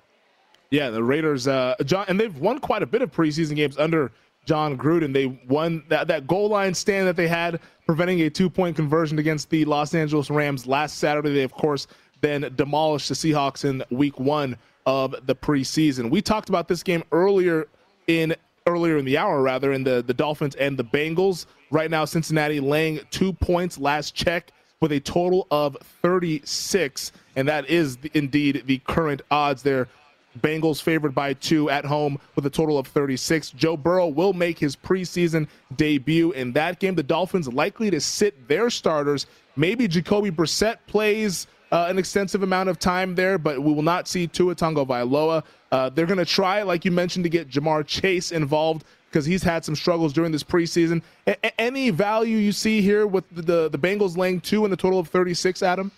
Yeah, 0.72 0.90
the 0.90 1.04
Raiders, 1.04 1.48
uh, 1.48 1.76
John, 1.86 2.06
and 2.10 2.20
they've 2.20 2.36
won 2.38 2.60
quite 2.60 2.84
a 2.84 2.86
bit 2.86 3.02
of 3.02 3.12
preseason 3.12 3.56
games 3.56 3.78
under 3.78 4.12
Jon 4.48 4.78
Gruden. 4.78 5.14
They 5.14 5.28
won 5.48 5.84
that, 5.90 6.08
that 6.08 6.26
goal 6.26 6.50
line 6.50 6.74
stand 6.74 7.08
that 7.08 7.16
they 7.16 7.28
had, 7.28 7.60
preventing 7.86 8.22
a 8.22 8.30
two 8.30 8.50
point 8.50 8.76
conversion 8.76 9.20
against 9.20 9.50
the 9.50 9.66
Los 9.66 9.94
Angeles 9.94 10.32
Rams 10.32 10.66
last 10.66 10.98
Saturday. 10.98 11.34
They, 11.34 11.44
of 11.44 11.54
course, 11.54 11.86
then 12.22 12.52
demolished 12.56 13.10
the 13.10 13.16
Seahawks 13.16 13.66
in 13.66 13.84
week 13.96 14.20
one 14.20 14.58
of 14.86 15.14
the 15.28 15.36
preseason. 15.36 16.10
We 16.10 16.22
talked 16.22 16.50
about 16.50 16.68
this 16.68 16.82
game 16.82 17.04
earlier 17.12 17.68
in 18.08 18.36
earlier 18.66 18.98
in 18.98 19.06
the 19.06 19.18
hour, 19.18 19.42
rather, 19.42 19.72
in 19.72 19.84
the, 19.84 20.04
the 20.06 20.14
Dolphins 20.14 20.56
and 20.56 20.78
the 20.78 20.84
Bengals. 20.84 21.46
Right 21.72 21.92
now, 21.92 22.06
Cincinnati 22.06 22.60
laying 22.60 23.00
two 23.12 23.34
points 23.34 23.78
last 23.78 24.16
check 24.16 24.52
with 24.82 24.92
a 24.92 25.00
total 25.00 25.48
of 25.52 25.78
36. 26.02 27.12
And 27.36 27.48
that 27.48 27.70
is 27.70 27.98
indeed 28.14 28.64
the 28.66 28.80
current 28.80 29.22
odds 29.32 29.64
there 29.64 29.88
Bengals 30.38 30.82
favored 30.82 31.14
by 31.14 31.34
two 31.34 31.70
at 31.70 31.86
home 31.86 32.20
with 32.36 32.46
a 32.46 32.50
total 32.50 32.78
of 32.78 32.88
36. 32.88 33.52
Joe 33.52 33.78
Burrow 33.78 34.08
will 34.08 34.34
make 34.34 34.60
his 34.60 34.76
preseason 34.76 35.48
debut 35.76 36.32
in 36.34 36.54
that 36.54 36.80
game. 36.80 36.96
The 36.96 37.04
Dolphins 37.04 37.48
likely 37.48 37.90
to 37.92 38.00
sit 38.00 38.48
their 38.48 38.70
starters. 38.70 39.26
Maybe 39.56 39.88
Jacoby 39.88 40.32
Brissett 40.32 40.78
plays 40.88 41.48
uh, 41.72 41.88
an 41.90 41.98
extensive 41.98 42.44
amount 42.44 42.70
of 42.70 42.80
time 42.80 43.16
there, 43.16 43.38
but 43.38 43.62
we 43.62 43.74
will 43.74 43.82
not 43.82 44.08
see 44.08 44.28
Tua 44.28 44.56
Tagovailoa. 44.56 45.44
Uh, 45.72 45.90
they're 45.90 46.06
going 46.06 46.18
to 46.18 46.26
try, 46.26 46.62
like 46.62 46.86
you 46.86 46.92
mentioned, 46.92 47.24
to 47.24 47.30
get 47.30 47.50
Ja'Marr 47.50 47.86
Chase 47.86 48.32
involved 48.32 48.86
because 49.10 49.26
he's 49.26 49.44
had 49.44 49.66
some 49.66 49.76
struggles 49.76 50.14
during 50.14 50.32
this 50.32 50.44
preseason. 50.44 51.02
A- 51.26 51.62
any 51.62 51.90
value 51.90 52.38
you 52.38 52.52
see 52.52 52.82
here 52.82 53.08
with 53.08 53.24
the, 53.32 53.70
the 53.70 53.78
Bengals 53.78 54.18
laying 54.18 54.40
two 54.40 54.66
in 54.66 54.72
the 54.72 54.78
total 54.78 55.00
of 55.00 55.08
36, 55.10 55.64
Adam? 55.64 55.92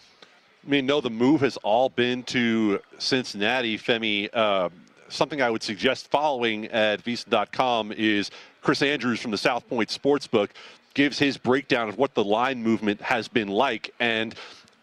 I 0.70 0.72
mean, 0.72 0.86
no, 0.86 1.02
the 1.02 1.10
move 1.10 1.42
has 1.42 1.58
all 1.58 1.90
been 1.90 2.22
to 2.26 2.80
Cincinnati. 3.00 3.76
Femi, 3.76 4.30
uh, 4.32 4.70
something 5.08 5.42
I 5.42 5.50
would 5.50 5.64
suggest 5.64 6.12
following 6.12 6.68
at 6.68 7.04
VSiN.com 7.04 7.92
is 7.94 8.30
Chris 8.62 8.84
Andrews 8.84 9.20
from 9.20 9.32
the 9.32 9.38
South 9.40 9.68
Point 9.68 9.90
Sportsbook 9.90 10.50
gives 10.94 11.18
his 11.18 11.40
breakdown 11.40 11.90
of 11.90 11.98
what 11.98 12.14
the 12.14 12.24
line 12.24 12.62
movement 12.62 13.02
has 13.02 13.28
been 13.28 13.48
like. 13.48 13.92
And 14.00 14.36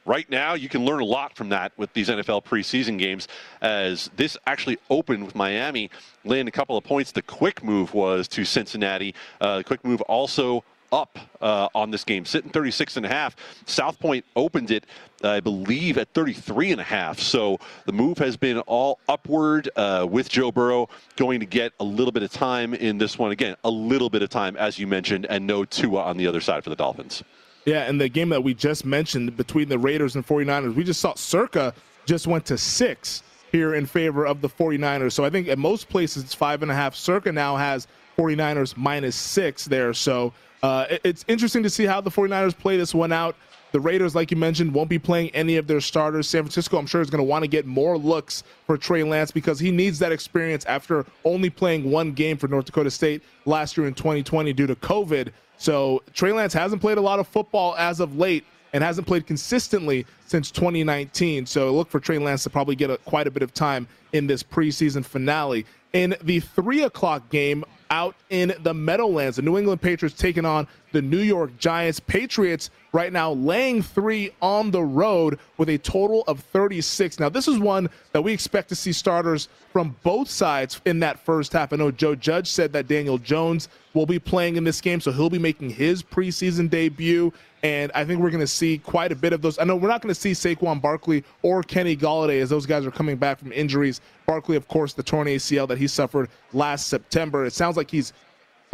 right 0.05 0.29
now, 0.29 0.55
you 0.55 0.69
can 0.69 0.85
learn 0.85 0.99
a 0.99 1.05
lot 1.05 1.37
from 1.37 1.51
that 1.51 1.71
with 1.77 1.93
these 1.93 2.09
NFL 2.09 2.43
preseason 2.43 2.99
games. 2.99 3.29
As 3.63 4.11
this 4.17 4.37
actually 4.49 4.79
opened 4.91 5.25
with 5.25 5.37
Miami 5.37 5.89
laying 6.25 6.49
a 6.49 6.51
couple 6.51 6.77
of 6.77 6.83
points, 6.83 7.13
the 7.13 7.23
quick 7.23 7.63
move 7.63 7.95
was 7.95 8.27
to 8.27 8.45
Cincinnati. 8.45 9.15
Uh, 9.41 9.59
the 9.59 9.65
quick 9.65 9.85
move 9.85 10.01
also 10.03 10.65
up 10.93 11.19
uh, 11.41 11.69
on 11.75 11.91
this 11.91 12.05
game, 12.05 12.25
sitting 12.25 12.51
36 12.51 12.97
and 12.97 13.07
a 13.07 13.09
half. 13.09 13.37
South 13.67 13.99
Point 13.99 14.25
opened 14.35 14.71
it, 14.71 14.85
I 15.23 15.41
believe, 15.41 15.99
at 15.99 16.09
33 16.15 16.73
and 16.73 16.81
a 16.81 16.85
half. 16.85 17.19
So 17.19 17.59
the 17.85 17.93
move 17.93 18.19
has 18.19 18.37
been 18.37 18.59
all 18.61 18.99
upward 19.09 19.69
uh, 19.77 20.07
with 20.09 20.29
Joe 20.29 20.53
Burrow 20.53 20.89
going 21.17 21.41
to 21.41 21.47
get 21.47 21.73
a 21.81 21.85
little 21.85 22.13
bit 22.13 22.23
of 22.23 22.31
time 22.31 22.75
in 22.75 22.99
this 22.99 23.19
one. 23.19 23.33
Again, 23.33 23.57
a 23.65 23.71
little 23.71 24.11
bit 24.11 24.23
of 24.23 24.31
time, 24.31 24.57
as 24.57 24.79
you 24.79 24.87
mentioned, 24.87 25.27
and 25.29 25.47
no 25.47 25.65
Tua 25.65 26.03
on 26.03 26.17
the 26.17 26.27
other 26.27 26.41
side 26.41 26.65
for 26.65 26.71
the 26.71 26.77
Dolphins. 26.77 27.23
Yeah, 27.65 27.83
and 27.83 28.01
the 28.01 28.09
game 28.09 28.29
that 28.29 28.45
we 28.45 28.55
just 28.55 28.85
mentioned 28.85 29.37
between 29.37 29.69
the 29.69 29.79
Raiders 29.79 30.15
and 30.15 30.25
49ers, 30.25 30.75
we 30.75 30.85
just 30.85 31.01
saw 31.01 31.15
Circa 31.15 31.75
just 32.07 32.29
went 32.29 32.47
to 32.47 32.57
six 32.57 33.25
here 33.51 33.75
in 33.75 33.87
favor 33.87 34.25
of 34.25 34.41
the 34.41 34.49
49ers. 34.49 35.13
So 35.13 35.25
I 35.25 35.31
think 35.31 35.49
at 35.49 35.59
most 35.59 35.89
places 35.89 36.23
it's 36.23 36.35
five 36.35 36.63
and 36.63 36.71
a 36.71 36.75
half. 36.75 36.95
Circa 36.95 37.33
now 37.33 37.57
has 37.57 37.89
49ers 38.17 38.77
minus 38.77 39.17
six 39.17 39.65
there. 39.65 39.93
So 39.95 40.33
uh, 40.63 40.87
it's 41.05 41.25
interesting 41.29 41.63
to 41.63 41.71
see 41.71 41.85
how 41.85 42.01
the 42.01 42.11
49ers 42.11 42.57
play 42.57 42.77
this 42.77 42.95
one 42.95 43.13
out. 43.13 43.37
The 43.73 43.81
Raiders, 43.81 44.15
like 44.15 44.31
you 44.31 44.37
mentioned, 44.37 44.73
won't 44.73 44.89
be 44.89 44.99
playing 44.99 45.31
any 45.31 45.57
of 45.57 45.67
their 45.67 45.81
starters. 45.81 46.29
San 46.29 46.43
Francisco, 46.43 46.79
I'm 46.79 46.87
sure, 46.87 47.01
is 47.01 47.11
going 47.11 47.19
to 47.19 47.25
want 47.25 47.43
to 47.43 47.49
get 47.49 47.67
more 47.67 47.99
looks 47.99 48.43
for 48.65 48.79
Trey 48.79 49.03
Lance 49.03 49.31
because 49.31 49.59
he 49.59 49.71
needs 49.71 49.99
that 49.99 50.13
experience 50.13 50.65
after 50.65 51.05
only 51.25 51.51
playing 51.51 51.91
one 51.91 52.13
game 52.13 52.37
for 52.37 52.49
North 52.49 52.67
Dakota 52.67 52.91
State 52.91 53.23
last 53.45 53.77
year 53.77 53.87
in 53.87 53.95
2020 53.95 54.53
due 54.53 54.67
to 54.67 54.77
COVID. 54.77 55.31
So 55.59 56.03
Trey 56.15 56.33
Lance 56.33 56.55
hasn't 56.55 56.81
played 56.81 56.99
a 56.99 57.03
lot 57.03 57.19
of 57.19 57.27
football 57.27 57.75
as 57.77 58.01
of 58.01 58.17
late 58.17 58.45
and 58.73 58.85
hasn't 58.85 59.07
played 59.07 59.27
consistently 59.27 60.07
since 60.27 60.51
2019. 60.51 61.47
So 61.47 61.71
look 61.75 61.89
for 61.89 62.01
Trey 62.01 62.19
Lance 62.19 62.45
to 62.45 62.51
probably 62.51 62.77
get 62.77 62.91
a, 62.91 62.99
quite 62.99 63.27
a 63.27 63.31
bit 63.31 63.43
of 63.43 63.53
time 63.53 63.89
in 64.13 64.27
this 64.27 64.43
preseason 64.43 65.05
finale. 65.05 65.67
In 65.93 66.15
the 66.23 66.41
three 66.41 66.83
o'clock 66.83 67.29
game 67.31 67.65
out 67.91 68.15
in 68.31 68.55
the 68.63 68.75
Meadowlands, 68.75 69.37
the 69.37 69.43
New 69.43 69.59
England 69.59 69.81
Patriots 69.81 70.17
taking 70.17 70.45
on 70.45 70.67
the 70.93 71.03
New 71.03 71.19
York 71.19 71.57
Giants. 71.59 72.01
Patriots 72.01 72.71
right 72.97 73.13
now 73.13 73.33
laying 73.33 73.83
three 73.83 74.31
on 74.41 74.71
the 74.71 74.83
road 74.83 75.39
with 75.59 75.69
a 75.69 75.77
total 75.77 76.25
of 76.27 76.41
36. 76.41 77.21
Now, 77.21 77.29
this 77.29 77.47
is 77.47 77.59
one 77.59 77.91
that 78.13 78.23
we 78.23 78.33
expect 78.33 78.71
to 78.71 78.75
see 78.75 78.91
starters 78.91 79.49
from 79.71 79.95
both 80.03 80.31
sides 80.31 80.81
in 80.87 81.01
that 81.01 81.19
first 81.21 81.53
half. 81.53 81.75
I 81.75 81.77
know 81.77 81.91
Joe 81.91 82.15
Judge 82.15 82.51
said 82.51 82.73
that 82.73 82.89
Daniel 82.89 83.19
Jones 83.19 83.69
will 83.93 84.07
be 84.07 84.19
playing 84.19 84.57
in 84.57 84.65
this 84.65 84.81
game, 84.81 85.03
so 85.03 85.13
he'll 85.13 85.29
be 85.29 85.39
making 85.39 85.69
his 85.69 86.03
preseason 86.03 86.71
debut. 86.71 87.35
And 87.63 87.93
I 87.95 88.03
think 88.07 88.23
we're 88.23 88.31
going 88.31 88.41
to 88.41 88.47
see 88.47 88.79
quite 88.79 89.13
a 89.13 89.17
bit 89.17 89.35
of 89.35 89.43
those. 89.43 89.59
I 89.59 89.65
know 89.65 89.77
we're 89.77 89.89
not 89.89 90.01
going 90.01 90.15
to 90.15 90.19
see 90.19 90.33
Saquon 90.33 90.81
Barkley 90.81 91.23
or 91.43 91.63
Kenny 91.63 91.99
Golladay 91.99 92.41
as 92.41 92.49
those 92.49 92.65
guys 92.65 92.87
are 92.87 92.91
coming 92.91 93.17
back 93.17 93.39
from 93.39 93.53
injuries. 93.53 94.01
Barkley, 94.25 94.57
of 94.57 94.69
course, 94.69 94.95
the 94.95 95.03
torn 95.03 95.27
ACL 95.27 95.69
that 95.69 95.77
he 95.77 95.87
suffered 95.87 96.31
last 96.55 96.89
September. 96.89 97.45
It 97.45 97.53
sounds 97.53 97.77
like 97.77 97.91
he's 97.91 98.15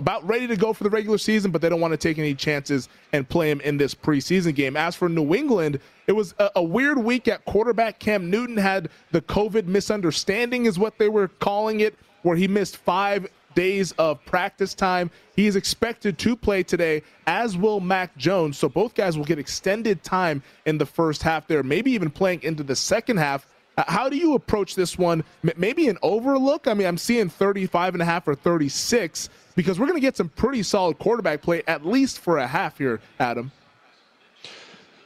about 0.02 0.26
ready 0.26 0.48
to 0.48 0.56
go 0.56 0.72
for 0.72 0.82
the 0.82 0.90
regular 0.90 1.16
season, 1.16 1.52
but 1.52 1.62
they 1.62 1.68
don't 1.68 1.80
want 1.80 1.92
to 1.92 1.96
take 1.96 2.18
any 2.18 2.34
chances 2.34 2.88
and 3.12 3.28
play 3.28 3.48
him 3.48 3.60
in 3.60 3.76
this 3.76 3.94
preseason 3.94 4.52
game. 4.52 4.76
As 4.76 4.96
for 4.96 5.08
New 5.08 5.32
England, 5.32 5.78
it 6.08 6.12
was 6.12 6.34
a, 6.40 6.50
a, 6.56 6.62
weird 6.62 6.98
week 6.98 7.28
at 7.28 7.44
quarterback. 7.44 8.00
Cam 8.00 8.28
Newton 8.28 8.56
had 8.56 8.88
the 9.12 9.20
COVID 9.20 9.66
misunderstanding, 9.66 10.66
is 10.66 10.76
what 10.76 10.98
they 10.98 11.08
were 11.08 11.28
calling 11.28 11.80
it, 11.80 11.96
where 12.22 12.34
he 12.34 12.48
missed 12.48 12.78
five 12.78 13.28
days 13.54 13.92
of 13.92 14.24
practice 14.24 14.74
time. 14.74 15.08
He 15.36 15.46
is 15.46 15.54
expected 15.54 16.18
to 16.18 16.34
play 16.34 16.64
today, 16.64 17.04
as 17.28 17.56
will 17.56 17.78
Mac 17.78 18.16
Jones. 18.16 18.58
So 18.58 18.68
both 18.68 18.94
guys 18.94 19.16
will 19.16 19.24
get 19.24 19.38
extended 19.38 20.02
time 20.02 20.42
in 20.66 20.78
the 20.78 20.86
first 20.86 21.22
half 21.22 21.46
there, 21.46 21.62
maybe 21.62 21.92
even 21.92 22.10
playing 22.10 22.42
into 22.42 22.64
the 22.64 22.74
second 22.74 23.18
half. 23.18 23.46
Uh, 23.76 23.84
how 23.86 24.08
do 24.08 24.16
you 24.16 24.34
approach 24.34 24.74
this 24.74 24.98
one? 24.98 25.24
Maybe 25.56 25.88
an 25.88 25.98
overlook? 26.02 26.68
I 26.68 26.74
mean, 26.74 26.86
I'm 26.86 26.98
seeing 26.98 27.28
35 27.28 27.94
and 27.94 28.02
a 28.02 28.04
half 28.04 28.28
or 28.28 28.34
36 28.34 29.30
because 29.54 29.78
we're 29.78 29.86
going 29.86 29.96
to 29.96 30.00
get 30.00 30.16
some 30.16 30.28
pretty 30.28 30.62
solid 30.62 30.98
quarterback 30.98 31.42
play 31.42 31.62
at 31.66 31.86
least 31.86 32.18
for 32.18 32.38
a 32.38 32.46
half 32.46 32.78
here, 32.78 33.00
Adam. 33.18 33.50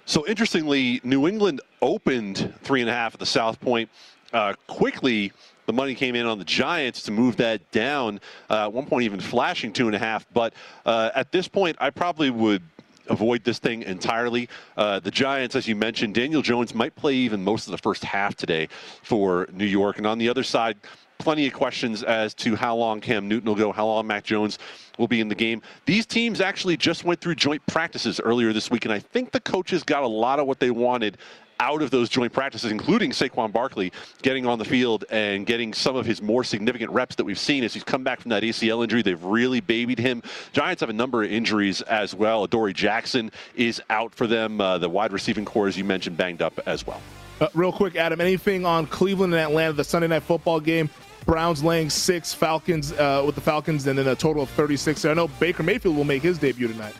So 0.04 0.26
interestingly, 0.26 1.00
New 1.04 1.26
England 1.26 1.60
opened 1.82 2.54
three 2.62 2.80
and 2.80 2.90
a 2.90 2.92
half 2.92 3.14
at 3.14 3.20
the 3.20 3.26
South 3.26 3.60
Point. 3.60 3.90
Uh, 4.32 4.54
quickly, 4.66 5.32
the 5.66 5.72
money 5.72 5.94
came 5.94 6.14
in 6.14 6.26
on 6.26 6.38
the 6.38 6.44
Giants 6.44 7.02
to 7.02 7.12
move 7.12 7.36
that 7.36 7.68
down. 7.72 8.20
Uh, 8.48 8.64
at 8.64 8.72
one 8.72 8.86
point, 8.86 9.04
even 9.04 9.20
flashing 9.20 9.72
two 9.72 9.86
and 9.86 9.96
a 9.96 9.98
half. 9.98 10.26
But 10.32 10.54
uh, 10.84 11.10
at 11.14 11.32
this 11.32 11.48
point, 11.48 11.76
I 11.80 11.90
probably 11.90 12.30
would 12.30 12.62
avoid 13.08 13.44
this 13.44 13.58
thing 13.58 13.82
entirely. 13.82 14.48
Uh, 14.76 15.00
the 15.00 15.10
Giants, 15.10 15.56
as 15.56 15.66
you 15.66 15.76
mentioned, 15.76 16.14
Daniel 16.14 16.42
Jones 16.42 16.74
might 16.74 16.94
play 16.94 17.14
even 17.14 17.42
most 17.42 17.66
of 17.66 17.72
the 17.72 17.78
first 17.78 18.04
half 18.04 18.34
today 18.34 18.68
for 19.02 19.48
New 19.52 19.64
York. 19.64 19.98
And 19.98 20.06
on 20.06 20.18
the 20.18 20.28
other 20.28 20.42
side, 20.42 20.76
plenty 21.18 21.46
of 21.46 21.52
questions 21.52 22.02
as 22.02 22.34
to 22.34 22.56
how 22.56 22.76
long 22.76 23.00
Cam 23.00 23.28
Newton 23.28 23.48
will 23.48 23.56
go, 23.56 23.72
how 23.72 23.86
long 23.86 24.06
Mac 24.06 24.24
Jones 24.24 24.58
will 24.98 25.08
be 25.08 25.20
in 25.20 25.28
the 25.28 25.34
game. 25.34 25.62
These 25.86 26.06
teams 26.06 26.40
actually 26.40 26.76
just 26.76 27.04
went 27.04 27.20
through 27.20 27.36
joint 27.36 27.64
practices 27.66 28.20
earlier 28.20 28.52
this 28.52 28.70
week, 28.70 28.84
and 28.84 28.92
I 28.92 28.98
think 28.98 29.32
the 29.32 29.40
coaches 29.40 29.82
got 29.82 30.02
a 30.02 30.08
lot 30.08 30.38
of 30.38 30.46
what 30.46 30.60
they 30.60 30.70
wanted 30.70 31.18
out 31.60 31.82
of 31.82 31.90
those 31.90 32.08
joint 32.08 32.32
practices, 32.32 32.70
including 32.70 33.10
Saquon 33.10 33.52
Barkley 33.52 33.92
getting 34.22 34.46
on 34.46 34.58
the 34.58 34.64
field 34.64 35.04
and 35.10 35.46
getting 35.46 35.72
some 35.72 35.96
of 35.96 36.06
his 36.06 36.20
more 36.22 36.44
significant 36.44 36.90
reps 36.90 37.16
that 37.16 37.24
we've 37.24 37.38
seen 37.38 37.64
as 37.64 37.74
he's 37.74 37.84
come 37.84 38.04
back 38.04 38.20
from 38.20 38.30
that 38.30 38.42
ACL 38.42 38.82
injury. 38.82 39.02
They've 39.02 39.22
really 39.22 39.60
babied 39.60 39.98
him. 39.98 40.22
Giants 40.52 40.80
have 40.80 40.90
a 40.90 40.94
number 40.94 41.22
of 41.22 41.30
injuries 41.30 41.82
as 41.82 42.14
well. 42.14 42.44
Adoree 42.44 42.74
Jackson 42.74 43.30
is 43.54 43.80
out 43.90 44.14
for 44.14 44.26
them. 44.26 44.60
Uh, 44.60 44.78
the 44.78 44.88
wide 44.88 45.12
receiving 45.12 45.44
core, 45.44 45.68
as 45.68 45.76
you 45.76 45.84
mentioned, 45.84 46.16
banged 46.16 46.42
up 46.42 46.58
as 46.66 46.86
well. 46.86 47.00
Uh, 47.40 47.48
real 47.54 47.72
quick, 47.72 47.96
Adam, 47.96 48.20
anything 48.20 48.64
on 48.64 48.86
Cleveland 48.86 49.34
and 49.34 49.42
Atlanta, 49.42 49.74
the 49.74 49.84
Sunday 49.84 50.08
night 50.08 50.22
football 50.22 50.60
game? 50.60 50.88
Browns 51.26 51.62
laying 51.62 51.90
six, 51.90 52.32
Falcons 52.32 52.92
uh, 52.92 53.22
with 53.26 53.34
the 53.34 53.40
Falcons, 53.40 53.86
and 53.86 53.98
then 53.98 54.06
a 54.06 54.14
total 54.14 54.44
of 54.44 54.50
36. 54.50 55.04
I 55.04 55.14
know 55.14 55.28
Baker 55.28 55.64
Mayfield 55.64 55.96
will 55.96 56.04
make 56.04 56.22
his 56.22 56.38
debut 56.38 56.68
tonight. 56.68 56.94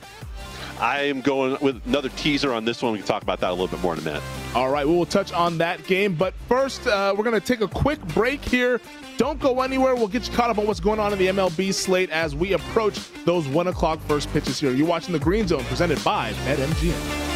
I 0.81 1.03
am 1.03 1.23
going 1.23 1.57
with 1.63 1.81
another 1.87 2.11
teaser 2.11 2.53
on 2.53 2.65
this 2.65 2.83
one. 2.83 2.93
We 2.93 2.99
can 2.99 3.07
talk 3.07 3.23
about 3.23 3.41
that 3.41 3.51
a 3.51 3.53
little 3.53 3.69
bit 3.69 3.81
more 3.81 3.95
in 3.95 4.01
a 4.01 4.03
minute. 4.03 4.23
All 4.57 4.71
right, 4.71 4.89
we 4.89 4.95
will 4.95 5.05
touch 5.05 5.35
on 5.35 5.59
that 5.59 5.87
game. 5.87 6.15
But 6.15 6.33
first, 6.49 6.87
uh, 6.87 7.15
we're 7.15 7.25
going 7.25 7.39
to 7.39 7.47
take 7.47 7.61
a 7.61 7.69
quick 7.69 8.01
break 8.15 8.43
here. 8.43 8.81
Don't 9.19 9.39
go 9.39 9.61
anywhere. 9.61 9.95
We'll 9.95 10.09
get 10.09 10.27
you 10.27 10.33
caught 10.33 10.49
up 10.49 10.57
on 10.57 10.67
what's 10.67 10.81
going 10.81 10.99
on 10.99 11.13
in 11.13 11.19
the 11.19 11.27
MLB 11.27 11.75
slate 11.75 12.09
as 12.09 12.35
we 12.35 12.55
approach 12.55 12.99
those 13.27 13.47
1 13.49 13.67
o'clock 13.67 14.01
first 14.09 14.33
pitches 14.33 14.59
here. 14.59 14.73
You're 14.73 14.87
watching 14.87 15.13
the 15.13 15.19
Green 15.19 15.47
Zone 15.47 15.63
presented 15.65 16.03
by 16.03 16.33
BetMGM. 16.47 17.36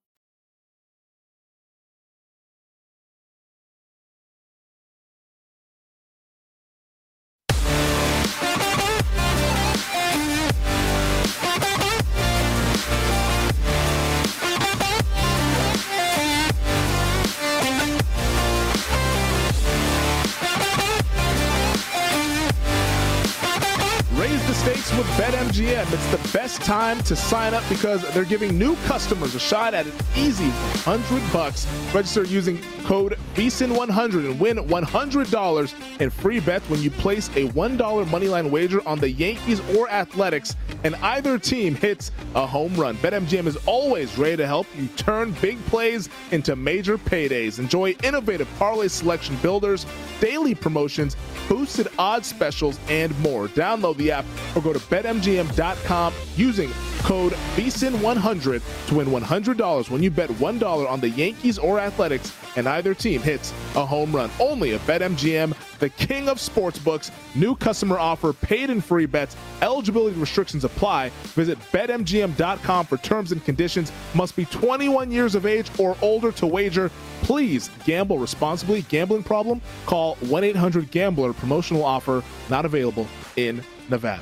With 24.97 25.07
BetMGM. 25.11 25.93
It's 25.93 26.11
the 26.11 26.37
best 26.37 26.61
time 26.61 26.99
to 27.03 27.15
sign 27.15 27.53
up 27.53 27.63
because 27.69 28.01
they're 28.13 28.25
giving 28.25 28.59
new 28.59 28.75
customers 28.87 29.33
a 29.35 29.39
shot 29.39 29.73
at 29.73 29.85
an 29.85 29.93
easy 30.17 30.49
100 30.83 31.31
bucks. 31.31 31.65
Register 31.93 32.25
using 32.25 32.61
code 32.83 33.17
VSIN100 33.35 34.29
and 34.29 34.37
win 34.37 34.57
$100 34.57 36.01
in 36.01 36.09
free 36.09 36.41
bets 36.41 36.69
when 36.69 36.81
you 36.81 36.91
place 36.91 37.29
a 37.29 37.47
$1 37.49 37.77
moneyline 37.77 38.49
wager 38.49 38.85
on 38.85 38.99
the 38.99 39.09
Yankees 39.09 39.61
or 39.77 39.89
Athletics 39.89 40.57
and 40.83 40.95
either 40.95 41.37
team 41.39 41.73
hits 41.73 42.11
a 42.35 42.45
home 42.45 42.73
run. 42.75 42.97
BetMGM 42.97 43.47
is 43.47 43.57
always 43.65 44.17
ready 44.17 44.37
to 44.37 44.47
help 44.47 44.67
you 44.77 44.87
turn 44.97 45.31
big 45.41 45.63
plays 45.67 46.09
into 46.31 46.55
major 46.55 46.97
paydays. 46.97 47.59
Enjoy 47.59 47.95
innovative 48.03 48.49
parlay 48.57 48.89
selection 48.89 49.35
builders, 49.37 49.85
daily 50.19 50.53
promotions, 50.55 51.15
boosted 51.47 51.87
odds 51.97 52.27
specials, 52.27 52.79
and 52.89 53.17
more. 53.19 53.47
Download 53.49 53.95
the 53.97 54.11
app 54.11 54.25
or 54.55 54.61
go 54.61 54.73
to 54.73 54.80
betmgm.com 54.83 56.13
using 56.35 56.71
code 56.99 57.33
VSIN100 57.55 58.87
to 58.87 58.95
win 58.95 59.07
$100 59.07 59.89
when 59.89 60.03
you 60.03 60.11
bet 60.11 60.29
$1 60.29 60.89
on 60.89 60.99
the 60.99 61.09
Yankees 61.09 61.57
or 61.57 61.79
Athletics 61.79 62.35
and 62.55 62.67
either 62.67 62.93
team 62.93 63.21
hits 63.21 63.51
a 63.75 63.85
home 63.85 64.15
run. 64.15 64.29
Only 64.39 64.73
at 64.73 64.81
BetMGM, 64.81 65.55
the 65.79 65.89
king 65.89 66.29
of 66.29 66.37
sportsbooks. 66.37 67.11
New 67.35 67.55
customer 67.55 67.97
offer, 67.97 68.33
paid 68.33 68.69
and 68.69 68.83
free 68.83 69.05
bets. 69.05 69.35
Eligibility 69.61 70.17
restrictions 70.19 70.63
apply. 70.63 71.09
Visit 71.35 71.57
betmgm.com 71.71 72.85
for 72.85 72.97
terms 72.97 73.31
and 73.31 73.43
conditions. 73.43 73.91
Must 74.13 74.35
be 74.35 74.45
21 74.45 75.11
years 75.11 75.35
of 75.35 75.45
age 75.45 75.71
or 75.79 75.95
older 76.01 76.31
to 76.33 76.47
wager. 76.47 76.91
Please 77.21 77.69
gamble 77.85 78.19
responsibly. 78.19 78.81
Gambling 78.83 79.23
problem? 79.23 79.61
Call 79.85 80.15
1-800-GAMBLER. 80.17 81.33
Promotional 81.33 81.83
offer 81.83 82.23
not 82.49 82.65
available 82.65 83.07
in 83.37 83.63
Nevada. 83.89 84.21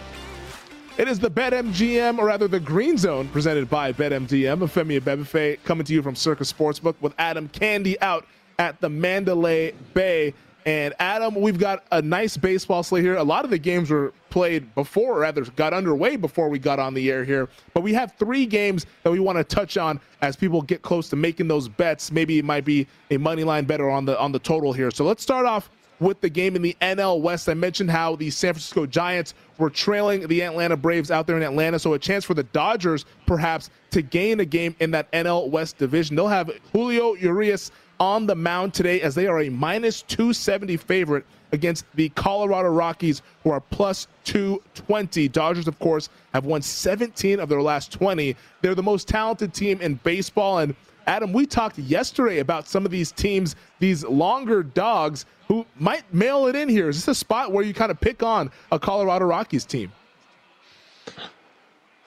It 0.99 1.07
is 1.07 1.17
the 1.17 1.31
BetMGM, 1.31 2.19
or 2.19 2.25
rather 2.25 2.49
the 2.49 2.59
Green 2.59 2.97
Zone, 2.97 3.29
presented 3.29 3.69
by 3.69 3.93
BetMGM. 3.93 4.59
Femi 4.67 4.99
Abebefe 4.99 5.63
coming 5.63 5.85
to 5.85 5.93
you 5.93 6.01
from 6.01 6.13
Circa 6.13 6.43
Sportsbook 6.43 6.95
with 6.99 7.13
Adam 7.17 7.47
Candee 7.47 7.95
out 8.01 8.27
at 8.57 8.81
the 8.81 8.89
Mandalay 8.89 9.71
Bay. 9.93 10.33
And 10.65 10.93
Adam, 10.99 11.35
we've 11.35 11.57
got 11.57 11.85
a 11.93 12.01
nice 12.01 12.35
baseball 12.35 12.83
slate 12.83 13.05
here. 13.05 13.15
A 13.15 13.23
lot 13.23 13.45
of 13.45 13.49
the 13.49 13.57
games 13.57 13.89
were 13.89 14.11
played 14.29 14.75
before, 14.75 15.15
or 15.15 15.19
rather 15.21 15.45
got 15.45 15.73
underway 15.73 16.17
before 16.17 16.49
we 16.49 16.59
got 16.59 16.79
on 16.79 16.93
the 16.93 17.09
air 17.09 17.23
here. 17.23 17.47
But 17.73 17.79
we 17.79 17.93
have 17.93 18.15
three 18.19 18.45
games 18.45 18.85
that 19.03 19.11
we 19.11 19.21
want 19.21 19.37
to 19.37 19.45
touch 19.45 19.77
on 19.77 20.01
as 20.21 20.35
people 20.35 20.61
get 20.61 20.81
close 20.81 21.07
to 21.11 21.15
making 21.15 21.47
those 21.47 21.69
bets. 21.69 22.11
Maybe 22.11 22.39
it 22.39 22.45
might 22.45 22.65
be 22.65 22.87
a 23.09 23.15
money 23.15 23.45
line 23.45 23.63
better 23.63 23.89
on 23.89 24.03
the 24.03 24.19
on 24.19 24.33
the 24.33 24.39
total 24.39 24.73
here. 24.73 24.91
So 24.91 25.05
let's 25.05 25.23
start 25.23 25.45
off 25.45 25.69
with 25.99 26.21
the 26.21 26.29
game 26.29 26.55
in 26.55 26.61
the 26.61 26.75
NL 26.81 27.21
West. 27.21 27.49
I 27.49 27.53
mentioned 27.53 27.91
how 27.91 28.15
the 28.15 28.29
San 28.29 28.53
Francisco 28.53 28.85
Giants 28.85 29.33
were 29.57 29.69
trailing 29.69 30.27
the 30.27 30.41
Atlanta 30.41 30.77
Braves 30.77 31.11
out 31.11 31.27
there 31.27 31.37
in 31.37 31.43
Atlanta, 31.43 31.79
so 31.79 31.93
a 31.93 31.99
chance 31.99 32.25
for 32.25 32.33
the 32.33 32.43
Dodgers 32.43 33.05
perhaps 33.25 33.69
to 33.91 34.01
gain 34.01 34.39
a 34.39 34.45
game 34.45 34.75
in 34.79 34.91
that 34.91 35.11
NL 35.11 35.49
West 35.49 35.77
division. 35.77 36.15
They'll 36.15 36.27
have 36.27 36.51
Julio 36.71 37.15
Urias 37.15 37.71
on 37.99 38.25
the 38.25 38.35
mound 38.35 38.73
today 38.73 39.01
as 39.01 39.13
they 39.13 39.27
are 39.27 39.41
a 39.41 39.49
minus 39.49 40.01
270 40.03 40.77
favorite 40.77 41.25
against 41.51 41.85
the 41.95 42.09
Colorado 42.09 42.69
Rockies, 42.69 43.21
who 43.43 43.51
are 43.51 43.59
plus 43.59 44.07
220. 44.25 45.27
Dodgers, 45.27 45.67
of 45.67 45.77
course, 45.79 46.09
have 46.33 46.45
won 46.45 46.61
17 46.61 47.39
of 47.39 47.49
their 47.49 47.61
last 47.61 47.91
20. 47.91 48.35
They're 48.61 48.75
the 48.75 48.83
most 48.83 49.07
talented 49.07 49.53
team 49.53 49.81
in 49.81 49.95
baseball. 49.95 50.59
And 50.59 50.75
Adam, 51.07 51.33
we 51.33 51.45
talked 51.45 51.77
yesterday 51.79 52.39
about 52.39 52.67
some 52.67 52.85
of 52.85 52.91
these 52.91 53.11
teams, 53.11 53.55
these 53.79 54.03
longer 54.03 54.63
dogs 54.63 55.25
who 55.47 55.65
might 55.77 56.11
mail 56.13 56.47
it 56.47 56.55
in 56.55 56.69
here. 56.69 56.89
Is 56.89 56.97
this 56.97 57.07
a 57.07 57.15
spot 57.15 57.51
where 57.51 57.63
you 57.63 57.73
kind 57.73 57.91
of 57.91 57.99
pick 57.99 58.23
on 58.23 58.51
a 58.71 58.79
Colorado 58.79 59.25
Rockies 59.25 59.65
team? 59.65 59.91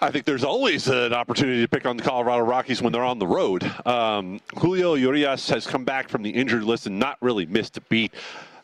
I 0.03 0.11
think 0.11 0.25
there's 0.25 0.43
always 0.43 0.89
an 0.89 1.13
opportunity 1.13 1.63
to 1.63 1.69
pick 1.69 1.87
on 1.87 1.97
the 1.97 2.03
Colorado 2.03 2.43
Rockies 2.43 2.83
when 2.83 2.93
they're 2.93 3.05
on 3.05 3.21
the 3.21 3.27
road. 3.27 3.63
Um, 3.87 4.41
Julio 4.59 4.95
Urias 4.95 5.49
has 5.49 5.65
come 5.65 5.85
back 5.85 6.09
from 6.09 6.25
the 6.25 6.31
injured 6.31 6.65
list 6.65 6.89
and 6.89 6.99
not 6.99 7.19
really 7.21 7.47
missed 7.47 7.77
a 7.77 7.81
beat. 7.83 8.13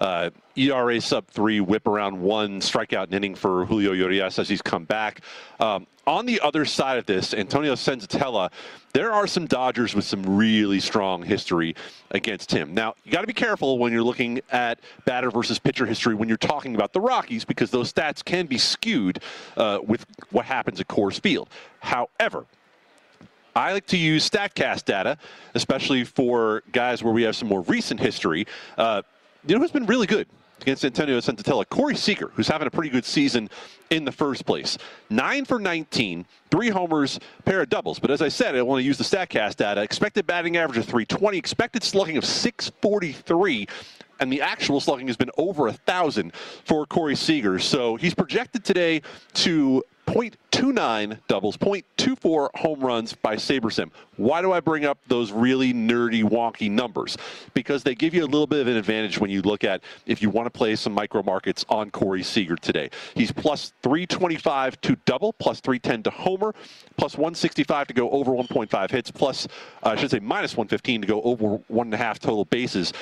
Uh, 0.01 0.31
ERA 0.57 1.01
sub 1.01 1.29
three, 1.29 1.61
whip 1.61 1.87
around 1.87 2.20
one, 2.20 2.61
strikeout 2.61 3.07
an 3.09 3.14
inning 3.14 3.37
for 3.37 3.64
Julio 3.66 3.93
Urias 3.93 4.39
as 4.41 4.49
he's 4.49 4.62
come 4.62 4.85
back. 4.85 5.20
Um, 5.61 5.87
on 6.09 6.24
the 6.24 6.40
other 6.40 6.64
side 6.64 6.96
of 6.96 7.04
this, 7.04 7.34
Antonio 7.34 7.74
Senzatela, 7.74 8.50
there 8.94 9.12
are 9.12 9.26
some 9.26 9.46
Dodgers 9.46 9.94
with 9.94 10.06
some 10.06 10.22
really 10.22 10.80
strong 10.80 11.22
history 11.22 11.76
against 12.12 12.50
him. 12.50 12.72
Now, 12.72 12.94
you 13.04 13.12
got 13.12 13.20
to 13.20 13.26
be 13.26 13.34
careful 13.34 13.78
when 13.78 13.92
you're 13.92 14.02
looking 14.02 14.40
at 14.50 14.80
batter 15.04 15.30
versus 15.30 15.59
pitcher 15.59 15.84
history 15.84 16.14
when 16.14 16.26
you're 16.26 16.38
talking 16.38 16.74
about 16.74 16.94
the 16.94 17.00
Rockies 17.00 17.44
because 17.44 17.70
those 17.70 17.92
stats 17.92 18.24
can 18.24 18.46
be 18.46 18.56
skewed 18.56 19.20
uh, 19.59 19.80
with 19.86 20.06
what 20.30 20.46
happens 20.46 20.80
at 20.80 20.88
Coors 20.88 21.20
Field. 21.20 21.50
However, 21.80 22.46
I 23.54 23.74
like 23.74 23.86
to 23.88 23.98
use 23.98 24.28
StatCast 24.28 24.86
data, 24.86 25.18
especially 25.54 26.04
for 26.04 26.62
guys 26.72 27.04
where 27.04 27.12
we 27.12 27.22
have 27.24 27.36
some 27.36 27.48
more 27.48 27.61
recent 27.62 28.00
history. 28.00 28.46
Uh, 28.78 29.02
you 29.46 29.54
know 29.54 29.61
who's 29.61 29.70
been 29.70 29.86
really 29.86 30.06
good 30.06 30.26
against 30.61 30.84
Antonio 30.84 31.18
Senzatela? 31.18 31.68
Corey 31.68 31.96
Seager, 31.96 32.30
who's 32.34 32.48
having 32.48 32.66
a 32.66 32.70
pretty 32.70 32.90
good 32.90 33.04
season 33.04 33.48
in 33.90 34.04
the 34.04 34.12
first 34.12 34.46
place. 34.46 34.78
Nine 35.11 35.44
for 35.44 35.59
19, 35.59 36.26
three 36.50 36.68
homers, 36.68 37.18
pair 37.44 37.62
of 37.62 37.68
doubles. 37.68 37.98
But 37.98 38.11
as 38.11 38.22
I 38.22 38.28
said, 38.28 38.54
I 38.56 38.62
want 38.62 38.80
to 38.80 38.84
use 38.84 38.98
the 38.98 39.04
StatCast 39.04 39.56
data. 39.56 39.82
Expected 39.82 40.26
batting 40.26 40.56
average 40.56 40.78
of 40.78 40.84
320, 40.84 41.38
expected 41.38 41.82
slugging 41.82 42.16
of 42.16 42.24
643 42.24 43.68
and 44.20 44.32
the 44.32 44.42
actual 44.42 44.80
slugging 44.80 45.06
has 45.06 45.16
been 45.16 45.30
over 45.36 45.68
a 45.68 45.72
thousand 45.72 46.34
for 46.64 46.86
Corey 46.86 47.14
Seager. 47.14 47.59
So 47.59 47.96
he's 47.96 48.14
projected 48.14 48.64
today 48.64 49.02
to 49.34 49.82
0.29 50.09 51.18
doubles, 51.28 51.59
0.24 51.59 52.48
home 52.54 52.80
runs 52.80 53.12
by 53.12 53.36
SaberSim. 53.36 53.90
Why 54.16 54.40
do 54.40 54.52
I 54.52 54.61
bring 54.61 54.86
up 54.86 54.98
those 55.06 55.30
really 55.30 55.74
nerdy, 55.74 56.24
wonky 56.24 56.70
numbers? 56.70 57.18
Because 57.52 57.82
they 57.82 57.94
give 57.94 58.14
you 58.14 58.24
a 58.24 58.26
little 58.26 58.46
bit 58.46 58.61
of 58.61 58.68
an 58.68 58.76
advantage 58.76 59.20
when 59.20 59.30
you 59.30 59.42
look 59.42 59.64
at 59.64 59.82
if 60.06 60.22
you 60.22 60.30
want 60.30 60.46
to 60.46 60.50
play 60.50 60.76
some 60.76 60.94
micro 60.94 61.22
markets 61.22 61.64
on 61.68 61.90
Corey 61.90 62.22
Seager 62.22 62.56
today. 62.56 62.88
He's 63.14 63.30
plus 63.30 63.74
325 63.82 64.80
to 64.80 64.96
double, 65.04 65.34
plus 65.34 65.61
310 65.61 66.04
to 66.04 66.11
homer, 66.11 66.54
plus 66.96 67.14
165 67.16 67.88
to 67.88 67.94
go 67.94 68.11
over 68.11 68.32
1.5 68.32 68.90
hits, 68.90 69.11
plus, 69.11 69.46
uh, 69.82 69.90
I 69.90 69.96
should 69.96 70.11
say, 70.11 70.20
minus 70.20 70.56
115 70.56 71.02
to 71.02 71.06
go 71.06 71.20
over 71.20 71.61
one 71.68 71.88
and 71.88 71.94
a 71.94 71.98
half 71.98 72.18
total 72.18 72.46
bases. 72.46 72.94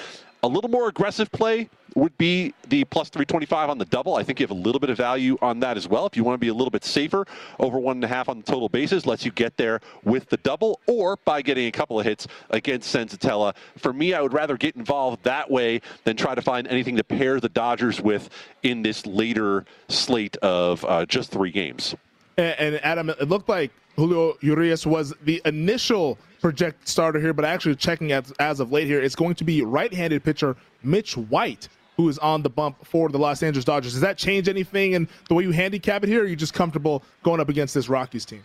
A 0.43 0.49
little 0.49 0.71
more 0.71 0.89
aggressive 0.89 1.31
play 1.33 1.69
would 1.97 2.17
be 2.19 2.53
the 2.69 2.85
plus 2.85 3.09
325 3.09 3.71
on 3.71 3.79
the 3.79 3.85
double. 3.87 4.17
I 4.17 4.23
think 4.23 4.39
you 4.39 4.45
have 4.45 4.51
a 4.51 4.55
little 4.55 4.79
bit 4.79 4.91
of 4.91 4.99
value 4.99 5.39
on 5.41 5.61
that 5.61 5.79
as 5.79 5.89
well. 5.89 6.07
If 6.07 6.17
you 6.17 6.25
want 6.25 6.35
to 6.35 6.39
be 6.39 6.49
a 6.49 6.55
little 6.55 6.71
bit 6.71 6.85
safer, 6.85 7.27
over 7.59 7.79
one 7.79 7.97
and 7.97 8.05
a 8.05 8.09
half 8.09 8.29
on 8.29 8.37
the 8.37 8.43
total 8.43 8.69
bases 8.69 9.07
lets 9.07 9.25
you 9.25 9.33
get 9.33 9.57
there 9.57 9.81
with 10.05 10.29
the 10.29 10.37
double 10.39 10.79
or 10.87 11.17
by 11.25 11.41
getting 11.41 11.67
a 11.67 11.73
couple 11.73 11.99
of 11.99 12.05
hits 12.05 12.29
against 12.51 12.95
Senzatela. 12.95 13.55
For 13.79 13.93
me, 13.95 14.13
I 14.13 14.21
would 14.21 14.35
rather 14.35 14.59
get 14.59 14.77
involved 14.77 15.25
that 15.25 15.51
way 15.51 15.81
than 16.05 16.17
try 16.17 16.35
to 16.35 16.43
find 16.43 16.69
anything 16.69 16.97
to 16.97 17.05
pair 17.05 17.41
the 17.41 17.49
Dodgers 17.49 18.01
with 18.01 18.29
in 18.63 18.83
this 18.83 19.07
later 19.07 19.65
slate 19.89 20.37
of 20.39 20.85
uh, 20.85 21.07
just 21.07 21.31
three 21.31 21.51
games. 21.51 21.95
And, 22.37 22.55
and 22.59 22.85
Adam, 22.85 23.09
it 23.09 23.29
looked 23.29 23.49
like 23.49 23.73
Julio 23.97 24.37
Urias 24.41 24.87
was 24.87 25.15
the 25.23 25.41
initial 25.47 26.19
project 26.47 26.87
starter 26.87 27.19
here, 27.19 27.33
but 27.33 27.45
actually 27.45 27.75
checking 27.75 28.13
as, 28.13 28.33
as 28.39 28.61
of 28.61 28.71
late 28.71 28.87
here, 28.87 29.03
it's 29.03 29.17
going 29.17 29.35
to 29.35 29.43
be 29.43 29.63
right-handed 29.63 30.23
pitcher 30.23 30.57
Mitch 30.85 31.17
White 31.17 31.69
who 31.97 32.09
is 32.09 32.19
on 32.19 32.41
the 32.43 32.49
bump 32.49 32.77
for 32.87 33.09
the 33.09 33.19
Los 33.19 33.43
Angeles 33.43 33.65
Dodgers. 33.65 33.93
Does 33.95 34.03
that 34.03 34.17
change 34.17 34.49
anything 34.49 34.93
in 34.93 35.09
the 35.29 35.35
way 35.35 35.43
you 35.43 35.51
handicap 35.51 36.05
it 36.05 36.09
here? 36.09 36.23
Are 36.23 36.27
you 36.27 36.37
just 36.37 36.55
comfortable 36.55 37.03
going 37.25 37.41
up 37.41 37.49
against 37.49 37.75
this 37.75 37.89
Rockies 37.89 38.25
team? 38.25 38.45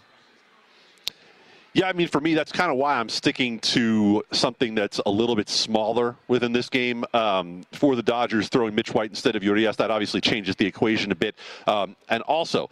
Yeah, 1.73 1.89
I 1.89 1.93
mean, 1.93 2.07
for 2.07 2.19
me, 2.19 2.33
that's 2.33 2.51
kind 2.51 2.71
of 2.71 2.77
why 2.77 2.95
I'm 2.95 3.07
sticking 3.07 3.59
to 3.59 4.23
something 4.31 4.73
that's 4.73 4.99
a 5.05 5.09
little 5.09 5.35
bit 5.35 5.47
smaller 5.47 6.15
within 6.27 6.53
this 6.53 6.69
game. 6.69 7.05
Um, 7.13 7.63
for 7.71 7.95
the 7.95 8.03
Dodgers, 8.03 8.49
throwing 8.49 8.73
Mitch 8.73 8.93
White 8.93 9.11
instead 9.11 9.35
of 9.35 9.43
Urias, 9.43 9.75
that 9.77 9.91
obviously 9.91 10.21
changes 10.21 10.55
the 10.55 10.65
equation 10.65 11.11
a 11.11 11.15
bit. 11.15 11.35
Um, 11.67 11.95
and 12.09 12.23
also, 12.23 12.69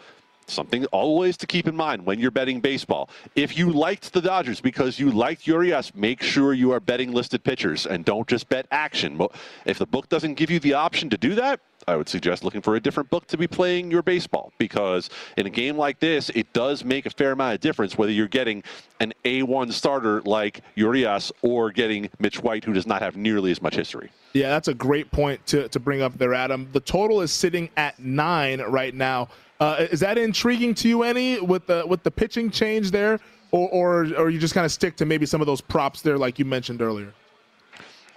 something 0.50 0.86
always 0.88 1.38
to 1.38 1.48
keep 1.48 1.68
in 1.68 1.76
mind 1.76 2.06
when 2.06 2.20
you're 2.20 2.32
betting 2.32 2.60
baseball. 2.60 3.10
If 3.36 3.58
you 3.58 3.72
liked 3.72 4.14
the 4.14 4.22
Dodgers 4.22 4.62
because 4.62 5.00
you 5.00 5.12
liked 5.12 5.48
Urias, 5.48 5.94
make 5.96 6.22
sure 6.22 6.54
you 6.54 6.72
are 6.72 6.80
betting 6.80 7.12
listed 7.12 7.44
pitchers 7.44 7.86
and 7.86 8.06
don't 8.06 8.28
just 8.28 8.50
bet 8.50 8.68
action. 8.72 9.20
If 9.66 9.80
the 9.80 9.86
book 9.86 10.10
doesn't 10.10 10.36
give 10.36 10.50
you 10.50 10.60
the 10.60 10.74
option 10.74 11.10
to 11.10 11.18
do 11.18 11.36
that, 11.36 11.60
I 11.88 11.96
would 11.96 12.10
suggest 12.10 12.44
looking 12.44 12.62
for 12.62 12.76
a 12.76 12.80
different 12.80 13.10
book 13.10 13.26
to 13.28 13.38
be 13.38 13.48
playing 13.48 13.90
your 13.90 14.04
baseball 14.04 14.52
because 14.58 15.10
in 15.38 15.48
a 15.48 15.50
game 15.50 15.78
like 15.78 16.00
this, 16.00 16.30
it 16.30 16.52
does 16.54 16.84
make 16.84 17.06
a 17.06 17.10
fair 17.10 17.32
amount 17.32 17.56
of 17.56 17.62
difference 17.62 17.98
whether 17.98 18.12
you're 18.12 18.28
getting 18.28 18.64
an 19.00 19.14
A1 19.26 19.72
starter 19.72 20.22
like 20.22 20.62
Urias 20.76 21.32
or 21.42 21.72
getting 21.72 22.10
Mitch 22.20 22.42
White, 22.42 22.64
who 22.64 22.74
does 22.74 22.86
not 22.86 23.02
have 23.02 23.16
nearly 23.16 23.52
as 23.52 23.62
much 23.62 23.76
history. 23.76 24.12
Yeah, 24.34 24.50
that's 24.50 24.68
a 24.68 24.74
great 24.74 25.12
point 25.12 25.46
to, 25.48 25.68
to 25.70 25.80
bring 25.80 26.02
up 26.02 26.18
there, 26.18 26.34
Adam. 26.34 26.70
The 26.72 26.80
total 26.80 27.22
is 27.22 27.32
sitting 27.32 27.70
at 27.78 27.98
nine 28.00 28.62
right 28.62 28.94
now. 28.94 29.30
Uh, 29.60 29.88
is 29.92 30.00
that 30.00 30.18
intriguing 30.18 30.74
to 30.74 30.88
you 30.88 31.04
any 31.04 31.40
with 31.40 31.68
the 31.68 31.86
with 31.86 32.02
the 32.04 32.12
pitching 32.12 32.50
change 32.50 32.92
there, 32.92 33.20
or 33.52 33.70
or, 33.70 34.14
or 34.18 34.30
you 34.30 34.40
just 34.40 34.54
kind 34.54 34.66
of 34.66 34.72
stick 34.72 34.96
to 34.96 35.06
maybe 35.06 35.26
some 35.26 35.42
of 35.42 35.48
those 35.48 35.62
props 35.62 36.02
there, 36.02 36.18
like 36.18 36.40
you 36.40 36.46
mentioned 36.46 36.82
earlier? 36.82 37.14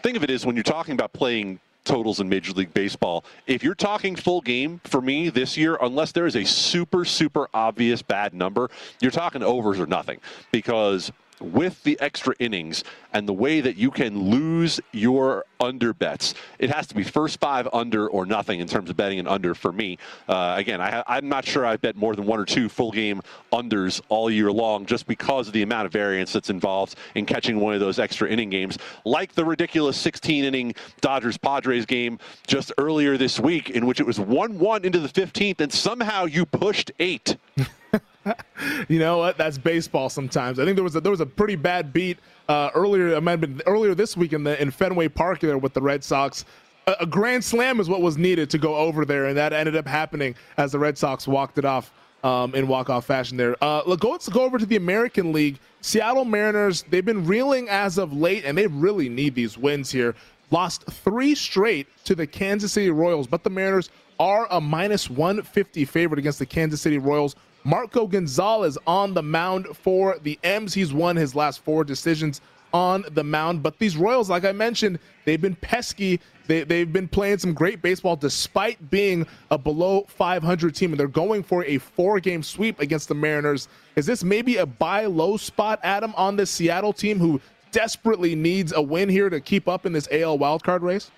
Think 0.02 0.16
of 0.16 0.24
it 0.24 0.30
as 0.30 0.46
when 0.46 0.56
you're 0.56 0.62
talking 0.62 0.94
about 0.94 1.12
playing 1.12 1.60
totals 1.84 2.20
in 2.20 2.28
Major 2.28 2.52
League 2.52 2.72
Baseball. 2.74 3.24
If 3.46 3.64
you're 3.64 3.74
talking 3.74 4.14
full 4.14 4.40
game 4.40 4.80
for 4.84 5.00
me 5.00 5.30
this 5.30 5.56
year, 5.56 5.78
unless 5.80 6.12
there 6.12 6.26
is 6.26 6.36
a 6.36 6.44
super, 6.44 7.04
super 7.04 7.48
obvious 7.52 8.02
bad 8.02 8.34
number, 8.34 8.70
you're 9.00 9.10
talking 9.10 9.42
overs 9.42 9.80
or 9.80 9.86
nothing 9.86 10.20
because 10.52 11.10
with 11.42 11.82
the 11.82 11.98
extra 12.00 12.34
innings 12.38 12.84
and 13.12 13.28
the 13.28 13.32
way 13.32 13.60
that 13.60 13.76
you 13.76 13.90
can 13.90 14.30
lose 14.30 14.80
your 14.92 15.44
under 15.60 15.92
bets, 15.92 16.34
it 16.58 16.70
has 16.70 16.86
to 16.88 16.94
be 16.94 17.02
first 17.02 17.40
five 17.40 17.68
under 17.72 18.08
or 18.08 18.26
nothing 18.26 18.60
in 18.60 18.66
terms 18.66 18.90
of 18.90 18.96
betting 18.96 19.18
an 19.18 19.26
under 19.26 19.54
for 19.54 19.72
me. 19.72 19.98
Uh, 20.28 20.54
again, 20.56 20.80
I, 20.80 21.18
am 21.18 21.28
not 21.28 21.44
sure 21.44 21.64
I 21.66 21.76
bet 21.76 21.96
more 21.96 22.14
than 22.14 22.26
one 22.26 22.40
or 22.40 22.44
two 22.44 22.68
full 22.68 22.90
game 22.90 23.22
unders 23.52 24.00
all 24.08 24.30
year 24.30 24.50
long 24.50 24.86
just 24.86 25.06
because 25.06 25.46
of 25.48 25.52
the 25.52 25.62
amount 25.62 25.86
of 25.86 25.92
variance 25.92 26.32
that's 26.32 26.50
involved 26.50 26.96
in 27.14 27.26
catching 27.26 27.60
one 27.60 27.74
of 27.74 27.80
those 27.80 27.98
extra 27.98 28.28
inning 28.28 28.50
games, 28.50 28.78
like 29.04 29.34
the 29.34 29.44
ridiculous 29.44 29.96
16 29.96 30.44
inning 30.44 30.74
Dodgers 31.00 31.36
Padres 31.36 31.86
game 31.86 32.18
just 32.46 32.72
earlier 32.78 33.16
this 33.16 33.38
week, 33.38 33.70
in 33.70 33.86
which 33.86 34.00
it 34.00 34.06
was 34.06 34.18
1 34.18 34.58
1 34.58 34.84
into 34.84 35.00
the 35.00 35.08
15th, 35.08 35.60
and 35.60 35.72
somehow 35.72 36.24
you 36.24 36.46
pushed 36.46 36.90
eight. 36.98 37.36
you 38.88 38.98
know 38.98 39.18
what? 39.18 39.36
That's 39.36 39.58
baseball. 39.58 40.08
Sometimes 40.08 40.58
I 40.58 40.64
think 40.64 40.76
there 40.76 40.84
was 40.84 40.96
a, 40.96 41.00
there 41.00 41.10
was 41.10 41.20
a 41.20 41.26
pretty 41.26 41.56
bad 41.56 41.92
beat 41.92 42.18
uh, 42.48 42.70
earlier. 42.74 43.20
Been 43.20 43.60
earlier 43.66 43.94
this 43.94 44.16
week 44.16 44.32
in 44.32 44.44
the 44.44 44.60
in 44.60 44.70
Fenway 44.70 45.08
Park 45.08 45.40
there 45.40 45.58
with 45.58 45.74
the 45.74 45.82
Red 45.82 46.04
Sox. 46.04 46.44
A, 46.86 46.96
a 47.00 47.06
grand 47.06 47.44
slam 47.44 47.80
is 47.80 47.88
what 47.88 48.00
was 48.00 48.16
needed 48.16 48.50
to 48.50 48.58
go 48.58 48.76
over 48.76 49.04
there, 49.04 49.26
and 49.26 49.36
that 49.36 49.52
ended 49.52 49.76
up 49.76 49.86
happening 49.86 50.34
as 50.56 50.72
the 50.72 50.78
Red 50.78 50.98
Sox 50.98 51.26
walked 51.26 51.58
it 51.58 51.64
off 51.64 51.92
um, 52.24 52.54
in 52.54 52.68
walk 52.68 52.90
off 52.90 53.04
fashion. 53.04 53.36
There. 53.36 53.56
Uh, 53.62 53.82
let's 53.86 54.28
go 54.28 54.42
over 54.42 54.58
to 54.58 54.66
the 54.66 54.76
American 54.76 55.32
League. 55.32 55.58
Seattle 55.80 56.24
Mariners. 56.24 56.84
They've 56.88 57.04
been 57.04 57.26
reeling 57.26 57.68
as 57.68 57.98
of 57.98 58.12
late, 58.12 58.44
and 58.44 58.56
they 58.56 58.66
really 58.66 59.08
need 59.08 59.34
these 59.34 59.58
wins 59.58 59.90
here. 59.90 60.14
Lost 60.50 60.84
three 60.84 61.34
straight 61.34 61.88
to 62.04 62.14
the 62.14 62.26
Kansas 62.26 62.72
City 62.72 62.90
Royals, 62.90 63.26
but 63.26 63.42
the 63.42 63.50
Mariners 63.50 63.88
are 64.20 64.46
a 64.50 64.60
minus 64.60 65.08
150 65.08 65.84
favorite 65.86 66.18
against 66.18 66.38
the 66.38 66.46
Kansas 66.46 66.80
City 66.80 66.98
Royals. 66.98 67.34
Marco 67.64 68.06
Gonzalez 68.06 68.76
on 68.86 69.14
the 69.14 69.22
mound 69.22 69.66
for 69.76 70.18
the 70.22 70.38
M's. 70.42 70.74
He's 70.74 70.92
won 70.92 71.16
his 71.16 71.34
last 71.34 71.60
four 71.60 71.84
decisions 71.84 72.40
on 72.72 73.04
the 73.12 73.24
mound. 73.24 73.62
But 73.62 73.78
these 73.78 73.96
Royals, 73.96 74.30
like 74.30 74.44
I 74.44 74.52
mentioned, 74.52 74.98
they've 75.24 75.40
been 75.40 75.56
pesky. 75.56 76.20
They, 76.46 76.64
they've 76.64 76.92
been 76.92 77.08
playing 77.08 77.38
some 77.38 77.54
great 77.54 77.82
baseball 77.82 78.16
despite 78.16 78.90
being 78.90 79.26
a 79.50 79.58
below 79.58 80.04
500 80.08 80.74
team, 80.74 80.92
and 80.92 81.00
they're 81.00 81.06
going 81.06 81.42
for 81.42 81.64
a 81.64 81.78
four 81.78 82.18
game 82.20 82.42
sweep 82.42 82.80
against 82.80 83.08
the 83.08 83.14
Mariners. 83.14 83.68
Is 83.96 84.06
this 84.06 84.24
maybe 84.24 84.56
a 84.56 84.66
buy 84.66 85.06
low 85.06 85.36
spot, 85.36 85.78
Adam, 85.82 86.14
on 86.16 86.36
this 86.36 86.50
Seattle 86.50 86.92
team 86.92 87.18
who 87.18 87.40
desperately 87.70 88.34
needs 88.34 88.72
a 88.72 88.82
win 88.82 89.08
here 89.08 89.30
to 89.30 89.40
keep 89.40 89.68
up 89.68 89.86
in 89.86 89.92
this 89.92 90.08
AL 90.10 90.38
wildcard 90.38 90.82
race? 90.82 91.10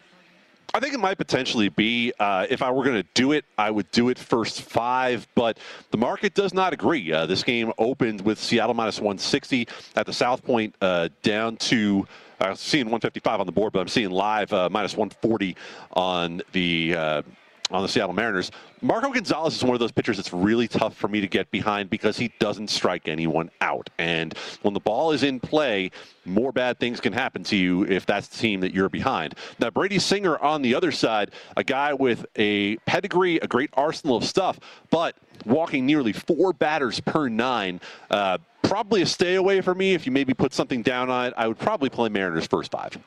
I 0.73 0.81
think 0.81 0.95
it 0.95 0.99
might 0.99 1.19
potentially 1.19 1.69
be. 1.69 2.12
Uh, 2.19 2.47
if 2.49 2.62
I 2.62 2.71
were 2.71 2.83
going 2.83 3.01
to 3.01 3.09
do 3.15 3.33
it, 3.33 3.45
I 3.59 3.71
would 3.71 3.91
do 3.91 4.09
it 4.09 4.19
first 4.19 4.62
five, 4.62 5.27
but 5.35 5.59
the 5.91 5.97
market 5.97 6.35
does 6.35 6.55
not 6.55 6.73
agree. 6.73 7.12
Uh, 7.12 7.27
this 7.27 7.43
game 7.43 7.73
opened 7.79 8.21
with 8.23 8.39
Seattle 8.39 8.75
minus 8.75 8.99
160 8.99 9.69
at 9.97 10.07
the 10.07 10.12
South 10.12 10.45
Point, 10.45 10.75
uh, 10.81 11.09
down 11.23 11.57
to. 11.57 12.07
I'm 12.41 12.57
seeing 12.57 12.87
155 12.87 13.41
on 13.41 13.47
the 13.47 13.53
board, 13.53 13.73
but 13.73 13.81
I'm 13.81 13.89
seeing 13.89 14.11
live 14.11 14.53
uh, 14.53 14.69
minus 14.69 14.97
140 14.97 15.57
on 15.93 16.43
the 16.53 16.95
uh, 16.97 17.23
on 17.71 17.83
the 17.83 17.89
Seattle 17.89 18.12
Mariners. 18.12 18.51
Marco 18.83 19.11
Gonzalez 19.11 19.57
is 19.57 19.65
one 19.65 19.73
of 19.73 19.81
those 19.81 19.93
pitchers 19.93 20.17
that's 20.17 20.33
really 20.33 20.69
tough 20.69 20.95
for 20.95 21.09
me 21.09 21.21
to 21.21 21.27
get 21.27 21.51
behind 21.51 21.89
because 21.89 22.19
he 22.19 22.31
doesn't 22.39 22.69
strike 22.69 23.09
anyone 23.09 23.51
out. 23.62 23.89
And 23.99 24.37
when 24.62 24.75
the 24.75 24.81
ball 24.81 25.12
is 25.12 25.23
in 25.23 25.41
play, 25.41 25.91
more 26.27 26.53
bad 26.53 26.79
things 26.79 27.01
can 27.01 27.12
happen 27.15 27.43
to 27.45 27.57
you 27.57 27.85
if 27.85 28.05
that's 28.05 28.29
the 28.29 28.37
team 28.37 28.61
that 28.61 28.75
you're 28.75 28.91
behind. 28.91 29.35
Now, 29.59 29.71
Brady 29.71 29.99
Singer 29.99 30.39
on 30.39 30.61
the 30.61 30.75
other 30.75 30.93
side, 30.93 31.31
a 31.57 31.65
guy 31.65 31.95
with 31.95 32.27
a 32.37 32.77
pedigree, 32.79 33.39
a 33.39 33.47
great 33.47 33.71
arsenal 33.75 34.17
of 34.17 34.25
stuff, 34.25 34.61
but 34.91 35.17
walking 35.47 35.87
nearly 35.87 36.12
four 36.12 36.53
batters 36.53 37.01
per 37.01 37.29
nine. 37.29 37.81
Uh, 38.11 38.39
probably 38.62 39.03
a 39.03 39.07
stay 39.07 39.37
away 39.37 39.62
for 39.62 39.75
me. 39.75 39.95
If 39.95 40.05
you 40.05 40.12
maybe 40.12 40.35
put 40.35 40.53
something 40.53 40.83
down 40.83 41.09
on 41.09 41.27
it, 41.27 41.35
I 41.37 41.49
would 41.49 41.59
probably 41.59 41.89
play 41.89 42.11
Mariners 42.11 42.47
first 42.47 42.71
five. 42.71 42.99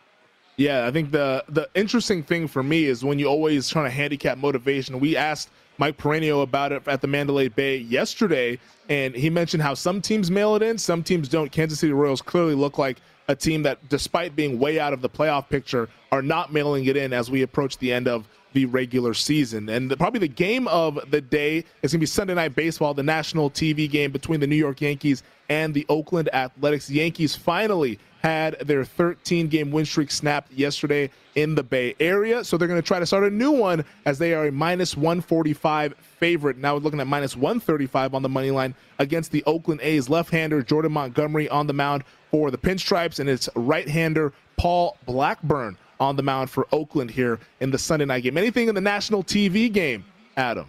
Yeah, 0.57 0.87
I 0.87 0.91
think 0.91 1.11
the 1.11 1.43
the 1.47 1.69
interesting 1.75 2.23
thing 2.23 2.47
for 2.47 2.63
me 2.63 2.85
is 2.85 3.03
when 3.03 3.19
you 3.19 3.27
always 3.27 3.69
trying 3.69 3.85
to 3.85 3.91
handicap 3.91 4.39
motivation. 4.39 4.99
We 4.99 5.15
asked 5.15 5.51
Mike 5.77 5.97
Peranio 5.97 6.41
about 6.41 6.71
it 6.71 6.87
at 6.87 7.01
the 7.01 7.07
Mandalay 7.07 7.47
Bay 7.47 7.77
yesterday, 7.77 8.59
and 8.89 9.13
he 9.13 9.29
mentioned 9.29 9.61
how 9.61 9.75
some 9.75 10.01
teams 10.01 10.31
mail 10.31 10.55
it 10.55 10.63
in, 10.63 10.79
some 10.79 11.03
teams 11.03 11.29
don't. 11.29 11.51
Kansas 11.51 11.79
City 11.79 11.93
Royals 11.93 12.23
clearly 12.23 12.55
look 12.55 12.79
like 12.79 12.97
a 13.27 13.35
team 13.35 13.61
that, 13.63 13.87
despite 13.89 14.35
being 14.35 14.57
way 14.57 14.79
out 14.79 14.93
of 14.93 15.01
the 15.01 15.09
playoff 15.09 15.47
picture, 15.47 15.89
are 16.11 16.23
not 16.23 16.51
mailing 16.51 16.85
it 16.85 16.97
in 16.97 17.13
as 17.13 17.29
we 17.29 17.43
approach 17.43 17.77
the 17.77 17.93
end 17.93 18.07
of 18.07 18.27
the 18.53 18.65
regular 18.65 19.13
season. 19.13 19.69
And 19.69 19.91
the, 19.91 19.97
probably 19.97 20.21
the 20.21 20.27
game 20.27 20.67
of 20.69 20.99
the 21.11 21.21
day 21.21 21.57
is 21.83 21.91
going 21.91 21.99
to 21.99 22.03
be 22.03 22.05
Sunday 22.07 22.33
Night 22.33 22.55
Baseball, 22.55 22.95
the 22.95 23.03
national 23.03 23.51
TV 23.51 23.87
game 23.87 24.11
between 24.11 24.39
the 24.39 24.47
New 24.47 24.55
York 24.55 24.81
Yankees 24.81 25.21
and 25.49 25.73
the 25.73 25.85
Oakland 25.89 26.33
Athletics. 26.33 26.87
The 26.87 26.95
Yankees 26.95 27.35
finally 27.35 27.99
had 28.21 28.59
their 28.59 28.83
13 28.83 29.47
game 29.47 29.71
win 29.71 29.85
streak 29.85 30.11
snapped 30.11 30.51
yesterday 30.51 31.09
in 31.35 31.55
the 31.55 31.63
Bay 31.63 31.95
Area. 31.99 32.43
So 32.43 32.57
they're 32.57 32.67
going 32.67 32.81
to 32.81 32.85
try 32.85 32.99
to 32.99 33.05
start 33.05 33.23
a 33.23 33.29
new 33.29 33.51
one 33.51 33.85
as 34.05 34.17
they 34.17 34.33
are 34.33 34.47
a 34.47 34.51
minus 34.51 34.97
145 34.97 35.93
favorite. 35.97 36.57
Now 36.57 36.73
we're 36.73 36.81
looking 36.81 36.99
at 36.99 37.07
minus 37.07 37.35
135 37.35 38.15
on 38.15 38.23
the 38.23 38.29
money 38.29 38.51
line 38.51 38.75
against 38.99 39.31
the 39.31 39.43
Oakland 39.45 39.81
A's. 39.81 40.09
Left 40.09 40.29
hander 40.29 40.61
Jordan 40.61 40.91
Montgomery 40.91 41.47
on 41.49 41.67
the 41.67 41.73
mound 41.73 42.03
for 42.31 42.51
the 42.51 42.57
Pinstripes, 42.57 43.19
and 43.19 43.29
it's 43.29 43.47
right 43.55 43.87
hander 43.87 44.33
Paul 44.57 44.97
Blackburn 45.05 45.77
on 45.99 46.15
the 46.15 46.23
mound 46.23 46.49
for 46.49 46.67
Oakland 46.71 47.11
here 47.11 47.39
in 47.59 47.71
the 47.71 47.77
Sunday 47.77 48.05
night 48.05 48.23
game. 48.23 48.37
Anything 48.37 48.67
in 48.67 48.75
the 48.75 48.81
national 48.81 49.23
TV 49.23 49.71
game, 49.71 50.03
Adam? 50.35 50.67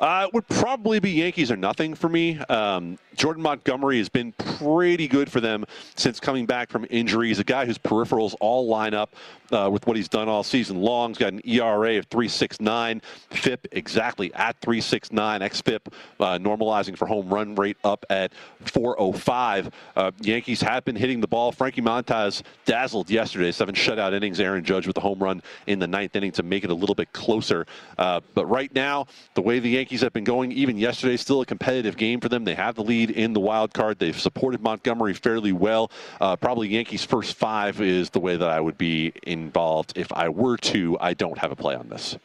Uh, 0.00 0.26
would 0.32 0.48
probably 0.48 0.98
be 0.98 1.10
Yankees 1.10 1.50
or 1.50 1.56
nothing 1.56 1.94
for 1.94 2.08
me. 2.08 2.38
Um, 2.48 2.98
Jordan 3.16 3.42
Montgomery 3.42 3.98
has 3.98 4.08
been 4.08 4.32
pretty 4.32 5.06
good 5.06 5.30
for 5.30 5.42
them 5.42 5.66
since 5.94 6.18
coming 6.18 6.46
back 6.46 6.70
from 6.70 6.86
injury. 6.88 7.28
He's 7.28 7.38
a 7.38 7.44
guy 7.44 7.66
whose 7.66 7.76
peripherals 7.76 8.34
all 8.40 8.66
line 8.66 8.94
up 8.94 9.14
uh, 9.52 9.68
with 9.70 9.86
what 9.86 9.96
he's 9.96 10.08
done 10.08 10.28
all 10.28 10.42
season 10.42 10.80
long. 10.80 11.10
He's 11.10 11.18
got 11.18 11.32
an 11.32 11.40
ERA 11.44 11.98
of 11.98 12.08
3.69, 12.08 13.02
FIP 13.30 13.68
exactly 13.72 14.32
at 14.34 14.60
3.69, 14.60 15.10
xFIP 15.40 15.92
uh, 16.20 16.38
normalizing 16.38 16.96
for 16.96 17.06
home 17.06 17.28
run 17.32 17.54
rate 17.54 17.76
up 17.84 18.04
at 18.10 18.32
4.05. 18.64 19.72
Uh, 19.96 20.10
Yankees 20.20 20.60
have 20.60 20.84
been 20.84 20.96
hitting 20.96 21.20
the 21.20 21.28
ball. 21.28 21.52
Frankie 21.52 21.82
Montas 21.82 22.42
dazzled 22.64 23.10
yesterday, 23.10 23.52
seven 23.52 23.74
shutout 23.74 24.12
innings. 24.12 24.40
Aaron 24.40 24.64
Judge 24.64 24.86
with 24.86 24.94
the 24.94 25.00
home 25.00 25.18
run 25.18 25.42
in 25.66 25.78
the 25.78 25.86
ninth 25.86 26.14
inning 26.16 26.32
to 26.32 26.42
make 26.42 26.64
it 26.64 26.70
a 26.70 26.74
little 26.74 26.94
bit 26.94 27.12
closer. 27.12 27.66
Uh, 27.98 28.20
but 28.34 28.46
right 28.46 28.74
now, 28.74 29.06
the 29.34 29.42
way 29.42 29.58
the 29.58 29.70
Yankees 29.70 30.00
have 30.00 30.12
been 30.12 30.24
going, 30.24 30.52
even 30.52 30.76
yesterday, 30.78 31.16
still 31.16 31.40
a 31.40 31.46
competitive 31.46 31.96
game 31.96 32.20
for 32.20 32.28
them. 32.28 32.44
They 32.44 32.54
have 32.54 32.74
the 32.74 32.84
lead 32.84 33.10
in 33.10 33.32
the 33.32 33.40
wild 33.40 33.72
card. 33.72 33.98
They've 33.98 34.18
supported 34.18 34.60
Montgomery 34.60 35.14
fairly 35.14 35.52
well. 35.52 35.90
Uh, 36.20 36.36
probably 36.36 36.68
Yankees' 36.68 37.04
first 37.04 37.34
five 37.36 37.80
is 37.80 38.10
the 38.10 38.20
way 38.20 38.36
that 38.36 38.48
I 38.48 38.60
would 38.60 38.78
be 38.78 39.12
involved. 39.42 39.92
If 39.96 40.12
I 40.12 40.28
were 40.28 40.56
to, 40.58 40.96
I 41.00 41.14
don't 41.14 41.38
have 41.38 41.52
a 41.52 41.56
play 41.56 41.74
on 41.74 41.88
this. 41.88 42.16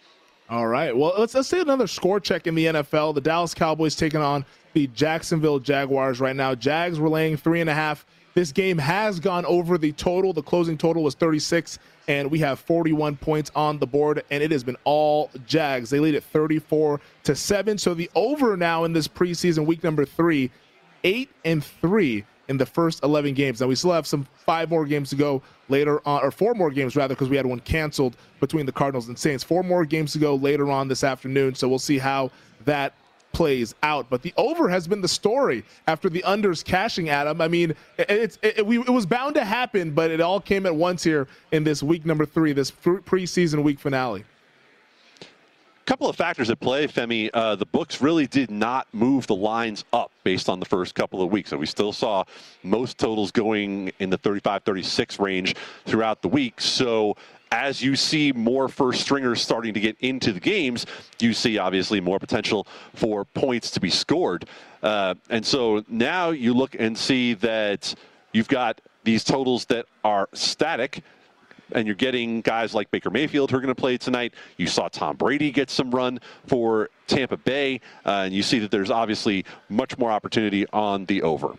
All 0.50 0.68
right. 0.68 0.96
Well, 0.96 1.14
let's 1.18 1.34
let's 1.34 1.48
say 1.48 1.60
another 1.60 1.88
score 1.88 2.20
check 2.20 2.46
in 2.46 2.54
the 2.54 2.66
NFL. 2.66 3.16
The 3.16 3.22
Dallas 3.22 3.54
Cowboys 3.54 3.96
taking 3.96 4.22
on 4.22 4.46
the 4.74 4.88
Jacksonville 4.88 5.60
Jaguars 5.60 6.20
right 6.20 6.36
now. 6.36 6.54
Jags 6.54 7.00
were 7.00 7.10
laying 7.10 7.36
three 7.36 7.62
and 7.62 7.70
a 7.70 7.74
half. 7.74 8.06
This 8.36 8.52
game 8.52 8.78
has 8.78 9.20
gone 9.20 9.46
over 9.46 9.78
the 9.78 9.94
total. 9.94 10.34
The 10.34 10.44
closing 10.44 10.78
total 10.78 11.04
was 11.04 11.16
36, 11.16 11.80
and 12.10 12.30
we 12.30 12.40
have 12.40 12.60
41 12.60 13.16
points 13.16 13.50
on 13.56 13.80
the 13.80 13.88
board, 13.88 14.24
and 14.30 14.44
it 14.44 14.52
has 14.52 14.64
been 14.64 14.76
all 14.84 15.32
Jags. 15.48 15.90
They 15.90 16.02
lead 16.02 16.16
at 16.16 16.24
34 16.24 17.00
to 17.24 17.36
seven. 17.36 17.78
So 17.78 17.94
the 17.94 18.12
over 18.14 18.58
now 18.58 18.84
in 18.84 18.92
this 18.92 19.08
preseason 19.08 19.66
week 19.66 19.84
number 19.84 20.06
three, 20.06 20.52
eight 21.06 21.30
and 21.46 21.64
three 21.64 22.26
in 22.48 22.58
the 22.58 22.66
first 22.66 23.04
11 23.04 23.34
games. 23.34 23.62
Now 23.62 23.68
we 23.68 23.76
still 23.76 23.92
have 23.92 24.08
some 24.08 24.28
five 24.46 24.70
more 24.70 24.86
games 24.86 25.10
to 25.12 25.16
go 25.16 25.42
later 25.70 26.02
on, 26.08 26.24
or 26.24 26.32
four 26.32 26.54
more 26.54 26.72
games 26.72 26.96
rather, 26.96 27.16
because 27.16 27.30
we 27.30 27.38
had 27.38 27.46
one 27.46 27.60
canceled 27.60 28.18
between 28.40 28.66
the 28.66 28.72
Cardinals 28.72 29.08
and 29.08 29.18
Saints. 29.18 29.44
Four 29.44 29.64
more 29.64 29.86
games 29.86 30.14
to 30.14 30.20
go 30.20 30.36
later 30.36 30.70
on 30.70 30.88
this 30.88 31.04
afternoon. 31.04 31.56
So 31.56 31.68
we'll 31.68 31.80
see 31.80 31.98
how 31.98 32.32
that 32.66 32.94
plays 33.34 33.76
out. 33.84 34.10
But 34.10 34.22
the 34.22 34.34
over 34.38 34.70
has 34.70 34.88
been 34.88 35.02
the 35.02 35.08
story 35.08 35.66
after 35.88 36.10
the 36.10 36.24
unders 36.26 36.64
cashing 36.64 37.06
them. 37.06 37.42
I 37.42 37.48
mean, 37.48 37.76
it's 37.98 38.40
it, 38.42 38.60
it, 38.60 38.66
it, 38.66 38.90
was 38.90 39.06
bound 39.06 39.36
to 39.36 39.44
happen, 39.44 39.92
but 39.92 40.10
it 40.10 40.22
all 40.22 40.40
came 40.40 40.66
at 40.66 40.74
once 40.76 41.04
here 41.04 41.28
in 41.52 41.64
this 41.64 41.84
week 41.84 42.06
number 42.06 42.26
three, 42.26 42.54
this 42.54 42.72
preseason 42.72 43.62
week 43.62 43.80
finale 43.80 44.24
couple 45.86 46.10
of 46.10 46.16
factors 46.16 46.50
at 46.50 46.60
play, 46.60 46.88
Femi. 46.88 47.30
Uh, 47.34 47.56
the 47.56 47.66
books 47.66 48.02
really 48.02 48.26
did 48.26 48.50
not 48.50 48.88
move 48.92 49.28
the 49.28 49.36
lines 49.36 49.86
up 49.94 50.12
based 50.24 50.50
on 50.50 50.60
the 50.60 50.66
first 50.66 50.96
couple 50.96 51.22
of 51.22 51.32
weeks. 51.32 51.52
So 51.52 51.58
we 51.58 51.68
still 51.68 51.94
saw 51.94 52.24
most 52.64 52.98
totals 52.98 53.32
going 53.32 53.92
in 54.00 54.10
the 54.10 54.18
35 54.18 54.64
36 54.64 55.20
range 55.20 55.56
throughout 55.86 56.22
the 56.22 56.28
week. 56.28 56.60
So 56.60 57.16
as 57.52 57.82
you 57.82 57.96
see 57.96 58.32
more 58.32 58.68
first 58.68 59.02
stringers 59.02 59.42
starting 59.42 59.74
to 59.76 59.80
get 59.80 59.96
into 60.00 60.34
the 60.34 60.40
games, 60.40 60.86
you 61.20 61.34
see 61.34 61.58
obviously 61.58 62.02
more 62.02 62.20
potential 62.20 62.66
for 62.96 63.24
points 63.24 63.70
to 63.72 63.80
be 63.80 63.90
scored. 63.90 64.46
Uh, 64.82 65.14
and 65.30 65.46
so 65.46 65.84
now 65.88 66.32
you 66.32 66.54
look 66.54 66.76
and 66.78 66.98
see 66.98 67.36
that 67.36 67.94
you've 68.34 68.48
got 68.48 68.82
these 69.04 69.24
totals 69.24 69.66
that 69.66 69.86
are 70.04 70.28
static 70.34 71.04
and 71.72 71.86
you're 71.88 71.96
getting 71.96 72.42
guys 72.42 72.74
like 72.74 72.90
Baker 72.92 73.10
Mayfield 73.10 73.52
who 73.52 73.58
are 73.58 73.62
going 73.62 73.74
to 73.74 73.80
play 73.80 73.98
tonight. 73.98 74.34
You 74.58 74.68
saw 74.68 74.88
Tom 74.88 75.16
Brady 75.16 75.52
get 75.52 75.70
some 75.70 75.92
run 75.92 76.20
for 76.48 76.90
Tampa 77.08 77.38
Bay, 77.38 77.82
uh, 78.06 78.24
and 78.26 78.34
you 78.34 78.44
see 78.44 78.60
that 78.60 78.72
there's 78.72 78.92
obviously 78.92 79.46
much 79.70 79.98
more 79.98 80.12
opportunity 80.12 80.66
on 80.74 81.06
the 81.06 81.22
over. 81.22 81.56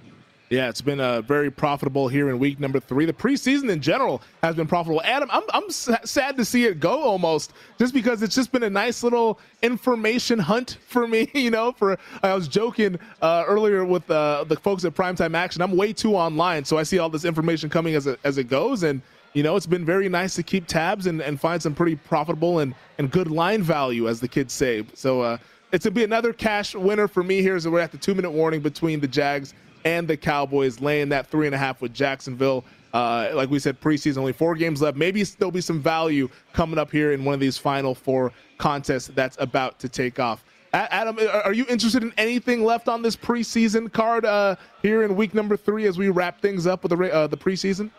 Yeah, 0.48 0.68
it's 0.68 0.80
been 0.80 1.00
uh, 1.00 1.22
very 1.22 1.50
profitable 1.50 2.06
here 2.06 2.30
in 2.30 2.38
week 2.38 2.60
number 2.60 2.78
three. 2.78 3.04
The 3.04 3.12
preseason 3.12 3.68
in 3.68 3.80
general 3.80 4.22
has 4.44 4.54
been 4.54 4.68
profitable. 4.68 5.02
Adam, 5.02 5.28
I'm, 5.32 5.42
I'm 5.52 5.68
sad 5.70 6.36
to 6.36 6.44
see 6.44 6.66
it 6.66 6.78
go 6.78 7.02
almost, 7.02 7.52
just 7.80 7.92
because 7.92 8.22
it's 8.22 8.36
just 8.36 8.52
been 8.52 8.62
a 8.62 8.70
nice 8.70 9.02
little 9.02 9.40
information 9.62 10.38
hunt 10.38 10.78
for 10.86 11.06
me. 11.08 11.30
You 11.46 11.50
know, 11.50 11.70
for 11.70 11.96
I 12.24 12.34
was 12.34 12.48
joking 12.48 12.98
uh, 13.22 13.44
earlier 13.46 13.84
with 13.84 14.10
uh, 14.10 14.44
the 14.48 14.56
folks 14.56 14.84
at 14.84 14.94
Primetime 14.94 15.36
Action. 15.36 15.62
I'm 15.62 15.76
way 15.76 15.92
too 15.92 16.16
online, 16.16 16.64
so 16.64 16.76
I 16.76 16.82
see 16.82 16.98
all 16.98 17.08
this 17.08 17.24
information 17.24 17.70
coming 17.70 17.94
as 17.94 18.08
it, 18.08 18.18
as 18.24 18.38
it 18.38 18.44
goes, 18.44 18.82
and 18.82 19.00
you 19.36 19.42
know, 19.42 19.54
it's 19.54 19.66
been 19.66 19.84
very 19.84 20.08
nice 20.08 20.34
to 20.36 20.42
keep 20.42 20.66
tabs 20.66 21.06
and, 21.06 21.20
and 21.20 21.38
find 21.38 21.62
some 21.62 21.74
pretty 21.74 21.94
profitable 21.94 22.60
and, 22.60 22.74
and 22.96 23.10
good 23.10 23.30
line 23.30 23.62
value, 23.62 24.08
as 24.08 24.18
the 24.18 24.26
kids 24.26 24.54
say. 24.54 24.82
So 24.94 25.20
uh, 25.20 25.36
it's 25.72 25.84
going 25.84 25.92
to 25.92 25.98
be 25.98 26.04
another 26.04 26.32
cash 26.32 26.74
winner 26.74 27.06
for 27.06 27.22
me 27.22 27.42
here. 27.42 27.60
So 27.60 27.70
we're 27.70 27.80
at 27.80 27.92
the 27.92 27.98
two 27.98 28.14
minute 28.14 28.30
warning 28.30 28.62
between 28.62 28.98
the 28.98 29.06
Jags 29.06 29.52
and 29.84 30.08
the 30.08 30.16
Cowboys, 30.16 30.80
laying 30.80 31.10
that 31.10 31.26
three 31.26 31.44
and 31.44 31.54
a 31.54 31.58
half 31.58 31.82
with 31.82 31.92
Jacksonville. 31.92 32.64
Uh, 32.94 33.30
like 33.34 33.50
we 33.50 33.58
said, 33.58 33.78
preseason, 33.78 34.16
only 34.16 34.32
four 34.32 34.54
games 34.54 34.80
left. 34.80 34.96
Maybe 34.96 35.22
there'll 35.22 35.52
be 35.52 35.60
some 35.60 35.82
value 35.82 36.30
coming 36.54 36.78
up 36.78 36.90
here 36.90 37.12
in 37.12 37.22
one 37.22 37.34
of 37.34 37.40
these 37.40 37.58
final 37.58 37.94
four 37.94 38.32
contests 38.56 39.08
that's 39.08 39.36
about 39.38 39.78
to 39.80 39.88
take 39.90 40.18
off. 40.18 40.46
Adam, 40.72 41.18
are 41.44 41.52
you 41.52 41.66
interested 41.68 42.02
in 42.02 42.12
anything 42.16 42.64
left 42.64 42.88
on 42.88 43.02
this 43.02 43.16
preseason 43.16 43.92
card 43.92 44.24
uh, 44.24 44.56
here 44.80 45.02
in 45.02 45.14
week 45.14 45.34
number 45.34 45.58
three 45.58 45.86
as 45.86 45.98
we 45.98 46.08
wrap 46.08 46.40
things 46.40 46.66
up 46.66 46.82
with 46.82 46.90
the, 46.90 47.14
uh, 47.14 47.26
the 47.26 47.36
preseason? 47.36 47.90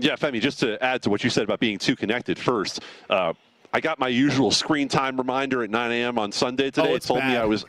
Yeah, 0.00 0.16
Femi, 0.16 0.40
just 0.40 0.60
to 0.60 0.82
add 0.82 1.02
to 1.02 1.10
what 1.10 1.22
you 1.22 1.30
said 1.30 1.44
about 1.44 1.60
being 1.60 1.78
too 1.78 1.94
connected 1.94 2.38
first, 2.38 2.80
uh, 3.08 3.34
I 3.72 3.80
got 3.80 3.98
my 3.98 4.08
usual 4.08 4.50
screen 4.50 4.88
time 4.88 5.16
reminder 5.16 5.62
at 5.62 5.70
9 5.70 5.92
a.m. 5.92 6.18
on 6.18 6.32
Sunday 6.32 6.70
today. 6.70 6.92
Oh, 6.92 6.94
it 6.96 7.02
told 7.02 7.20
bad. 7.20 7.30
me 7.30 7.36
I 7.36 7.44
was 7.44 7.64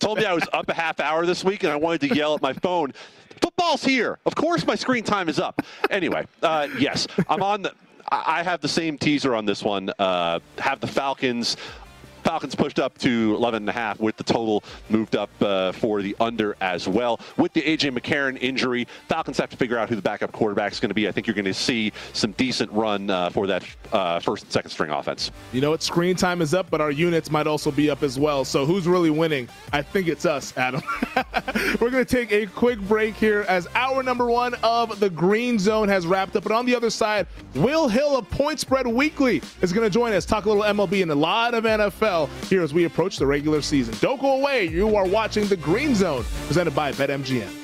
told 0.00 0.18
me 0.18 0.24
I 0.24 0.32
was 0.32 0.48
up 0.52 0.68
a 0.68 0.74
half 0.74 0.98
hour 0.98 1.26
this 1.26 1.44
week, 1.44 1.62
and 1.62 1.72
I 1.72 1.76
wanted 1.76 2.08
to 2.08 2.14
yell 2.14 2.34
at 2.34 2.42
my 2.42 2.52
phone. 2.52 2.92
Football's 3.40 3.84
here. 3.84 4.18
Of 4.26 4.34
course, 4.34 4.66
my 4.66 4.74
screen 4.74 5.04
time 5.04 5.28
is 5.28 5.38
up. 5.38 5.62
Anyway, 5.90 6.26
uh, 6.42 6.68
yes, 6.78 7.06
I'm 7.28 7.42
on 7.42 7.62
the. 7.62 7.72
I 8.10 8.42
have 8.42 8.60
the 8.60 8.68
same 8.68 8.98
teaser 8.98 9.34
on 9.34 9.44
this 9.44 9.62
one. 9.62 9.90
Uh, 9.98 10.40
have 10.58 10.80
the 10.80 10.86
Falcons 10.86 11.56
Falcons 12.24 12.54
pushed 12.54 12.78
up 12.78 12.96
to 12.98 13.34
11 13.36 13.62
and 13.64 13.68
a 13.68 13.72
half 13.72 14.00
with 14.00 14.16
the 14.16 14.24
total 14.24 14.64
moved 14.88 15.14
up 15.14 15.30
uh, 15.42 15.72
for 15.72 16.00
the 16.00 16.16
under 16.18 16.56
as 16.60 16.88
well. 16.88 17.20
With 17.36 17.52
the 17.52 17.60
AJ 17.60 17.96
McCarron 17.96 18.38
injury, 18.40 18.88
Falcons 19.08 19.36
have 19.38 19.50
to 19.50 19.56
figure 19.56 19.78
out 19.78 19.90
who 19.90 19.94
the 19.94 20.02
backup 20.02 20.32
quarterback 20.32 20.72
is 20.72 20.80
going 20.80 20.88
to 20.88 20.94
be. 20.94 21.06
I 21.06 21.12
think 21.12 21.26
you're 21.26 21.34
going 21.34 21.44
to 21.44 21.54
see 21.54 21.92
some 22.14 22.32
decent 22.32 22.72
run 22.72 23.10
uh, 23.10 23.28
for 23.30 23.46
that 23.46 23.64
uh, 23.92 24.20
first 24.20 24.44
and 24.44 24.52
second 24.52 24.70
string 24.70 24.90
offense. 24.90 25.30
You 25.52 25.60
know 25.60 25.70
what? 25.70 25.82
Screen 25.82 26.16
time 26.16 26.40
is 26.40 26.54
up, 26.54 26.70
but 26.70 26.80
our 26.80 26.90
units 26.90 27.30
might 27.30 27.46
also 27.46 27.70
be 27.70 27.90
up 27.90 28.02
as 28.02 28.18
well. 28.18 28.44
So 28.44 28.64
who's 28.64 28.88
really 28.88 29.10
winning? 29.10 29.48
I 29.72 29.82
think 29.82 30.08
it's 30.08 30.24
us, 30.24 30.56
Adam. 30.56 30.82
We're 31.80 31.90
going 31.90 32.04
to 32.04 32.16
take 32.16 32.32
a 32.32 32.46
quick 32.46 32.80
break 32.80 33.14
here 33.16 33.44
as 33.48 33.68
hour 33.74 34.02
number 34.02 34.26
one 34.26 34.54
of 34.62 34.98
the 34.98 35.10
Green 35.10 35.58
Zone 35.58 35.88
has 35.88 36.06
wrapped 36.06 36.36
up. 36.36 36.42
But 36.42 36.52
on 36.52 36.64
the 36.64 36.74
other 36.74 36.90
side, 36.90 37.26
Will 37.54 37.86
Hill 37.88 38.16
of 38.16 38.30
Point 38.30 38.60
Spread 38.60 38.86
Weekly 38.86 39.42
is 39.60 39.72
going 39.72 39.84
to 39.86 39.90
join 39.90 40.12
us, 40.14 40.24
talk 40.24 40.46
a 40.46 40.48
little 40.48 40.64
MLB 40.64 41.02
and 41.02 41.10
a 41.10 41.14
lot 41.14 41.52
of 41.52 41.64
NFL 41.64 42.13
here 42.48 42.62
as 42.62 42.72
we 42.72 42.84
approach 42.84 43.16
the 43.18 43.26
regular 43.26 43.60
season. 43.62 43.94
Don't 44.00 44.20
go 44.20 44.40
away. 44.40 44.66
You 44.66 44.96
are 44.96 45.06
watching 45.06 45.46
the 45.46 45.56
Green 45.56 45.94
Zone, 45.94 46.24
presented 46.46 46.74
by 46.74 46.92
BetMGM. 46.92 47.63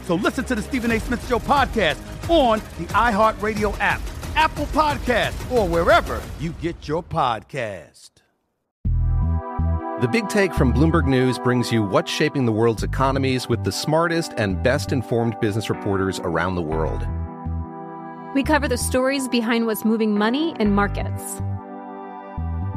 So 0.11 0.15
listen 0.15 0.43
to 0.43 0.55
the 0.55 0.61
Stephen 0.61 0.91
A. 0.91 0.99
Smith 0.99 1.25
Show 1.29 1.39
podcast 1.39 1.97
on 2.29 2.59
the 2.77 2.83
iHeartRadio 2.87 3.73
app, 3.79 4.01
Apple 4.35 4.65
Podcast, 4.65 5.49
or 5.49 5.65
wherever 5.65 6.21
you 6.37 6.51
get 6.61 6.85
your 6.85 7.01
podcast. 7.01 8.09
The 10.01 10.09
Big 10.11 10.27
Take 10.27 10.53
from 10.53 10.73
Bloomberg 10.73 11.07
News 11.07 11.39
brings 11.39 11.71
you 11.71 11.81
what's 11.81 12.11
shaping 12.11 12.45
the 12.45 12.51
world's 12.51 12.83
economies 12.83 13.47
with 13.47 13.63
the 13.63 13.71
smartest 13.71 14.33
and 14.35 14.61
best 14.61 14.91
informed 14.91 15.39
business 15.39 15.69
reporters 15.69 16.19
around 16.25 16.55
the 16.55 16.61
world. 16.61 17.07
We 18.35 18.43
cover 18.43 18.67
the 18.67 18.77
stories 18.77 19.29
behind 19.29 19.65
what's 19.65 19.85
moving 19.85 20.17
money 20.17 20.53
and 20.59 20.75
markets. 20.75 21.39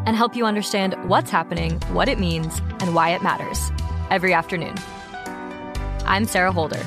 And 0.07 0.15
help 0.15 0.37
you 0.37 0.47
understand 0.47 0.95
what's 1.09 1.33
happening, 1.33 1.81
what 1.95 2.09
it 2.09 2.21
means, 2.21 2.61
and 2.79 2.95
why 2.95 3.09
it 3.09 3.25
matters 3.25 3.73
every 4.09 4.33
afternoon. 4.33 4.77
I'm 6.07 6.27
Sarah 6.27 6.53
Holder. 6.53 6.87